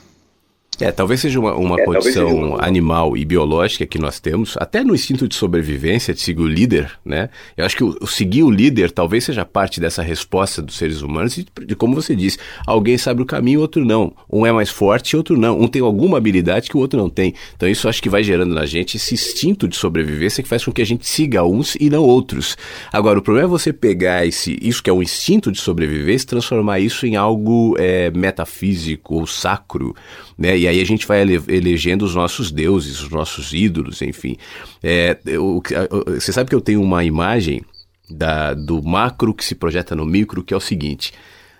É, 0.80 0.92
talvez 0.92 1.20
seja 1.20 1.40
uma, 1.40 1.54
uma 1.56 1.80
é, 1.80 1.84
condição 1.84 2.34
uma... 2.34 2.66
animal 2.66 3.18
e 3.18 3.26
biológica 3.26 3.86
que 3.86 4.00
nós 4.00 4.20
temos, 4.20 4.56
até 4.58 4.84
no 4.84 4.96
instinto 4.96 5.28
de 5.28 5.36
sobrevivência, 5.36 6.14
de 6.14 6.22
seguir 6.22 6.42
o 6.42 6.48
líder, 6.48 6.92
né? 7.04 7.30
Eu 7.58 7.66
acho 7.66 7.76
que 7.76 7.84
o, 7.84 7.98
o 8.02 8.08
seguir 8.08 8.44
o 8.44 8.50
líder 8.50 8.92
talvez 8.92 9.26
seja 9.26 9.46
parte 9.46 9.80
dessa 9.80 10.02
resposta 10.02 10.62
dos 10.62 10.78
seres 10.78 11.02
humanos 11.02 11.38
e, 11.38 11.46
de, 11.66 11.76
como 11.76 11.96
você 11.96 12.16
disse, 12.16 12.38
alguém 12.66 12.98
sabe 12.98 13.22
o 13.22 13.26
caminho, 13.26 13.60
outro 13.60 13.84
não. 13.84 14.14
Um 14.32 14.46
é 14.46 14.52
mais 14.52 14.70
forte, 14.70 15.18
outro 15.18 15.38
não. 15.38 15.60
Um 15.60 15.68
tem 15.68 15.82
alguma 15.82 16.18
habilidade 16.18 16.70
que 16.70 16.78
o 16.78 16.80
outro 16.80 16.98
não 16.98 17.10
tem. 17.10 17.34
Então 17.56 17.68
isso 17.68 17.90
acho 17.90 18.02
que 18.02 18.10
vai 18.10 18.24
gerando 18.24 18.54
na 18.54 18.66
gente 18.66 18.98
esse 18.98 19.14
instinto 19.14 19.68
de 19.68 19.76
sobrevivência 19.76 20.42
que 20.42 20.50
faz 20.50 20.64
com 20.64 20.72
que 20.72 20.82
a 20.82 20.86
gente 20.86 21.08
siga 21.08 21.44
uns 21.44 21.76
e 21.76 21.90
não 21.90 22.04
outros. 22.04 22.58
Agora, 22.92 23.20
o 23.20 23.22
problema 23.22 23.48
é 23.48 23.50
você 23.50 23.74
pegar 23.74 24.26
esse, 24.26 24.58
isso 24.62 24.82
que 24.82 24.90
é 24.90 24.94
um 24.94 25.02
instinto 25.02 25.52
de 25.52 25.60
sobrevivência 25.60 26.26
e 26.26 26.28
transformar 26.28 26.80
isso 26.80 27.06
em 27.06 27.16
algo 27.16 27.76
é, 27.78 28.10
metafísico 28.12 29.16
ou 29.16 29.28
sacro, 29.28 29.96
né? 30.40 30.58
E 30.58 30.66
aí 30.70 30.80
a 30.80 30.86
gente 30.86 31.06
vai 31.06 31.22
ele 31.22 31.44
elegendo 31.50 32.06
os 32.06 32.16
nossos 32.16 32.50
deuses, 32.50 33.02
os 33.02 33.10
nossos 33.10 33.52
ídolos, 33.54 34.02
enfim. 34.02 34.38
É, 34.82 35.20
eu, 35.26 35.62
você 36.06 36.32
sabe 36.32 36.50
que 36.50 36.56
eu 36.56 36.62
tenho 36.62 36.82
uma 36.82 37.04
imagem 37.04 37.62
da, 38.10 38.54
do 38.54 38.82
macro 38.82 39.34
que 39.34 39.44
se 39.44 39.54
projeta 39.54 39.94
no 39.98 40.06
micro, 40.06 40.42
que 40.42 40.54
é 40.54 40.58
o 40.58 40.62
seguinte. 40.62 41.12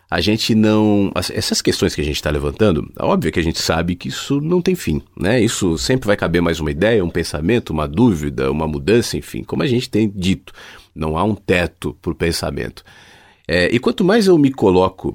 A 0.10 0.22
gente 0.22 0.56
não. 0.56 1.12
Essas 1.14 1.62
questões 1.62 1.94
que 1.94 2.00
a 2.00 2.04
gente 2.04 2.16
está 2.16 2.32
levantando, 2.32 2.90
óbvio 2.98 3.34
que 3.34 3.40
a 3.40 3.44
gente 3.44 3.60
sabe 3.60 3.96
que 3.96 4.08
isso 4.08 4.40
não 4.40 4.62
tem 4.62 4.76
fim, 4.76 5.02
né? 5.20 5.42
Isso 5.42 5.78
sempre 5.78 6.08
vai 6.08 6.16
caber 6.16 6.42
mais 6.42 6.62
uma 6.62 6.72
ideia, 6.72 7.04
um 7.04 7.10
pensamento, 7.10 7.72
uma 7.72 7.88
dúvida, 7.88 8.50
uma 8.50 8.66
mudança, 8.66 9.18
enfim, 9.18 9.44
como 9.44 9.62
a 9.62 9.68
gente 9.68 9.90
tem 9.90 10.10
dito, 10.10 10.54
não 10.96 11.18
há 11.18 11.24
um 11.24 11.36
teto 11.36 11.96
para 12.02 12.12
o 12.14 12.16
pensamento. 12.16 12.84
É, 13.46 13.68
e 13.76 13.78
quanto 13.78 14.06
mais 14.06 14.26
eu 14.26 14.38
me 14.38 14.52
coloco 14.52 15.14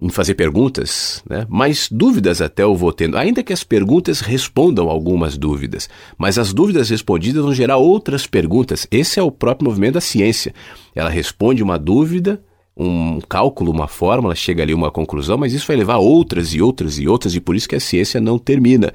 em 0.00 0.10
fazer 0.10 0.34
perguntas, 0.34 1.22
né? 1.28 1.46
mais 1.48 1.88
dúvidas 1.90 2.42
até 2.42 2.62
eu 2.62 2.74
vou 2.74 2.92
tendo, 2.92 3.16
ainda 3.16 3.42
que 3.42 3.52
as 3.52 3.64
perguntas 3.64 4.20
respondam 4.20 4.90
algumas 4.90 5.38
dúvidas, 5.38 5.88
mas 6.18 6.38
as 6.38 6.52
dúvidas 6.52 6.90
respondidas 6.90 7.42
vão 7.42 7.54
gerar 7.54 7.78
outras 7.78 8.26
perguntas. 8.26 8.86
Esse 8.90 9.18
é 9.18 9.22
o 9.22 9.30
próprio 9.30 9.68
movimento 9.68 9.94
da 9.94 10.00
ciência. 10.00 10.54
Ela 10.94 11.08
responde 11.08 11.62
uma 11.62 11.78
dúvida, 11.78 12.42
um 12.76 13.20
cálculo, 13.22 13.72
uma 13.72 13.88
fórmula, 13.88 14.34
chega 14.34 14.62
ali 14.62 14.74
a 14.74 14.76
uma 14.76 14.90
conclusão, 14.90 15.38
mas 15.38 15.54
isso 15.54 15.66
vai 15.66 15.76
levar 15.76 15.94
a 15.94 15.98
outras 15.98 16.52
e 16.52 16.60
outras 16.60 16.98
e 16.98 17.08
outras, 17.08 17.34
e 17.34 17.40
por 17.40 17.56
isso 17.56 17.68
que 17.68 17.76
a 17.76 17.80
ciência 17.80 18.20
não 18.20 18.38
termina. 18.38 18.92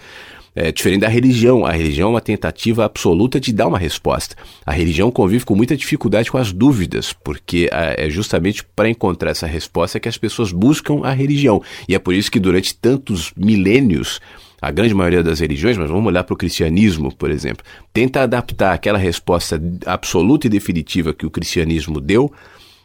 É 0.54 0.72
diferente 0.72 1.02
da 1.02 1.08
religião. 1.08 1.66
A 1.66 1.72
religião 1.72 2.10
é 2.10 2.12
uma 2.12 2.22
tentativa 2.22 2.84
absoluta 2.84 3.40
de 3.40 3.54
dar 3.54 3.68
uma 3.68 3.80
resposta. 3.80 4.36
A 4.66 4.72
religião 4.72 5.10
convive 5.10 5.46
com 5.46 5.56
muita 5.56 5.78
dificuldade 5.78 6.30
com 6.30 6.38
as 6.38 6.52
dúvidas, 6.52 7.14
porque 7.14 7.70
é 7.72 8.10
justamente 8.10 8.64
para 8.76 8.90
encontrar 8.90 9.32
essa 9.32 9.48
resposta 9.48 10.00
que 10.00 10.10
as 10.10 10.18
pessoas 10.18 10.52
buscam 10.52 11.02
a 11.04 11.12
religião. 11.12 11.62
E 11.88 11.96
é 11.96 12.00
por 12.00 12.14
isso 12.14 12.30
que 12.30 12.40
durante 12.40 12.76
tantos 12.76 13.32
milênios 13.36 14.20
a 14.62 14.70
grande 14.70 14.94
maioria 14.94 15.24
das 15.24 15.40
religiões, 15.40 15.76
mas 15.76 15.90
vamos 15.90 16.06
olhar 16.06 16.24
para 16.24 16.36
o 16.36 16.38
cristianismo, 16.38 17.12
por 17.16 17.32
exemplo, 17.32 17.66
tenta 17.92 18.22
adaptar 18.22 18.74
aquela 18.74 18.98
resposta 18.98 19.60
absoluta 19.88 20.46
e 20.46 20.50
definitiva 20.52 21.16
que 21.16 21.26
o 21.26 21.32
cristianismo 21.32 22.00
deu 22.00 22.32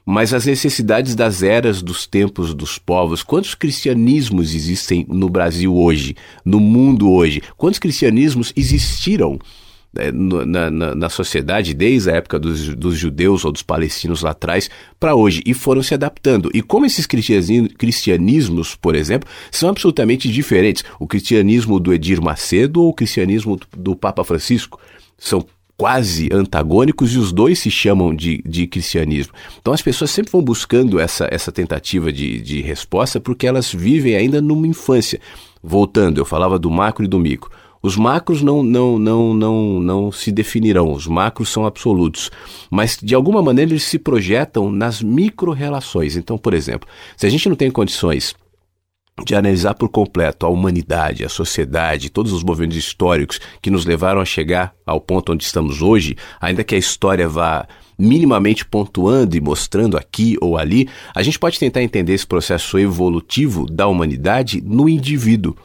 mas 0.07 0.33
as 0.33 0.47
necessidades 0.47 1.17
das 1.17 1.43
eras, 1.43 1.83
dos 1.83 2.07
tempos, 2.07 2.55
dos 2.55 2.79
povos. 2.79 3.25
Quantos 3.25 3.57
cristianismos 3.57 4.55
existem 4.55 5.05
no 5.09 5.29
Brasil 5.29 5.77
hoje, 5.77 6.15
no 6.45 6.61
mundo 6.61 7.11
hoje? 7.11 7.43
Quantos 7.57 7.81
cristianismos 7.81 8.53
existiram? 8.55 9.37
Né, 9.93 10.13
na, 10.13 10.71
na, 10.71 10.95
na, 10.95 11.09
sociedade 11.09 11.73
desde 11.73 12.11
a 12.11 12.17
época 12.17 12.39
dos, 12.39 12.75
dos 12.75 12.99
judeus 12.99 13.47
ou 13.47 13.53
dos 13.53 13.63
palestinos 13.63 14.21
lá 14.21 14.33
atrás 14.33 14.69
para 15.01 15.15
hoje 15.15 15.43
e 15.47 15.55
foram 15.55 15.83
se 15.83 15.95
adaptando. 15.95 16.51
E 16.53 16.61
como 16.61 16.85
esses 16.85 17.07
cristianismos, 17.07 18.75
por 18.75 18.95
exemplo, 18.95 19.27
são 19.51 19.71
absolutamente 19.71 20.31
diferentes. 20.31 20.85
O 21.01 21.07
cristianismo 21.07 21.81
do 21.81 21.95
Edir 21.95 22.21
Macedo 22.21 22.83
ou 22.83 22.91
o 22.91 22.95
cristianismo 22.95 23.59
do 23.75 23.97
Papa 23.97 24.23
Francisco 24.23 24.79
são 25.17 25.47
quase 25.77 26.29
antagônicos 26.33 27.13
e 27.13 27.19
os 27.19 27.33
dois 27.33 27.59
se 27.59 27.71
chamam 27.71 28.15
de, 28.15 28.43
de 28.47 28.67
cristianismo. 28.67 29.33
Então 29.61 29.75
as 29.75 29.83
pessoas 29.83 30.11
sempre 30.11 30.33
vão 30.33 30.43
buscando 30.43 30.99
essa, 30.99 31.29
essa 31.31 31.53
tentativa 31.53 32.13
de, 32.13 32.41
de 32.41 32.63
resposta 32.63 33.21
porque 33.21 33.47
elas 33.47 33.73
vivem 33.73 34.17
ainda 34.17 34.41
numa 34.41 34.67
infância. 34.67 35.21
Voltando, 35.63 36.19
eu 36.19 36.25
falava 36.25 36.59
do 36.59 36.71
macro 36.71 37.05
e 37.05 37.09
do 37.09 37.19
micro. 37.19 37.51
Os 37.83 37.97
macros 37.97 38.43
não, 38.43 38.63
não, 38.63 38.99
não, 38.99 39.35
não, 39.35 39.81
não 39.81 40.13
se 40.13 40.33
definirão, 40.33 40.93
os 40.93 41.07
macros 41.07 41.51
são 41.51 41.65
absolutos, 41.65 42.31
mas 42.69 42.99
de 43.01 43.15
alguma 43.15 43.41
maneira 43.41 43.71
eles 43.71 43.85
se 43.85 43.99
projetam 43.99 44.73
nas 44.73 45.01
micro-relações. 45.03 46.17
Então, 46.17 46.37
por 46.37 46.55
exemplo, 46.55 46.89
se 47.17 47.27
a 47.27 47.29
gente 47.31 47.49
não 47.49 47.55
tem 47.55 47.71
condições 47.71 48.35
de 49.25 49.35
analisar 49.35 49.75
por 49.75 49.89
completo 49.89 50.45
a 50.45 50.49
humanidade, 50.49 51.25
a 51.25 51.29
sociedade, 51.29 52.11
todos 52.11 52.33
os 52.33 52.43
movimentos 52.43 52.77
históricos 52.77 53.41
que 53.63 53.71
nos 53.71 53.87
levaram 53.87 54.21
a 54.21 54.25
chegar 54.25 54.75
ao 54.85 55.01
ponto 55.01 55.33
onde 55.33 55.43
estamos 55.43 55.81
hoje, 55.81 56.17
ainda 56.41 56.63
que 56.63 56.75
a 56.75 56.79
história 56.79 57.27
vá 57.29 57.67
minimamente 57.99 58.67
pontuando 58.67 59.35
e 59.35 59.41
mostrando 59.41 59.97
aqui 59.97 60.37
ou 60.39 60.59
ali, 60.59 60.87
a 61.15 61.23
gente 61.23 61.39
pode 61.39 61.59
tentar 61.59 61.83
entender 61.83 62.13
esse 62.13 62.27
processo 62.27 62.79
evolutivo 62.79 63.65
da 63.65 63.87
humanidade 63.87 64.61
no 64.61 64.87
indivíduo. 64.87 65.57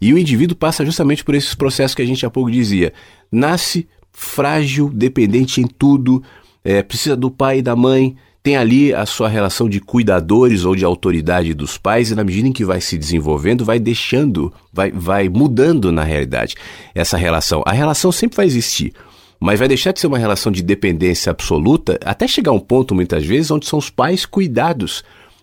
E 0.00 0.12
o 0.12 0.18
indivíduo 0.18 0.56
passa 0.56 0.84
justamente 0.84 1.24
por 1.24 1.36
esses 1.36 1.54
processos 1.54 1.94
que 1.94 2.02
a 2.02 2.06
gente 2.06 2.26
há 2.26 2.30
pouco 2.30 2.50
dizia. 2.50 2.92
Nasce 3.30 3.88
frágil, 4.10 4.90
dependente 4.92 5.60
em 5.60 5.66
tudo, 5.66 6.22
é, 6.64 6.82
precisa 6.82 7.16
do 7.16 7.30
pai 7.30 7.58
e 7.58 7.62
da 7.62 7.76
mãe, 7.76 8.16
tem 8.46 8.56
ali 8.56 8.94
a 8.94 9.04
sua 9.04 9.28
relação 9.28 9.68
de 9.68 9.80
cuidadores 9.80 10.64
ou 10.64 10.76
de 10.76 10.84
autoridade 10.84 11.52
dos 11.52 11.76
pais, 11.76 12.12
e 12.12 12.14
na 12.14 12.22
medida 12.22 12.46
em 12.46 12.52
que 12.52 12.64
vai 12.64 12.80
se 12.80 12.96
desenvolvendo, 12.96 13.64
vai 13.64 13.80
deixando, 13.80 14.54
vai, 14.72 14.92
vai 14.92 15.28
mudando 15.28 15.90
na 15.90 16.04
realidade 16.04 16.54
essa 16.94 17.16
relação. 17.16 17.64
A 17.66 17.72
relação 17.72 18.12
sempre 18.12 18.36
vai 18.36 18.46
existir, 18.46 18.92
mas 19.40 19.58
vai 19.58 19.66
deixar 19.66 19.90
de 19.90 19.98
ser 19.98 20.06
uma 20.06 20.16
relação 20.16 20.52
de 20.52 20.62
dependência 20.62 21.28
absoluta 21.28 21.98
até 22.04 22.28
chegar 22.28 22.52
a 22.52 22.54
um 22.54 22.60
ponto, 22.60 22.94
muitas 22.94 23.26
vezes, 23.26 23.50
onde 23.50 23.66
são 23.66 23.80
os 23.80 23.90
pais 23.90 24.24
cuidados 24.24 25.02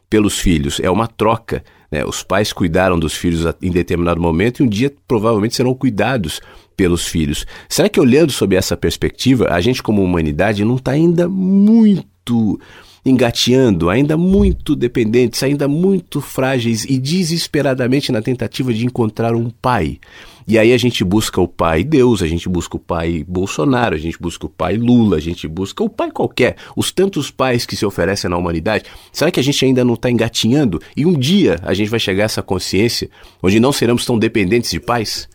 pelos 0.10 0.40
filhos. 0.40 0.80
É 0.80 0.90
uma 0.90 1.06
troca. 1.06 1.62
Né? 1.92 2.06
Os 2.06 2.24
pais 2.24 2.54
cuidaram 2.54 2.98
dos 2.98 3.14
filhos 3.14 3.46
em 3.62 3.70
determinado 3.70 4.22
momento 4.22 4.62
e 4.62 4.66
um 4.66 4.70
dia 4.70 4.94
provavelmente 5.06 5.58
serão 5.58 5.76
cuidados 5.76 6.40
pelos 6.78 7.06
filhos. 7.06 7.46
Será 7.68 7.90
que 7.90 8.00
olhando 8.00 8.32
sob 8.32 8.56
essa 8.56 8.78
perspectiva, 8.78 9.50
a 9.52 9.60
gente 9.60 9.84
como 9.84 10.02
humanidade 10.02 10.64
não 10.64 10.78
está 10.78 10.92
ainda 10.92 11.28
muito 11.28 12.58
engateando, 13.06 13.90
ainda 13.90 14.16
muito 14.16 14.76
dependentes, 14.76 15.44
ainda 15.44 15.68
muito 15.68 16.22
frágeis 16.22 16.86
e 16.86 16.98
desesperadamente 16.98 18.12
na 18.12 18.22
tentativa 18.22 18.74
de 18.74 18.86
encontrar 18.86 19.36
um 19.36 19.50
pai. 19.50 20.00
E 20.46 20.60
aí 20.60 20.74
a 20.74 20.78
gente 20.78 21.04
busca 21.04 21.40
o 21.40 21.48
pai 21.48 21.84
Deus, 21.84 22.22
a 22.22 22.28
gente 22.28 22.50
busca 22.50 22.76
o 22.76 22.80
pai 22.80 23.24
Bolsonaro, 23.28 23.96
a 23.96 23.98
gente 23.98 24.18
busca 24.20 24.46
o 24.46 24.50
pai 24.50 24.76
Lula, 24.76 25.18
a 25.18 25.22
gente 25.22 25.48
busca 25.48 25.84
o 25.84 25.90
pai 25.90 26.12
qualquer, 26.12 26.58
os 26.76 26.92
tantos 26.92 27.32
pais 27.32 27.66
que 27.66 27.76
se 27.76 27.86
oferecem 27.86 28.30
na 28.30 28.38
humanidade. 28.38 28.86
Será 29.12 29.32
que 29.32 29.40
a 29.40 29.44
gente 29.44 29.64
ainda 29.64 29.86
não 29.86 29.94
está 29.94 30.10
engatinhando? 30.10 30.82
E 30.96 31.06
um 31.06 31.18
dia 31.18 31.60
a 31.64 31.74
gente 31.74 31.90
vai 31.90 32.00
chegar 32.00 32.24
a 32.24 32.26
essa 32.26 32.42
consciência 32.42 33.10
onde 33.42 33.60
não 33.60 33.72
seremos 33.72 34.06
tão 34.06 34.20
dependentes 34.20 34.72
de 34.72 34.80
pais? 34.80 35.30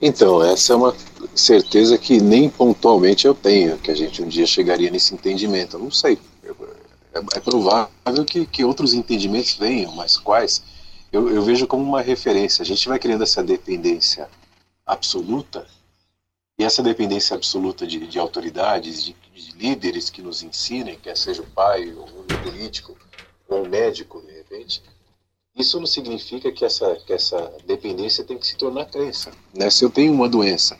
Então, 0.00 0.42
essa 0.42 0.72
é 0.72 0.76
uma 0.76 0.96
certeza 1.34 1.98
que 1.98 2.20
nem 2.20 2.48
pontualmente 2.48 3.26
eu 3.26 3.34
tenho, 3.34 3.76
que 3.78 3.90
a 3.90 3.94
gente 3.94 4.22
um 4.22 4.28
dia 4.28 4.46
chegaria 4.46 4.90
nesse 4.90 5.12
entendimento. 5.12 5.76
Eu 5.76 5.80
não 5.80 5.90
sei. 5.90 6.18
É, 7.12 7.18
é 7.36 7.40
provável 7.40 8.24
que, 8.26 8.46
que 8.46 8.64
outros 8.64 8.94
entendimentos 8.94 9.54
venham, 9.56 9.92
mas 9.92 10.16
quais? 10.16 10.62
Eu, 11.12 11.28
eu 11.28 11.42
vejo 11.42 11.66
como 11.66 11.84
uma 11.84 12.00
referência. 12.00 12.62
A 12.62 12.66
gente 12.66 12.88
vai 12.88 12.98
criando 12.98 13.24
essa 13.24 13.42
dependência 13.42 14.28
absoluta, 14.86 15.66
e 16.58 16.64
essa 16.64 16.82
dependência 16.82 17.36
absoluta 17.36 17.86
de, 17.86 18.06
de 18.06 18.18
autoridades, 18.18 19.04
de, 19.04 19.16
de, 19.34 19.52
líderes 19.52 20.08
que 20.08 20.22
nos 20.22 20.42
ensinem, 20.42 20.98
quer 20.98 21.16
seja 21.16 21.42
o 21.42 21.46
pai, 21.46 21.92
ou 21.92 22.04
o 22.04 22.42
político, 22.42 22.96
ou 23.48 23.64
o 23.64 23.68
médico, 23.68 24.22
de 24.22 24.32
repente, 24.32 24.82
isso 25.60 25.78
não 25.78 25.86
significa 25.86 26.50
que 26.50 26.64
essa, 26.64 26.96
que 27.06 27.12
essa 27.12 27.52
dependência 27.66 28.24
tem 28.24 28.36
que 28.36 28.46
se 28.46 28.56
tornar 28.56 28.86
crença. 28.86 29.30
Né? 29.54 29.70
Se 29.70 29.84
eu 29.84 29.90
tenho 29.90 30.12
uma 30.12 30.28
doença 30.28 30.76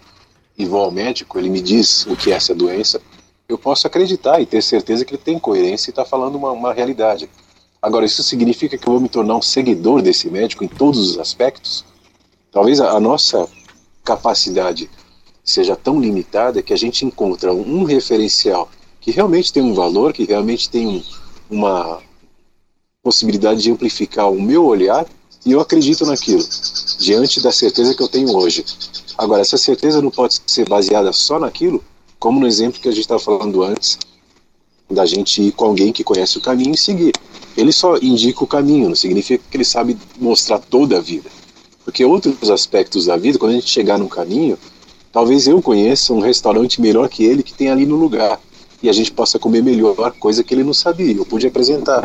e 0.59 0.65
vou 0.65 0.81
ao 0.81 0.91
médico, 0.91 1.39
ele 1.39 1.49
me 1.49 1.61
diz 1.61 2.07
o 2.07 2.17
que 2.17 2.33
é 2.33 2.35
essa 2.35 2.55
doença, 2.55 3.01
eu 3.49 3.59
posso 3.59 3.87
acreditar 3.87 4.41
e 4.41 4.47
ter 4.47 4.63
certeza 4.63 5.05
que 5.05 5.15
ele 5.15 5.23
tem 5.23 5.39
coerência 5.39 5.91
e 5.91 5.93
está 5.93 6.05
falando 6.05 6.37
uma, 6.37 6.51
uma 6.51 6.73
realidade. 6.73 7.29
Agora, 7.81 8.05
isso 8.05 8.23
significa 8.23 8.77
que 8.77 8.87
eu 8.87 8.93
vou 8.93 9.01
me 9.01 9.09
tornar 9.09 9.37
um 9.37 9.43
seguidor 9.43 10.03
desse 10.03 10.29
médico 10.29 10.65
em 10.65 10.69
todos 10.69 10.99
os 10.99 11.19
aspectos? 11.19 11.85
Talvez 12.53 12.81
a, 12.81 12.91
a 12.91 13.01
nossa 13.01 13.49
capacidade 14.05 14.91
seja 15.43 15.75
tão 15.75 16.01
limitada 16.01 16.63
que 16.63 16.73
a 16.73 16.77
gente 16.77 17.05
encontra 17.05 17.53
um 17.53 17.85
referencial 17.85 18.69
que 19.01 19.11
realmente 19.11 19.53
tem 19.53 19.63
um 19.63 19.75
valor, 19.75 20.13
que 20.13 20.25
realmente 20.25 20.69
tem 20.69 20.87
um, 20.87 21.03
uma, 21.51 22.01
possibilidade 23.03 23.63
de 23.63 23.71
amplificar 23.71 24.31
o 24.31 24.41
meu 24.41 24.65
olhar 24.67 25.07
e 25.45 25.53
eu 25.53 25.61
acredito 25.61 26.05
naquilo, 26.05 26.47
diante 26.99 27.41
da 27.41 27.51
certeza 27.51 27.95
que 27.95 28.03
eu 28.03 28.09
tenho 28.09 28.37
hoje. 28.37 28.65
Agora, 29.17 29.41
essa 29.41 29.57
certeza 29.57 30.03
não 30.03 30.11
pode 30.11 30.41
ser 30.47 30.69
baseada 30.69 31.11
só 31.13 31.39
naquilo, 31.39 31.83
como 32.19 32.39
no 32.39 32.47
exemplo 32.47 32.81
que 32.81 32.89
a 32.89 32.93
gente 32.93 33.03
estava 33.03 33.21
falando 33.21 33.63
antes, 33.63 33.99
da 34.91 35.07
gente 35.07 35.41
ir 35.41 35.53
com 35.53 35.65
alguém 35.65 35.93
que 35.93 36.05
conhece 36.05 36.37
o 36.37 36.43
caminho 36.43 36.75
e 36.75 36.77
seguir. 36.77 37.13
Ele 37.57 37.73
só 37.73 37.97
indica 37.97 38.45
o 38.45 38.47
caminho, 38.47 38.89
não 38.89 38.97
significa 38.97 39.43
que 39.51 39.57
ele 39.57 39.65
sabe 39.65 39.97
mostrar 40.19 40.59
toda 40.59 40.99
a 40.99 41.01
vida. 41.01 41.31
Porque 41.85 42.05
outros 42.05 42.51
aspectos 42.51 43.07
da 43.07 43.17
vida, 43.17 43.39
quando 43.39 43.53
a 43.53 43.55
gente 43.55 43.71
chegar 43.71 43.99
num 43.99 44.09
caminho, 44.09 44.59
talvez 45.11 45.47
eu 45.47 45.63
conheça 45.63 46.13
um 46.13 46.21
restaurante 46.21 46.81
melhor 46.83 47.09
que 47.09 47.25
ele 47.25 47.43
que 47.43 47.55
tem 47.55 47.71
ali 47.71 47.87
no 47.87 47.97
lugar 47.97 48.39
e 48.83 48.89
a 48.89 48.93
gente 48.93 49.13
possa 49.13 49.39
comer 49.39 49.63
melhor, 49.63 50.13
coisa 50.19 50.43
que 50.43 50.55
ele 50.55 50.65
não 50.65 50.73
sabia, 50.73 51.15
eu 51.15 51.27
pude 51.27 51.47
apresentar. 51.47 52.03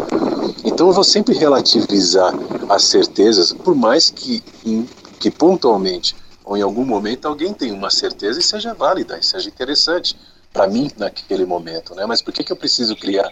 Então 0.63 0.87
eu 0.87 0.93
vou 0.93 1.03
sempre 1.03 1.35
relativizar 1.35 2.33
as 2.69 2.83
certezas, 2.83 3.53
por 3.53 3.75
mais 3.75 4.09
que, 4.09 4.43
em, 4.65 4.87
que 5.19 5.31
pontualmente 5.31 6.15
ou 6.43 6.55
em 6.55 6.61
algum 6.61 6.85
momento 6.85 7.27
alguém 7.27 7.53
tenha 7.53 7.73
uma 7.73 7.89
certeza 7.89 8.39
e 8.39 8.43
seja 8.43 8.73
válida, 8.73 9.17
e 9.17 9.23
seja 9.23 9.49
interessante 9.49 10.15
para 10.53 10.67
mim 10.67 10.89
naquele 10.97 11.45
momento, 11.45 11.95
né? 11.95 12.05
Mas 12.05 12.21
por 12.21 12.33
que, 12.33 12.43
que 12.43 12.51
eu 12.51 12.55
preciso 12.55 12.95
criar 12.95 13.29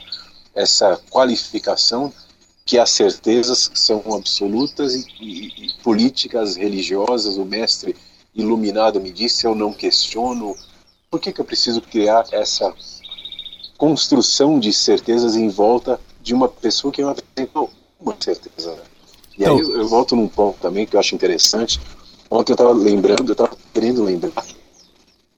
essa 0.56 1.00
qualificação 1.10 2.12
que 2.66 2.78
as 2.78 2.90
certezas 2.90 3.70
são 3.74 4.02
absolutas 4.14 4.96
e, 4.96 5.06
e, 5.20 5.68
e 5.68 5.74
políticas 5.84 6.56
religiosas, 6.56 7.38
o 7.38 7.46
mestre 7.46 7.96
iluminado 8.34 9.00
me 9.00 9.12
disse, 9.12 9.46
eu 9.46 9.54
não 9.54 9.74
questiono. 9.74 10.56
Por 11.10 11.20
que, 11.20 11.32
que 11.32 11.40
eu 11.40 11.46
preciso 11.46 11.82
criar 11.82 12.26
essa 12.32 12.74
construção 13.78 14.60
de 14.60 14.72
certezas 14.72 15.36
em 15.36 15.50
volta 15.50 16.00
de 16.22 16.34
uma 16.34 16.48
pessoa 16.48 16.92
que 16.92 17.02
não 17.02 17.10
apresentou 17.10 17.70
uma 18.00 18.16
certeza. 18.20 18.72
Né? 18.72 18.82
E 19.38 19.42
então, 19.42 19.56
aí 19.56 19.62
eu, 19.62 19.78
eu, 19.80 19.88
volto 19.88 20.16
num 20.16 20.28
ponto 20.28 20.58
também 20.60 20.86
que 20.86 20.96
eu 20.96 21.00
acho 21.00 21.16
interessante. 21.16 21.80
Ontem 22.30 22.52
eu 22.52 22.56
estava 22.56 22.72
lembrando, 22.72 23.30
eu 23.30 23.34
estava 23.34 23.56
querendo 23.74 24.04
lembrar, 24.04 24.46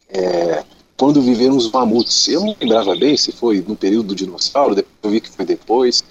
é, 0.09 0.63
quando 0.97 1.21
viveram 1.21 1.57
os 1.57 1.69
mamutes. 1.71 2.27
Eu 2.27 2.41
não 2.41 2.55
lembrava 2.59 2.95
bem 2.95 3.17
se 3.17 3.31
foi 3.31 3.63
no 3.67 3.75
período 3.75 4.09
do 4.09 4.15
dinossauro, 4.15 4.75
depois 4.75 4.93
eu 5.03 5.09
vi 5.09 5.21
que 5.21 5.29
foi 5.29 5.45
depois. 5.45 6.03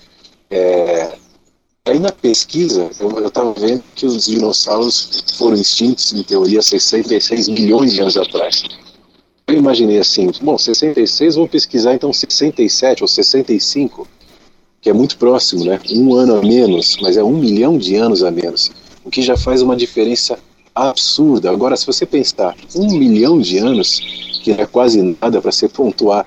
É, 0.51 1.17
aí 1.85 1.99
na 1.99 2.13
pesquisa, 2.13 2.91
eu 3.01 3.27
estava 3.27 3.53
vendo 3.53 3.83
que 3.95 4.07
os 4.07 4.25
dinossauros 4.25 5.25
foram 5.37 5.57
extintos, 5.57 6.13
em 6.13 6.23
teoria, 6.23 6.61
66 6.61 7.49
milhões 7.49 7.93
de 7.93 8.01
anos 8.01 8.17
atrás 8.17 8.63
eu 9.55 9.61
imaginei 9.61 9.99
assim, 9.99 10.31
bom, 10.43 10.59
66, 10.59 11.37
vou 11.37 11.49
pesquisar 11.49 11.95
então 11.95 12.13
67 12.13 13.03
ou 13.03 13.09
65, 13.09 14.07
que 14.81 14.91
é 14.91 14.93
muito 14.93 15.17
próximo, 15.17 15.65
né? 15.65 15.81
Um 15.91 16.15
ano 16.15 16.37
a 16.37 16.43
menos, 16.43 16.97
mas 17.01 17.17
é 17.17 17.23
um 17.23 17.37
milhão 17.37 17.79
de 17.79 17.95
anos 17.95 18.23
a 18.23 18.31
menos, 18.31 18.71
o 19.05 19.11
que 19.11 19.23
já 19.23 19.37
faz 19.37 19.63
uma 19.63 19.77
diferença 19.77 20.39
absurda. 20.75 21.51
Agora, 21.51 21.77
se 21.77 21.87
você 21.87 22.05
pensar 22.05 22.57
um 22.75 22.99
milhão 22.99 23.41
de 23.41 23.59
anos, 23.59 24.01
que 24.43 24.51
é 24.51 24.67
quase 24.67 25.17
nada 25.21 25.41
para 25.41 25.53
se 25.53 25.69
pontuar 25.69 26.27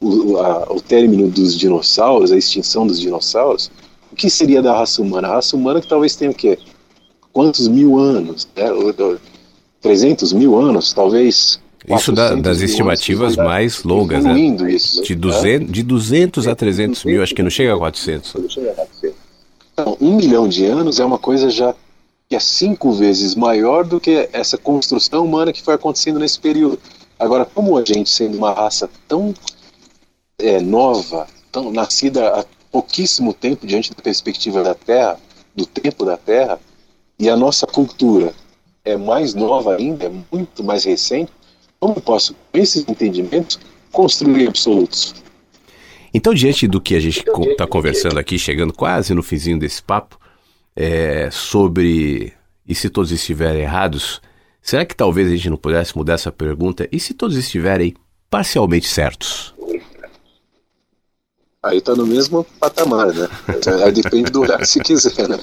o, 0.00 0.36
a, 0.36 0.72
o 0.72 0.80
término 0.80 1.28
dos 1.28 1.56
dinossauros, 1.56 2.30
a 2.30 2.36
extinção 2.36 2.86
dos 2.86 3.00
dinossauros, 3.00 3.70
o 4.12 4.14
que 4.14 4.28
seria 4.28 4.62
da 4.62 4.76
raça 4.76 5.00
humana? 5.00 5.28
A 5.28 5.34
raça 5.36 5.56
humana 5.56 5.80
que 5.80 5.88
talvez 5.88 6.14
tenha 6.14 6.30
o 6.30 6.34
quê? 6.34 6.58
Quantos 7.32 7.68
mil 7.68 7.98
anos? 7.98 8.46
Né? 8.54 8.66
300 9.80 10.32
mil 10.32 10.58
anos, 10.58 10.92
talvez 10.92 11.60
isso 11.88 12.12
da, 12.12 12.34
das 12.34 12.60
estimativas 12.60 13.36
mais 13.36 13.82
longas, 13.82 14.24
né? 14.24 14.38
Isso, 14.70 15.02
de, 15.02 15.14
200, 15.14 15.70
de 15.70 15.82
200 15.82 16.48
a 16.48 16.54
300 16.54 17.04
mil, 17.04 17.22
acho 17.22 17.34
que 17.34 17.42
não 17.42 17.50
chega 17.50 17.74
a 17.74 17.78
400. 17.78 18.34
Então, 19.72 19.96
um 20.00 20.16
milhão 20.16 20.48
de 20.48 20.64
anos 20.64 20.98
é 20.98 21.04
uma 21.04 21.18
coisa 21.18 21.50
já 21.50 21.74
que 22.28 22.34
é 22.34 22.40
cinco 22.40 22.92
vezes 22.92 23.34
maior 23.34 23.84
do 23.84 24.00
que 24.00 24.28
essa 24.32 24.58
construção 24.58 25.24
humana 25.24 25.52
que 25.52 25.62
foi 25.62 25.74
acontecendo 25.74 26.18
nesse 26.18 26.40
período. 26.40 26.78
Agora, 27.18 27.44
como 27.44 27.76
a 27.76 27.84
gente, 27.84 28.10
sendo 28.10 28.36
uma 28.36 28.52
raça 28.52 28.90
tão 29.06 29.32
é, 30.38 30.60
nova, 30.60 31.26
tão 31.52 31.70
nascida 31.70 32.40
há 32.40 32.44
pouquíssimo 32.70 33.32
tempo 33.32 33.66
diante 33.66 33.94
da 33.94 34.02
perspectiva 34.02 34.62
da 34.62 34.74
Terra, 34.74 35.20
do 35.54 35.64
tempo 35.64 36.04
da 36.04 36.16
Terra, 36.16 36.58
e 37.18 37.30
a 37.30 37.36
nossa 37.36 37.66
cultura 37.66 38.34
é 38.84 38.96
mais 38.96 39.34
nova 39.34 39.76
ainda, 39.76 40.06
é 40.06 40.12
muito 40.32 40.62
mais 40.62 40.84
recente, 40.84 41.32
como 41.78 42.00
posso, 42.00 42.34
com 42.52 42.58
esses 42.58 42.86
entendimentos, 42.88 43.58
construir 43.92 44.48
absolutos? 44.48 45.14
Então, 46.12 46.32
diante 46.32 46.66
do 46.66 46.80
que 46.80 46.94
a 46.94 47.00
gente 47.00 47.24
está 47.50 47.66
conversando 47.66 48.18
aqui, 48.18 48.38
chegando 48.38 48.72
quase 48.72 49.14
no 49.14 49.22
finzinho 49.22 49.58
desse 49.58 49.82
papo, 49.82 50.18
é, 50.74 51.30
sobre 51.30 52.32
e 52.68 52.74
se 52.74 52.90
todos 52.90 53.12
estiverem 53.12 53.62
errados, 53.62 54.20
será 54.60 54.84
que 54.84 54.96
talvez 54.96 55.28
a 55.28 55.36
gente 55.36 55.48
não 55.48 55.56
pudesse 55.56 55.96
mudar 55.96 56.14
essa 56.14 56.32
pergunta? 56.32 56.88
E 56.90 56.98
se 56.98 57.14
todos 57.14 57.36
estiverem 57.36 57.94
parcialmente 58.28 58.88
certos? 58.88 59.54
Aí 61.62 61.78
está 61.78 61.94
no 61.94 62.06
mesmo 62.06 62.44
patamar, 62.60 63.12
né? 63.12 63.28
Aí 63.84 63.92
depende 63.92 64.30
do 64.30 64.40
olhar 64.42 64.64
se 64.64 64.80
quiser, 64.80 65.28
né? 65.28 65.38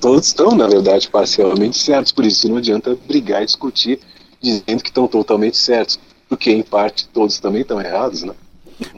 Todos 0.00 0.28
estão, 0.28 0.52
na 0.52 0.66
verdade, 0.66 1.08
parcialmente 1.08 1.78
certos, 1.78 2.12
por 2.12 2.24
isso 2.24 2.48
não 2.48 2.56
adianta 2.56 2.96
brigar 3.06 3.42
e 3.42 3.46
discutir 3.46 4.00
dizendo 4.40 4.82
que 4.82 4.88
estão 4.88 5.06
totalmente 5.08 5.56
certos, 5.56 5.98
porque 6.28 6.50
em 6.50 6.62
parte 6.62 7.08
todos 7.08 7.38
também 7.38 7.62
estão 7.62 7.80
errados, 7.80 8.22
né? 8.22 8.34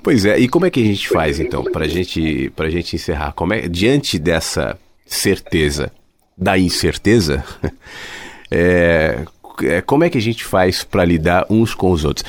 Pois 0.02 0.24
é, 0.24 0.38
e 0.38 0.48
como 0.48 0.66
é 0.66 0.70
que 0.70 0.80
a 0.80 0.84
gente 0.84 1.08
faz 1.08 1.40
então, 1.40 1.64
para 1.64 1.88
gente, 1.88 2.52
a 2.56 2.70
gente 2.70 2.96
encerrar? 2.96 3.32
Como 3.32 3.54
é, 3.54 3.66
diante 3.66 4.18
dessa 4.18 4.78
certeza 5.06 5.90
da 6.36 6.58
incerteza, 6.58 7.44
é, 8.50 9.24
é, 9.62 9.80
como 9.80 10.04
é 10.04 10.10
que 10.10 10.18
a 10.18 10.20
gente 10.20 10.44
faz 10.44 10.84
para 10.84 11.04
lidar 11.04 11.46
uns 11.50 11.74
com 11.74 11.90
os 11.90 12.04
outros? 12.04 12.26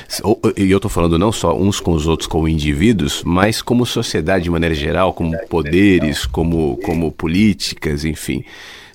E 0.58 0.70
eu 0.70 0.78
estou 0.78 0.90
falando 0.90 1.18
não 1.20 1.32
só 1.32 1.56
uns 1.56 1.80
com 1.80 1.94
os 1.94 2.08
outros 2.08 2.28
como 2.28 2.48
indivíduos, 2.48 3.24
mas 3.24 3.62
como 3.62 3.86
sociedade 3.86 4.46
de 4.46 4.50
maneira 4.50 4.76
geral, 4.76 5.14
como 5.14 5.38
poderes, 5.48 6.26
como, 6.26 6.78
como 6.84 7.12
políticas, 7.12 8.06
enfim. 8.06 8.44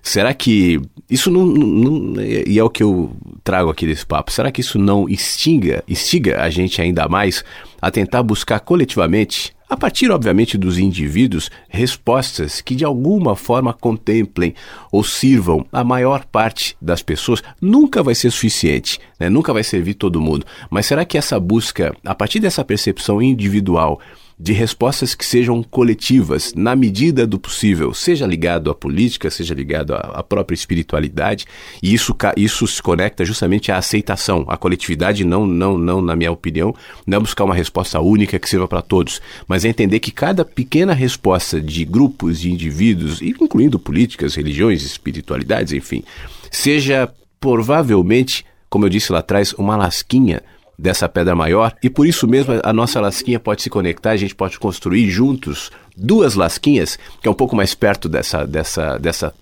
Será 0.06 0.32
que 0.32 0.80
isso 1.10 1.32
não, 1.32 1.44
não, 1.44 2.22
E 2.22 2.60
é 2.60 2.62
o 2.62 2.70
que 2.70 2.80
eu 2.80 3.10
trago 3.42 3.70
aqui 3.70 3.84
desse 3.84 4.06
papo. 4.06 4.30
Será 4.30 4.52
que 4.52 4.60
isso 4.60 4.78
não 4.78 5.08
instiga, 5.08 5.82
instiga 5.88 6.40
a 6.40 6.48
gente 6.48 6.80
ainda 6.80 7.08
mais 7.08 7.42
a 7.82 7.90
tentar 7.90 8.22
buscar 8.22 8.60
coletivamente 8.60 9.52
a 9.68 9.76
partir, 9.76 10.12
obviamente, 10.12 10.56
dos 10.56 10.78
indivíduos, 10.78 11.50
respostas 11.68 12.60
que 12.60 12.76
de 12.76 12.84
alguma 12.84 13.34
forma 13.34 13.72
contemplem 13.72 14.54
ou 14.92 15.02
sirvam 15.02 15.66
a 15.72 15.82
maior 15.82 16.24
parte 16.24 16.76
das 16.80 17.02
pessoas, 17.02 17.42
nunca 17.60 18.00
vai 18.00 18.14
ser 18.14 18.30
suficiente, 18.30 19.00
né? 19.18 19.28
nunca 19.28 19.52
vai 19.52 19.64
servir 19.64 19.94
todo 19.94 20.20
mundo. 20.20 20.46
Mas 20.70 20.86
será 20.86 21.04
que 21.04 21.18
essa 21.18 21.40
busca, 21.40 21.92
a 22.04 22.14
partir 22.14 22.38
dessa 22.38 22.64
percepção 22.64 23.20
individual, 23.20 24.00
de 24.38 24.52
respostas 24.52 25.14
que 25.14 25.24
sejam 25.24 25.62
coletivas, 25.62 26.52
na 26.54 26.76
medida 26.76 27.26
do 27.26 27.38
possível, 27.38 27.94
seja 27.94 28.26
ligado 28.26 28.70
à 28.70 28.74
política, 28.74 29.30
seja 29.30 29.54
ligado 29.54 29.94
à 29.94 30.22
própria 30.22 30.54
espiritualidade, 30.54 31.46
e 31.82 31.94
isso, 31.94 32.14
isso 32.36 32.66
se 32.66 32.82
conecta 32.82 33.24
justamente 33.24 33.72
à 33.72 33.78
aceitação. 33.78 34.44
A 34.46 34.56
coletividade, 34.56 35.24
não, 35.24 35.46
não, 35.46 35.78
não, 35.78 36.02
na 36.02 36.14
minha 36.14 36.30
opinião, 36.30 36.74
não 37.06 37.16
é 37.16 37.20
buscar 37.20 37.44
uma 37.44 37.54
resposta 37.54 37.98
única 37.98 38.38
que 38.38 38.48
sirva 38.48 38.68
para 38.68 38.82
todos, 38.82 39.22
mas 39.48 39.64
é 39.64 39.68
entender 39.68 40.00
que 40.00 40.10
cada 40.10 40.44
pequena 40.44 40.92
resposta 40.92 41.58
de 41.58 41.84
grupos, 41.84 42.40
de 42.40 42.52
indivíduos, 42.52 43.22
incluindo 43.22 43.78
políticas, 43.78 44.34
religiões, 44.34 44.82
espiritualidades, 44.82 45.72
enfim, 45.72 46.04
seja 46.50 47.10
provavelmente, 47.40 48.44
como 48.68 48.84
eu 48.84 48.90
disse 48.90 49.12
lá 49.12 49.20
atrás, 49.20 49.54
uma 49.54 49.76
lasquinha 49.76 50.42
dessa 50.78 51.08
pedra 51.08 51.34
maior 51.34 51.74
e 51.82 51.88
por 51.88 52.06
isso 52.06 52.26
mesmo 52.26 52.54
a 52.62 52.72
nossa 52.72 53.00
lasquinha 53.00 53.40
pode 53.40 53.62
se 53.62 53.70
conectar, 53.70 54.10
a 54.10 54.16
gente 54.16 54.34
pode 54.34 54.58
construir 54.58 55.08
juntos 55.10 55.70
duas 55.96 56.34
lasquinhas, 56.34 56.98
que 57.20 57.26
é 57.26 57.30
um 57.30 57.34
pouco 57.34 57.56
mais 57.56 57.74
perto 57.74 58.08
dessa, 58.08 58.46
dessa, 58.46 58.98
dessa 58.98 59.34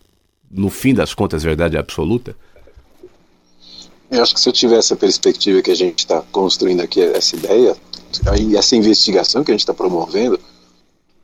no 0.50 0.70
fim 0.70 0.94
das 0.94 1.12
contas, 1.12 1.42
verdade 1.42 1.76
absoluta? 1.76 2.36
Eu 4.10 4.22
acho 4.22 4.34
que 4.34 4.40
se 4.40 4.48
eu 4.48 4.52
tivesse 4.52 4.92
a 4.92 4.96
perspectiva 4.96 5.60
que 5.60 5.70
a 5.70 5.74
gente 5.74 6.00
está 6.00 6.22
construindo 6.30 6.80
aqui, 6.80 7.00
essa 7.00 7.34
ideia, 7.34 7.76
e 8.38 8.56
essa 8.56 8.76
investigação 8.76 9.42
que 9.42 9.50
a 9.50 9.54
gente 9.54 9.62
está 9.62 9.74
promovendo, 9.74 10.38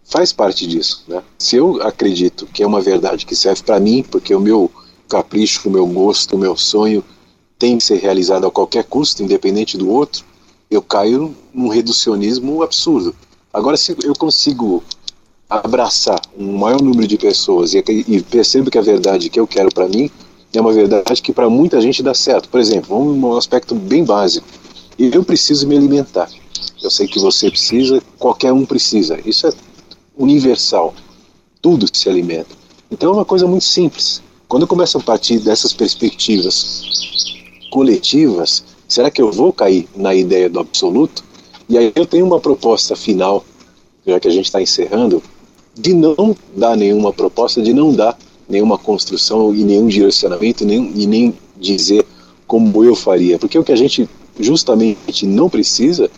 faz 0.05 0.33
parte 0.33 0.67
disso. 0.67 1.05
Né? 1.07 1.23
Se 1.39 1.57
eu 1.57 1.81
acredito 1.83 2.47
que 2.47 2.63
é 2.63 2.67
uma 2.67 2.81
verdade 2.81 3.25
que 3.25 3.37
serve 3.37 3.63
para 3.63 3.79
mim, 3.79 4.03
porque 4.03 4.35
o 4.35 4.41
meu 4.41 4.71
capricho, 5.09 5.69
o 5.69 5.73
meu 5.73 5.87
gosto, 5.87 6.35
o 6.35 6.39
meu 6.39 6.57
sonho 6.57 7.05
tem 7.61 7.77
que 7.77 7.85
ser 7.85 7.99
realizado 7.99 8.47
a 8.47 8.51
qualquer 8.51 8.85
custo, 8.85 9.23
independente 9.23 9.77
do 9.77 9.91
outro, 9.91 10.25
eu 10.71 10.81
caio 10.81 11.37
num 11.53 11.69
reducionismo 11.69 12.63
absurdo. 12.63 13.15
Agora, 13.53 13.77
se 13.77 13.95
eu 14.03 14.15
consigo 14.15 14.83
abraçar 15.49 16.21
um 16.39 16.57
maior 16.57 16.81
número 16.81 17.07
de 17.07 17.19
pessoas 17.19 17.75
e, 17.75 17.85
e 18.09 18.23
percebo 18.23 18.71
que 18.71 18.79
a 18.79 18.83
verdade 18.83 19.29
que 19.29 19.39
eu 19.39 19.47
quero 19.47 19.69
para 19.75 19.87
mim 19.89 20.11
é 20.55 20.61
uma 20.61 20.73
verdade 20.73 21.21
que 21.21 21.33
para 21.33 21.51
muita 21.51 21.81
gente 21.83 22.03
dá 22.03 22.15
certo. 22.15 22.49
Por 22.49 22.59
exemplo, 22.59 22.97
um 22.97 23.37
aspecto 23.37 23.75
bem 23.75 24.05
básico. 24.05 24.47
Eu 24.99 25.23
preciso 25.23 25.69
me 25.69 25.77
alimentar. 25.77 26.31
Eu 26.83 26.91
sei 26.91 27.07
que 27.07 27.21
você 27.21 27.51
precisa, 27.51 28.03
qualquer 28.19 28.53
um 28.53 28.65
precisa. 28.65 29.19
Isso 29.27 29.47
é 29.47 29.53
universal. 30.17 30.95
Tudo 31.61 31.87
se 31.93 32.09
alimenta. 32.09 32.57
Então 32.91 33.11
é 33.11 33.15
uma 33.17 33.25
coisa 33.25 33.47
muito 33.47 33.65
simples. 33.65 34.23
Quando 34.49 34.63
eu 34.63 34.69
começo 34.69 34.97
a 34.97 35.01
partir 35.01 35.39
dessas 35.41 35.73
perspectivas 35.73 36.91
coletivas, 37.71 38.65
será 38.89 39.11
que 39.11 39.23
eu 39.23 39.31
vou 39.31 39.53
cair 39.53 39.89
na 39.97 40.15
ideia 40.15 40.49
do 40.49 40.59
absoluto? 40.59 41.25
E 41.69 41.79
aí 41.79 41.93
eu 41.95 42.05
tenho 42.05 42.27
uma 42.27 42.41
proposta 42.41 42.97
final, 42.97 43.45
já 44.07 44.19
que 44.19 44.29
a 44.29 44.31
gente 44.31 44.47
está 44.47 44.61
encerrando, 44.61 45.23
de 45.75 45.95
não 45.95 46.37
dar 46.57 46.77
nenhuma 46.77 47.13
proposta, 47.13 47.63
de 47.63 47.73
não 47.73 47.95
dar 47.95 48.19
nenhuma 48.49 48.77
construção 48.77 49.55
e 49.55 49.63
nenhum 49.63 49.87
direcionamento, 49.87 50.65
nem, 50.65 50.93
e 50.95 51.07
nem 51.07 51.35
dizer 51.57 52.05
como 52.47 52.85
eu 52.85 52.97
faria. 52.97 53.39
Porque 53.39 53.59
o 53.59 53.63
que 53.63 53.73
a 53.73 53.77
gente 53.77 54.09
justamente 54.39 55.25
não 55.25 55.49
precisa 55.49 56.11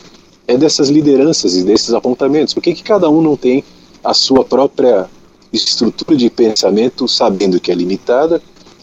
é 0.49 0.57
dessas 0.57 0.89
lideranças 0.89 1.55
e 1.55 1.63
desses 1.63 1.93
apontamentos. 1.93 2.55
Por 2.55 2.63
que, 2.63 2.75
cada 2.83 3.09
um 3.11 3.21
não 3.21 3.37
tem 3.37 3.63
a 4.03 4.15
sua 4.15 4.45
própria 4.45 5.09
estrutura 5.53 6.17
de 6.17 6.31
pensamento, 6.31 7.07
sabendo 7.07 7.61
que 7.61 7.71
é 7.71 7.75
limitada 7.75 8.43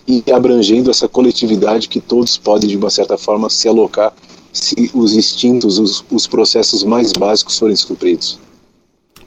e 0.09 0.31
abrangendo 0.31 0.89
essa 0.89 1.07
coletividade 1.07 1.87
que 1.87 2.01
todos 2.01 2.35
podem, 2.35 2.67
de 2.67 2.75
uma 2.75 2.89
certa 2.89 3.15
forma, 3.15 3.47
se 3.47 3.67
alocar 3.67 4.11
se 4.51 4.89
os 4.95 5.13
instintos, 5.13 5.77
os, 5.77 6.03
os 6.09 6.25
processos 6.25 6.83
mais 6.83 7.13
básicos 7.13 7.59
forem 7.59 7.75
supridos. 7.75 8.39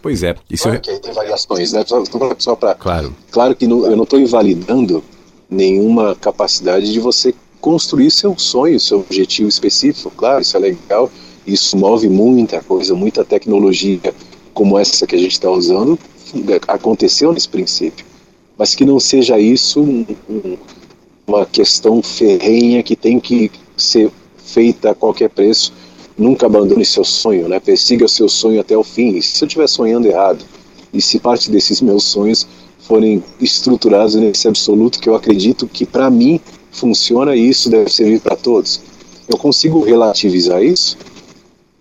Pois 0.02 0.24
é. 0.24 0.34
Isso 0.50 0.64
claro 0.64 0.78
é... 0.78 0.80
que 0.80 0.90
aí 0.90 0.98
tem 0.98 1.12
variações, 1.12 1.72
né? 1.72 1.84
Só, 1.86 2.02
só 2.36 2.56
para. 2.56 2.74
Claro. 2.74 3.14
Claro 3.30 3.54
que 3.54 3.68
não, 3.68 3.86
eu 3.86 3.96
não 3.96 4.02
estou 4.02 4.18
invalidando 4.18 5.04
nenhuma 5.48 6.16
capacidade 6.16 6.92
de 6.92 6.98
você 6.98 7.32
construir 7.60 8.10
seu 8.10 8.36
sonho, 8.36 8.80
seu 8.80 8.98
objetivo 8.98 9.48
específico. 9.48 10.10
Claro, 10.16 10.42
isso 10.42 10.56
é 10.56 10.60
legal. 10.60 11.08
Isso 11.46 11.76
move 11.76 12.08
muita 12.08 12.60
coisa, 12.60 12.92
muita 12.92 13.24
tecnologia 13.24 14.12
como 14.52 14.76
essa 14.76 15.06
que 15.06 15.14
a 15.14 15.18
gente 15.18 15.32
está 15.32 15.48
usando 15.48 15.96
aconteceu 16.66 17.32
nesse 17.32 17.48
princípio 17.48 18.04
mas 18.56 18.74
que 18.74 18.84
não 18.84 19.00
seja 19.00 19.38
isso 19.38 19.80
um, 19.80 20.06
um, 20.28 20.56
uma 21.26 21.46
questão 21.46 22.02
ferrenha 22.02 22.82
que 22.82 22.96
tem 22.96 23.18
que 23.18 23.50
ser 23.76 24.10
feita 24.36 24.90
a 24.90 24.94
qualquer 24.94 25.30
preço. 25.30 25.72
Nunca 26.16 26.46
abandone 26.46 26.84
seu 26.84 27.04
sonho, 27.04 27.48
né? 27.48 27.58
Persiga 27.58 28.06
seu 28.06 28.28
sonho 28.28 28.60
até 28.60 28.76
o 28.76 28.84
fim. 28.84 29.16
E 29.16 29.22
se 29.22 29.42
eu 29.42 29.46
estiver 29.46 29.66
sonhando 29.66 30.06
errado, 30.06 30.44
e 30.92 31.00
se 31.00 31.18
parte 31.18 31.50
desses 31.50 31.80
meus 31.80 32.04
sonhos 32.04 32.46
forem 32.80 33.22
estruturados 33.40 34.14
nesse 34.14 34.46
absoluto 34.46 34.98
que 35.00 35.08
eu 35.08 35.14
acredito 35.14 35.66
que 35.66 35.86
para 35.86 36.10
mim 36.10 36.40
funciona 36.70 37.34
e 37.34 37.48
isso 37.48 37.70
deve 37.70 37.90
servir 37.90 38.20
para 38.20 38.36
todos, 38.36 38.80
eu 39.28 39.38
consigo 39.38 39.82
relativizar 39.82 40.62
isso 40.62 40.98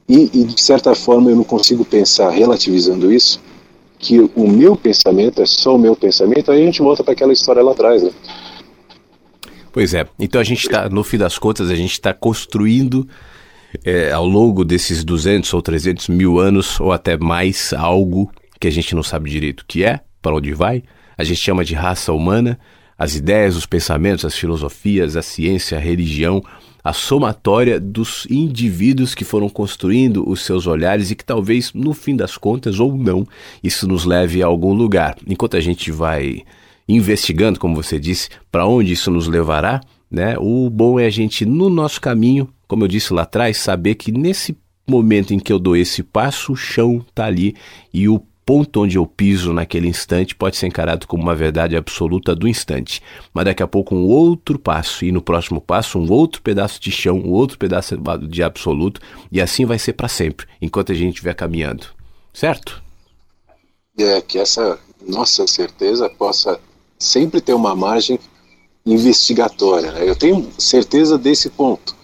e, 0.07 0.29
e 0.33 0.43
de 0.43 0.61
certa 0.61 0.93
forma 0.95 1.29
eu 1.29 1.35
não 1.35 1.43
consigo 1.43 1.83
pensar 1.83 2.29
relativizando 2.29 3.11
isso 3.11 3.41
que 4.01 4.19
o 4.35 4.47
meu 4.47 4.75
pensamento 4.75 5.41
é 5.41 5.45
só 5.45 5.75
o 5.75 5.79
meu 5.79 5.95
pensamento, 5.95 6.51
aí 6.51 6.63
a 6.63 6.65
gente 6.65 6.81
volta 6.81 7.03
para 7.03 7.13
aquela 7.13 7.31
história 7.31 7.61
lá 7.61 7.71
atrás, 7.71 8.01
né? 8.01 8.11
Pois 9.71 9.93
é. 9.93 10.05
Então 10.19 10.41
a 10.41 10.43
gente 10.43 10.65
está, 10.65 10.89
no 10.89 11.03
fim 11.03 11.17
das 11.17 11.37
contas, 11.37 11.69
a 11.69 11.75
gente 11.75 11.93
está 11.93 12.13
construindo 12.13 13.07
é, 13.85 14.11
ao 14.11 14.25
longo 14.25 14.65
desses 14.65 15.03
200 15.03 15.53
ou 15.53 15.61
300 15.61 16.09
mil 16.09 16.39
anos, 16.39 16.79
ou 16.79 16.91
até 16.91 17.17
mais, 17.17 17.71
algo 17.73 18.31
que 18.59 18.67
a 18.67 18.71
gente 18.71 18.93
não 18.93 19.03
sabe 19.03 19.29
direito 19.29 19.61
o 19.61 19.65
que 19.65 19.83
é, 19.83 20.01
para 20.21 20.35
onde 20.35 20.53
vai. 20.53 20.83
A 21.17 21.23
gente 21.23 21.39
chama 21.39 21.63
de 21.63 21.73
raça 21.73 22.11
humana. 22.11 22.59
As 22.97 23.15
ideias, 23.15 23.55
os 23.55 23.65
pensamentos, 23.65 24.25
as 24.25 24.35
filosofias, 24.35 25.15
a 25.15 25.21
ciência, 25.21 25.77
a 25.77 25.81
religião, 25.81 26.43
a 26.83 26.93
somatória 26.93 27.79
dos 27.79 28.25
indivíduos 28.29 29.13
que 29.13 29.23
foram 29.23 29.49
construindo 29.49 30.27
os 30.27 30.43
seus 30.43 30.67
olhares 30.67 31.11
e 31.11 31.15
que 31.15 31.25
talvez, 31.25 31.73
no 31.73 31.93
fim 31.93 32.15
das 32.15 32.37
contas, 32.37 32.79
ou 32.79 32.97
não, 32.97 33.25
isso 33.63 33.87
nos 33.87 34.05
leve 34.05 34.41
a 34.41 34.47
algum 34.47 34.73
lugar. 34.73 35.17
Enquanto 35.27 35.57
a 35.57 35.61
gente 35.61 35.91
vai 35.91 36.43
investigando, 36.87 37.59
como 37.59 37.75
você 37.75 37.99
disse, 37.99 38.29
para 38.51 38.65
onde 38.65 38.93
isso 38.93 39.11
nos 39.11 39.27
levará, 39.27 39.81
né? 40.09 40.35
O 40.39 40.69
bom 40.69 40.99
é 40.99 41.05
a 41.05 41.09
gente, 41.09 41.45
no 41.45 41.69
nosso 41.69 42.01
caminho, 42.01 42.49
como 42.67 42.83
eu 42.83 42.87
disse 42.87 43.13
lá 43.13 43.21
atrás, 43.21 43.57
saber 43.57 43.95
que 43.95 44.11
nesse 44.11 44.57
momento 44.87 45.33
em 45.33 45.39
que 45.39 45.53
eu 45.53 45.59
dou 45.59 45.75
esse 45.75 46.03
passo, 46.03 46.51
o 46.51 46.55
chão 46.55 47.05
está 47.07 47.25
ali 47.25 47.55
e 47.93 48.09
o 48.09 48.21
ponto 48.51 48.81
onde 48.81 48.97
eu 48.97 49.07
piso 49.07 49.53
naquele 49.53 49.87
instante 49.87 50.35
pode 50.35 50.57
ser 50.57 50.67
encarado 50.67 51.07
como 51.07 51.23
uma 51.23 51.33
verdade 51.33 51.77
absoluta 51.77 52.35
do 52.35 52.49
instante. 52.49 53.01
Mas 53.33 53.45
daqui 53.45 53.63
a 53.63 53.67
pouco 53.67 53.95
um 53.95 54.05
outro 54.05 54.59
passo 54.59 55.05
e 55.05 55.11
no 55.13 55.21
próximo 55.21 55.61
passo 55.61 55.97
um 55.97 56.11
outro 56.11 56.41
pedaço 56.41 56.77
de 56.81 56.91
chão, 56.91 57.17
um 57.17 57.31
outro 57.31 57.57
pedaço 57.57 57.95
de 58.27 58.43
absoluto 58.43 58.99
e 59.31 59.39
assim 59.39 59.63
vai 59.63 59.79
ser 59.79 59.93
para 59.93 60.09
sempre, 60.09 60.47
enquanto 60.61 60.91
a 60.91 60.95
gente 60.95 61.13
estiver 61.13 61.33
caminhando. 61.33 61.87
Certo? 62.33 62.83
É 63.97 64.19
que 64.19 64.37
essa 64.37 64.77
nossa 65.07 65.47
certeza 65.47 66.09
possa 66.09 66.59
sempre 66.99 67.39
ter 67.39 67.53
uma 67.53 67.73
margem 67.73 68.19
investigatória. 68.85 69.93
Né? 69.93 70.09
Eu 70.09 70.15
tenho 70.17 70.51
certeza 70.57 71.17
desse 71.17 71.49
ponto, 71.49 71.95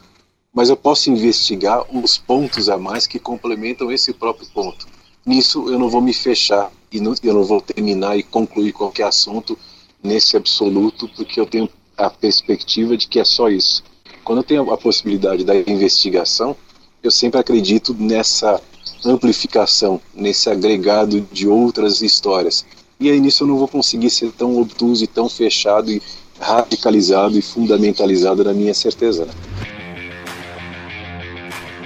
mas 0.53 0.69
eu 0.69 0.77
posso 0.77 1.11
investigar 1.11 1.83
os 1.93 2.17
pontos 2.17 2.69
a 2.69 2.77
mais 2.77 3.05
que 3.05 3.19
complementam 3.19 3.91
esse 3.91 4.13
próprio 4.13 4.47
ponto 4.53 4.95
nisso 5.28 5.69
eu 5.69 5.78
não 5.78 5.89
vou 5.89 6.01
me 6.01 6.13
fechar 6.13 6.71
e 6.91 6.99
não, 6.99 7.13
eu 7.21 7.34
não 7.34 7.43
vou 7.43 7.61
terminar 7.61 8.17
e 8.17 8.23
concluir 8.23 8.71
qualquer 8.71 9.03
assunto 9.03 9.57
nesse 10.01 10.38
absoluto, 10.38 11.09
porque 11.09 11.39
eu 11.39 11.45
tenho 11.45 11.69
a 11.97 12.09
perspectiva 12.09 12.95
de 12.95 13.07
que 13.07 13.19
é 13.19 13.25
só 13.25 13.49
isso. 13.49 13.84
Quando 14.23 14.39
eu 14.39 14.43
tenho 14.43 14.71
a 14.71 14.78
possibilidade 14.78 15.43
da 15.43 15.55
investigação, 15.55 16.55
eu 17.03 17.11
sempre 17.11 17.39
acredito 17.39 17.93
nessa 17.97 18.61
amplificação, 19.05 19.99
nesse 20.13 20.49
agregado 20.49 21.21
de 21.32 21.47
outras 21.47 22.01
histórias. 22.01 22.65
E 22.99 23.09
aí 23.09 23.19
nisso 23.19 23.43
eu 23.43 23.47
não 23.47 23.57
vou 23.57 23.67
conseguir 23.67 24.09
ser 24.09 24.32
tão 24.32 24.59
obtuso 24.59 25.03
e 25.03 25.07
tão 25.07 25.30
fechado 25.30 25.91
e 25.91 26.01
radicalizado 26.39 27.38
e 27.38 27.41
fundamentalizado 27.41 28.43
na 28.43 28.53
minha 28.53 28.73
certeza. 28.73 29.25
Né? 29.25 29.76